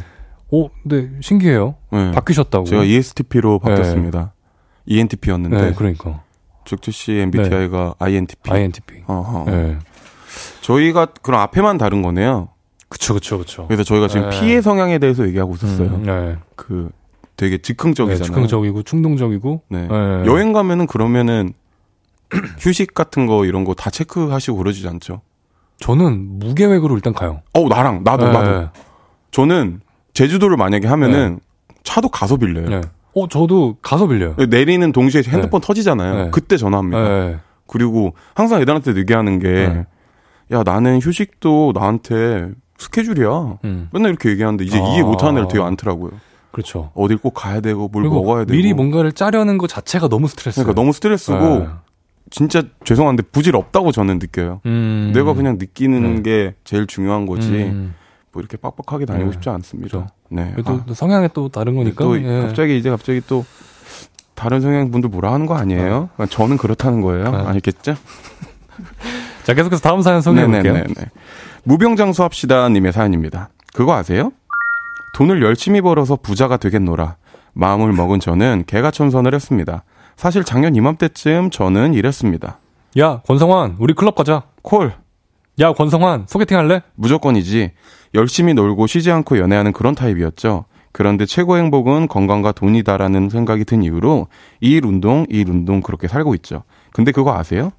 [0.50, 1.76] 오, 근데 신기해요.
[1.92, 2.12] 네.
[2.12, 2.66] 바뀌셨다고.
[2.66, 4.34] 제가 ESTP로 바뀌었습니다.
[4.86, 6.22] ENTP였는데 네, 그러니까.
[6.66, 8.52] 적재 씨 MBTI가 INTP.
[8.52, 9.04] INTP.
[9.08, 9.46] 어허.
[9.50, 9.78] 네.
[10.62, 12.50] 저희가 그럼 앞에만 다른 거네요.
[12.90, 13.66] 그쵸, 그쵸, 그쵸.
[13.68, 14.40] 그래서 저희가 지금 네.
[14.40, 15.88] 피해 성향에 대해서 얘기하고 있었어요.
[15.88, 16.36] 음, 네.
[16.56, 16.90] 그
[17.42, 18.24] 되게 네, 즉흥적이잖아요.
[18.24, 19.64] 즉흥적이고 충동적이고.
[19.70, 19.88] 네.
[19.88, 20.26] 네.
[20.28, 21.54] 여행 가면은 그러면은
[22.60, 25.22] 휴식 같은 거 이런 거 다 체크하시고 그러지 않죠?
[25.80, 27.42] 저는 무계획으로 일단 가요.
[27.54, 28.32] 어 나랑 나도 네.
[28.32, 28.70] 나도
[29.32, 29.82] 저는
[30.14, 31.40] 제주도를 만약에 하면은
[31.84, 32.70] 차도 가서 빌려요.
[32.70, 32.82] 네.
[33.16, 34.36] 어, 저도 가서 빌려요.
[34.50, 36.26] 내리는 동시에 핸드폰 터지잖아요.
[36.26, 36.30] 네.
[36.32, 37.02] 그때 전화합니다.
[37.10, 37.38] 네.
[37.66, 39.86] 그리고 항상 애들한테 얘기하는 게, 네.
[40.52, 43.58] 야, 나는 휴식도 나한테 스케줄이야.
[43.66, 43.90] 음.
[43.92, 44.82] 맨날 이렇게 얘기하는데 이제 아.
[44.90, 46.12] 이해 못하는 애들 되게 많더라고요.
[46.52, 46.92] 그렇죠.
[46.96, 48.56] 어딜 꼭 가야 되고 뭘 먹어야 되고.
[48.56, 50.62] 미리 뭔가를 짜려는 것 자체가 너무 스트레스.
[50.62, 51.68] 그러니까 너무 스트레스고 네.
[52.30, 54.62] 진짜 죄송한데 부질 없다고 저는 느껴요.
[54.66, 55.12] 음.
[55.14, 56.22] 내가 그냥 느끼는 네.
[56.22, 57.50] 게 제일 중요한 거지.
[57.50, 57.96] 음.
[58.32, 59.32] 뭐 이렇게 빡빡하게 다니고 네.
[59.34, 59.86] 싶지 않습니다.
[59.86, 60.08] 그죠.
[60.30, 60.54] 네.
[60.64, 62.04] 아, 또 성향이 또 다른 거니까.
[62.04, 62.42] 또 예.
[62.42, 63.46] 갑자기 이제 갑자기 또
[64.36, 66.10] 다른 성향 분들 뭐라 하는 거 아니에요?
[66.16, 67.32] 그냥 저는 그렇다는 거예요.
[67.32, 67.38] 네.
[67.38, 67.96] 아니겠죠?
[69.44, 70.84] 자, 계속해서 다음 사연 소개해 볼게요.
[71.64, 73.50] 무병장수합시다 님의 사연입니다.
[73.74, 74.32] 그거 아세요?
[75.14, 77.18] 돈을 열심히 벌어서 부자가 되겠노라.
[77.54, 79.84] 마음을 먹은 저는 개가천선을 했습니다.
[80.16, 82.60] 사실 작년 이맘때쯤 저는 이랬습니다.
[82.98, 84.44] 야, 권성환, 우리 클럽 가자.
[84.62, 84.94] 콜!
[85.60, 86.82] 야, 권성환, 소개팅 할래?
[86.96, 87.72] 무조건이지.
[88.14, 90.66] 열심히 놀고 쉬지 않고 연애하는 그런 타입이었죠.
[90.92, 94.28] 그런데 최고 행복은 건강과 돈이다라는 생각이 든 이후로
[94.60, 96.64] 일 운동, 일 운동 그렇게 살고 있죠.
[96.92, 97.72] 근데 그거 아세요?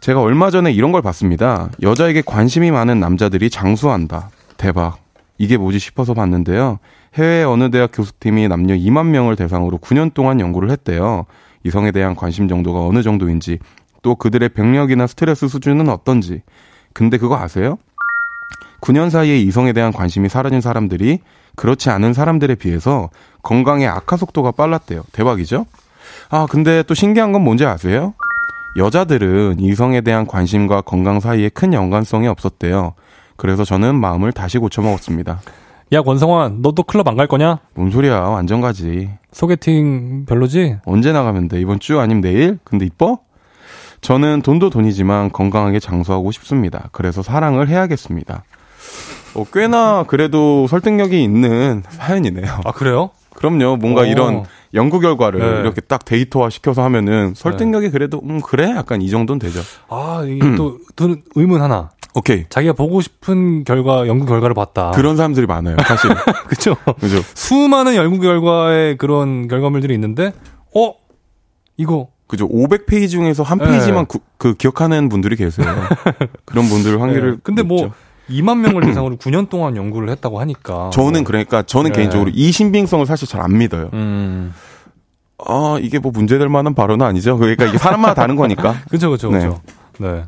[0.00, 1.70] 제가 얼마 전에 이런 걸 봤습니다.
[1.82, 4.30] 여자에게 관심이 많은 남자들이 장수한다.
[4.56, 4.98] 대박.
[5.38, 6.78] 이게 뭐지 싶어서 봤는데요.
[7.14, 11.26] 해외 어느 대학 교수팀이 남녀 2만 명을 대상으로 9년 동안 연구를 했대요.
[11.64, 13.58] 이성에 대한 관심 정도가 어느 정도인지,
[14.02, 16.42] 또 그들의 병력이나 스트레스 수준은 어떤지.
[16.92, 17.78] 근데 그거 아세요?
[18.80, 21.20] 9년 사이에 이성에 대한 관심이 사라진 사람들이
[21.54, 23.10] 그렇지 않은 사람들에 비해서
[23.42, 25.04] 건강의 악화 속도가 빨랐대요.
[25.12, 25.66] 대박이죠?
[26.30, 28.14] 아, 근데 또 신기한 건 뭔지 아세요?
[28.76, 32.94] 여자들은 이성에 대한 관심과 건강 사이에 큰 연관성이 없었대요.
[33.36, 35.40] 그래서 저는 마음을 다시 고쳐먹었습니다.
[35.92, 37.58] 야, 권성환, 너도 클럽 안 갈 거냐?
[37.74, 39.10] 뭔 소리야, 완전 가지.
[39.32, 40.76] 소개팅 별로지?
[40.84, 41.60] 언제 나가면 돼?
[41.60, 42.58] 이번 주 아니면 내일?
[42.64, 43.18] 근데 이뻐?
[44.00, 46.88] 저는 돈도 돈이지만 건강하게 장수하고 싶습니다.
[46.92, 48.42] 그래서 사랑을 해야겠습니다.
[49.34, 52.60] 어, 꽤나 그래도 설득력이 있는 사연이네요.
[52.64, 53.10] 아, 그래요?
[53.34, 53.76] 그럼요.
[53.76, 54.04] 뭔가 오.
[54.04, 55.60] 이런 연구 결과를 네.
[55.60, 59.60] 이렇게 딱 데이터화 시켜서 하면은 설득력이 그래도 음 그래 약간 이 정도는 되죠.
[59.88, 61.90] 아, 이게 또, 또 의문 하나.
[62.14, 62.44] 오케이.
[62.48, 64.90] 자기가 보고 싶은 결과, 연구 결과를 봤다.
[64.92, 65.76] 그런 사람들이 많아요.
[65.86, 66.10] 사실.
[66.46, 66.76] 그쵸?
[67.00, 67.22] 그죠?
[67.34, 70.32] 수많은 연구 결과의 그런 결과물들이 있는데,
[70.74, 70.94] 어?
[71.78, 72.48] 이거, 그죠.
[72.48, 73.66] 500페이지 중에서 한 네.
[73.66, 75.66] 페이지만 구- 그 기억하는 분들이 계세요.
[76.44, 77.36] 그런 분들 확률을 네.
[77.42, 77.94] 근데 뭐, 높죠.
[78.30, 80.90] 2만 명을 대상으로 9년 동안 연구를 했다고 하니까.
[80.92, 81.98] 저는 그러니까 저는 네.
[81.98, 83.90] 개인적으로 이 신빙성을 사실 잘 안 믿어요.
[83.94, 84.52] 음.
[85.44, 87.36] 아, 이게 뭐 문제될 만한 발언은 아니죠.
[87.36, 88.76] 그러니까 이게 사람마다 다른 거니까.
[88.90, 89.38] 그죠, 그죠, 네.
[89.40, 89.60] 그죠.
[89.98, 90.22] 네.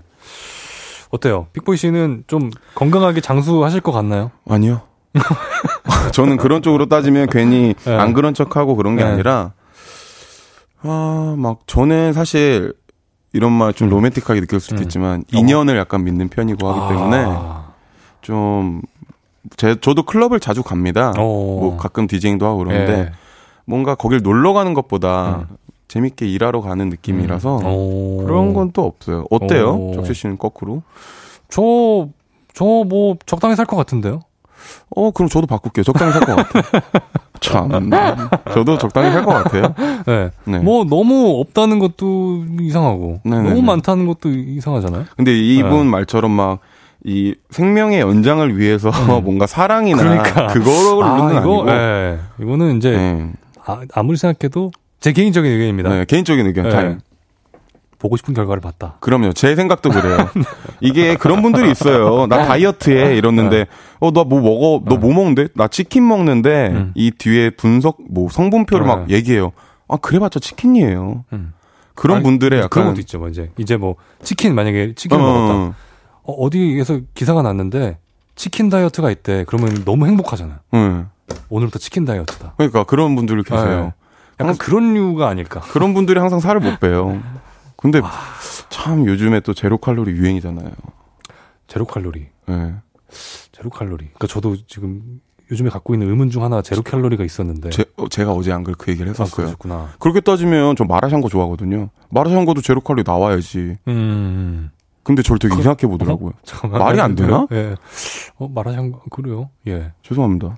[1.15, 1.47] 어때요?
[1.53, 4.33] 빅보이 씨는 좀 건강하게 장수하실 것 같나요?
[4.49, 4.83] 아니요.
[6.13, 7.95] 저는 그런 쪽으로 따지면 괜히 네.
[7.97, 9.11] 안 그런 척하고 그런 게 네.
[9.11, 9.53] 아니라
[10.83, 12.75] 아, 막 저는 사실
[13.33, 14.83] 이런 말 좀 로맨틱하게 느낄 수도 음.
[14.83, 17.73] 있지만 인연을 약간 믿는 편이고 하기 때문에 아.
[18.21, 18.83] 좀
[19.57, 21.13] 제, 저도 클럽을 자주 갑니다.
[21.19, 21.61] 오.
[21.61, 23.13] 뭐 가끔 디제잉도 하고 그러는데 예.
[23.67, 25.57] 뭔가 거길 놀러 가는 것보다 음.
[25.95, 28.25] 재밌게 일하러 가는 느낌이라서 오.
[28.27, 29.25] 그런 건 또 없어요.
[29.31, 29.75] 어때요?
[29.77, 29.93] 오.
[29.95, 30.83] 적시 씨는 거꾸로?
[31.49, 32.09] 저,
[32.53, 34.21] 저 뭐 적당히 살 것 같은데요?
[34.97, 35.85] 어, 그럼 저도 바꿀게요.
[35.85, 36.63] 적당히 살 것 같아요.
[37.41, 37.91] 참.
[38.53, 39.75] 저도 적당히 살 것 같아요.
[40.07, 40.31] 네.
[40.45, 40.59] 네.
[40.59, 43.51] 뭐 너무 없다는 것도 이상하고 네네네.
[43.51, 45.05] 너무 많다는 것도 이상하잖아요.
[45.17, 45.85] 근데 이분 네.
[45.85, 46.59] 말처럼 막,
[47.05, 48.91] 이 생명의 연장을 위해서
[49.23, 50.09] 뭔가 사랑이나 음.
[50.09, 50.47] 그러니까.
[50.49, 51.29] 그거를 아, 이거,
[51.63, 51.71] 아니고.
[51.71, 52.19] 예.
[52.41, 53.33] 이거는 이제 네.
[53.67, 55.89] 아, 아무리 생각해도 제 개인적인 의견입니다.
[55.91, 56.99] 네, 개인적인 의견 네.
[57.99, 58.97] 보고 싶은 결과를 봤다.
[59.01, 59.33] 그럼요.
[59.33, 60.29] 제 생각도 그래요.
[60.81, 62.27] 이게 그런 분들이 있어요.
[62.27, 63.67] 나 다이어트해 이러는데
[64.01, 64.83] 어 나 뭐 먹어?
[64.85, 65.49] 너 뭐 먹는데?
[65.55, 66.93] 나 치킨 먹는데 음.
[66.95, 69.15] 이 뒤에 분석 뭐 성분표를 막 네.
[69.17, 69.53] 얘기해요.
[69.89, 71.25] 아 그래봤자 치킨이에요.
[71.33, 71.53] 음.
[71.95, 73.19] 그런 아니, 분들의 약간 그런 것도 있죠.
[73.21, 75.77] 뭐 이제 이제 뭐 치킨 만약에 치킨 어, 을 먹었다.
[76.25, 77.99] 어, 어디에서 기사가 났는데
[78.35, 79.45] 치킨 다이어트가 있대.
[79.47, 80.59] 그러면 너무 행복하잖아요.
[80.75, 81.07] 응.
[81.49, 82.55] 오늘부터 치킨 다이어트다.
[82.59, 83.93] 그러니까 그런 분들이 계세요.
[84.41, 85.61] 약간 그런 이유가 아닐까.
[85.61, 87.23] 그런 분들이 항상 살을 못 빼요.
[87.77, 88.11] 근데 아.
[88.69, 90.71] 참 요즘에 또 제로 칼로리 유행이잖아요.
[91.67, 92.27] 제로 칼로리.
[92.51, 92.75] 예.
[93.53, 94.07] 제로 칼로리.
[94.07, 95.21] 그러니까 저도 지금
[95.51, 97.71] 요즘에 갖고 있는 의문 중 하나 제로 칼로리가 있었는데.
[97.71, 99.37] 제, 어, 제가 어제 안 그래 그 얘기를 아, 했었어요.
[99.37, 99.91] 그러셨구나.
[99.99, 101.91] 그렇게 따지면 저 마라샹궈 좋아하거든요.
[102.11, 103.77] 마라샹궈도 제로 칼로리 나와야지.
[103.89, 104.71] 음.
[105.03, 106.33] 근데 저를 되게 이상하게 보더라고요.
[106.45, 106.81] 잠깐만.
[106.81, 107.47] 말이 안 되나?
[107.53, 107.77] 예.
[108.37, 109.51] 어, 마라샹궈 그래요?
[109.67, 109.93] 예.
[110.03, 110.57] 죄송합니다.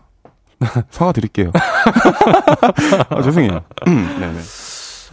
[0.91, 1.51] 사과 드릴게요.
[3.11, 3.61] 아, 죄송해요.
[3.85, 4.39] 네네.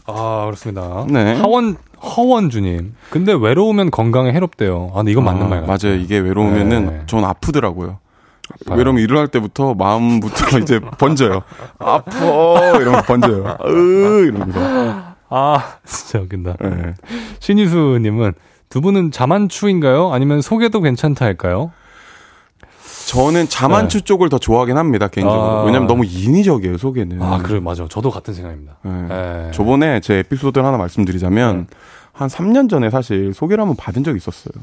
[0.07, 1.05] 아, 그렇습니다.
[1.09, 1.33] 네.
[1.35, 2.95] 하원 허원주님.
[3.09, 4.91] 근데 외로우면 건강에 해롭대요.
[4.93, 5.77] 아, 근데 이건 맞는 아, 말 같아요.
[5.91, 6.01] 맞아요.
[6.01, 7.01] 이게 외로우면은 네.
[7.05, 7.99] 전 아프더라고요.
[8.65, 8.77] 아파요.
[8.77, 11.43] 외로우면 일어날 때부터 마음부터 이제 번져요.
[11.79, 12.11] 아파
[12.79, 13.57] 이러면서 번져요.
[13.65, 14.59] 으 이러면서.
[15.29, 16.57] 아, 진짜 웃긴다.
[16.61, 16.93] 네.
[17.39, 18.33] 신희수님은
[18.69, 20.11] 두 분은 자만추인가요?
[20.11, 21.71] 아니면 소개도 괜찮다 할까요?
[23.13, 25.41] 저는 자만추 쪽을 더 좋아하긴 합니다 개인적으로.
[25.41, 25.49] 네.
[25.59, 25.63] 아.
[25.63, 27.21] 왜냐면 너무 인위적이에요 소개는.
[27.21, 27.87] 아, 그래, 맞아.
[27.87, 28.77] 저도 같은 생각입니다.
[28.81, 29.07] 네.
[29.47, 29.51] 예.
[29.51, 31.67] 저번에 제 에피소드를 하나 말씀드리자면
[32.11, 34.53] 한 3년 전에 사실 소개를 한번 받은 적이 있었어요.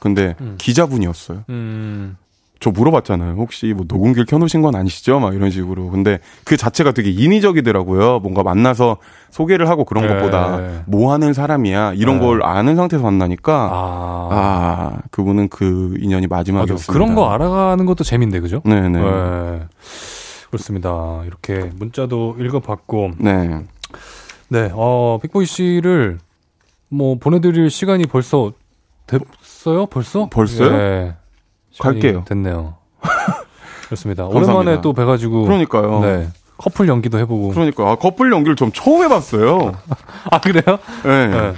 [0.00, 0.56] 근데 음.
[0.58, 1.44] 기자분이었어요.
[1.50, 2.16] 음,
[2.60, 3.36] 저 물어봤잖아요.
[3.36, 5.18] 혹시 뭐 녹음기를 켜놓으신 건 아니시죠?
[5.18, 5.90] 막 이런 식으로.
[5.90, 8.20] 근데 그 자체가 되게 인위적이더라고요.
[8.20, 8.98] 뭔가 만나서
[9.30, 10.14] 소개를 하고 그런 네.
[10.14, 12.26] 것보다 뭐 하는 사람이야 이런 네.
[12.26, 16.26] 걸 아는 상태에서 만나니까 아, 아, 그분은 그 인연이.
[16.26, 16.92] 마지막이었습니다.
[16.92, 18.60] 그런 거 알아가는 것도 재밌는데, 그죠?
[18.64, 19.02] 네네.
[19.02, 19.60] 예.
[20.48, 21.22] 그렇습니다.
[21.26, 23.64] 이렇게 문자도 읽어봤고, 네.
[24.48, 26.18] 네, 어, 빅보이 씨를
[26.88, 28.52] 뭐 보내드릴 시간이 벌써
[29.06, 29.86] 됐어요?
[29.86, 30.28] 벌써?
[30.28, 30.70] 벌써요?
[30.76, 31.14] 네.
[31.78, 32.24] 갈게요.
[32.26, 32.74] 됐네요.
[33.86, 34.24] 그렇습니다.
[34.24, 34.52] 감사합니다.
[34.54, 35.44] 오랜만에 또 뵈가지고.
[35.44, 36.00] 그러니까요.
[36.00, 36.28] 네.
[36.58, 37.48] 커플 연기도 해보고.
[37.50, 39.72] 그러니까 아, 커플 연기를 좀 처음 해봤어요.
[40.30, 40.78] 아, 그래요?
[41.04, 41.26] 네.
[41.26, 41.52] 네.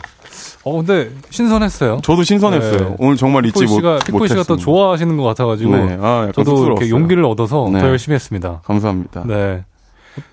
[0.64, 2.00] 어, 근데 신선했어요.
[2.02, 2.88] 저도 신선했어요.
[2.90, 2.96] 네.
[2.98, 4.56] 오늘 정말 잊지 못, 씨가, 빅보이 씨가 또 못했습니다.
[4.56, 5.76] 좋아하시는 것 같아가지고.
[5.76, 5.98] 네.
[6.00, 6.66] 아, 저도.
[6.66, 7.80] 이렇게 용기를 얻어서 네.
[7.80, 8.60] 더 열심히 했습니다.
[8.64, 9.24] 감사합니다.
[9.26, 9.64] 네.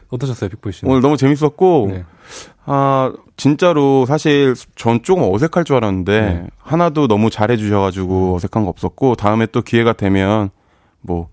[0.10, 0.92] 어떠셨어요, 빅보이 씨는?
[0.92, 2.04] 오늘 너무 재밌었고 네.
[2.66, 6.48] 아 진짜로 사실 전 조금 어색할 줄 알았는데 네.
[6.60, 10.50] 하나도 너무 잘해주셔가지고 어색한 거 없었고 다음에 또 기회가 되면
[11.02, 11.30] 뭐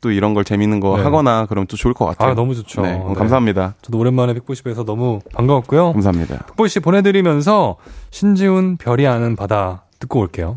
[0.00, 1.02] 또 이런 걸 재밌는 거 네.
[1.02, 2.30] 하거나 그럼 또 좋을 것 같아요.
[2.30, 2.82] 아, 너무 좋죠.
[2.82, 3.14] 네, 네.
[3.14, 3.74] 감사합니다.
[3.82, 5.92] 저도 오랜만에 빅보이 씨 뵈서 너무 반가웠고요.
[5.92, 6.46] 감사합니다.
[6.46, 7.76] 빅보이 씨 보내드리면서
[8.10, 10.56] 신지훈 별이 아는 바다 듣고 올게요.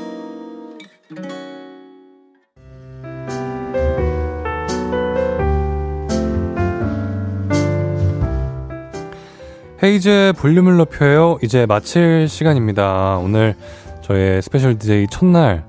[9.83, 11.37] 헤이즈의 볼륨을 높여요.
[11.41, 13.17] 이제 마칠 시간입니다.
[13.17, 13.55] 오늘
[14.01, 15.63] 저의 special DJ 첫날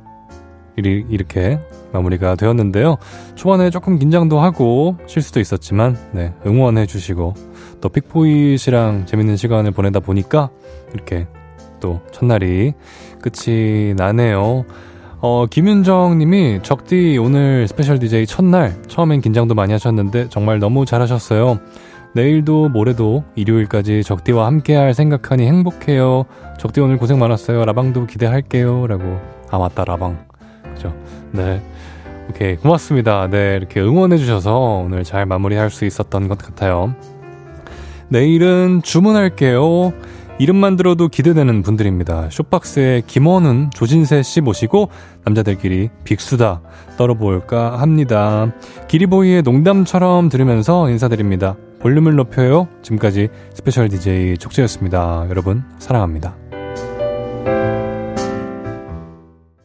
[0.78, 1.58] 이- 이렇게
[1.92, 2.96] 마무리가 되었는데요.
[3.34, 7.34] 초반에 조금 긴장도 하고 실수도 있었지만 네, 응원해 주시고
[7.80, 10.50] 또 픽보이 씨랑 재밌는 시간을 보내다 보니까
[10.94, 11.26] 이렇게
[11.80, 12.72] 또 첫날이
[13.20, 14.64] 끝이 나네요.
[15.20, 21.60] 어, 김윤정 님이 적디 오늘 special DJ 첫날 처음엔 긴장도 많이 하셨는데 정말 너무 잘하셨어요.
[22.14, 26.26] 내일도 모레도 일요일까지 적디와 함께할 생각하니 행복해요.
[26.58, 27.64] 적디 오늘 고생 많았어요.
[27.64, 28.86] 라방도 기대할게요.
[28.86, 29.18] 라고.
[29.50, 30.18] 아, 맞다, 라방.
[30.74, 30.94] 그죠.
[31.30, 31.62] 네.
[32.30, 32.56] 오케이.
[32.56, 33.28] 고맙습니다.
[33.28, 33.56] 네.
[33.56, 36.94] 이렇게 응원해주셔서 오늘 잘 마무리할 수 있었던 것 같아요.
[38.08, 39.92] 내일은 주문할게요.
[40.38, 42.28] 이름만 들어도 기대되는 분들입니다.
[42.30, 44.88] 쇼박스의 김원훈, 조진세 씨 모시고
[45.24, 46.62] 남자들끼리 빅수다
[46.96, 48.52] 떨어볼까 합니다.
[48.88, 51.56] 기리보이의 농담처럼 들으면서 인사드립니다.
[51.82, 52.68] 볼륨을 높여요.
[52.82, 55.26] 지금까지 special DJ 적재였습니다.
[55.28, 56.41] 여러분, 사랑합니다.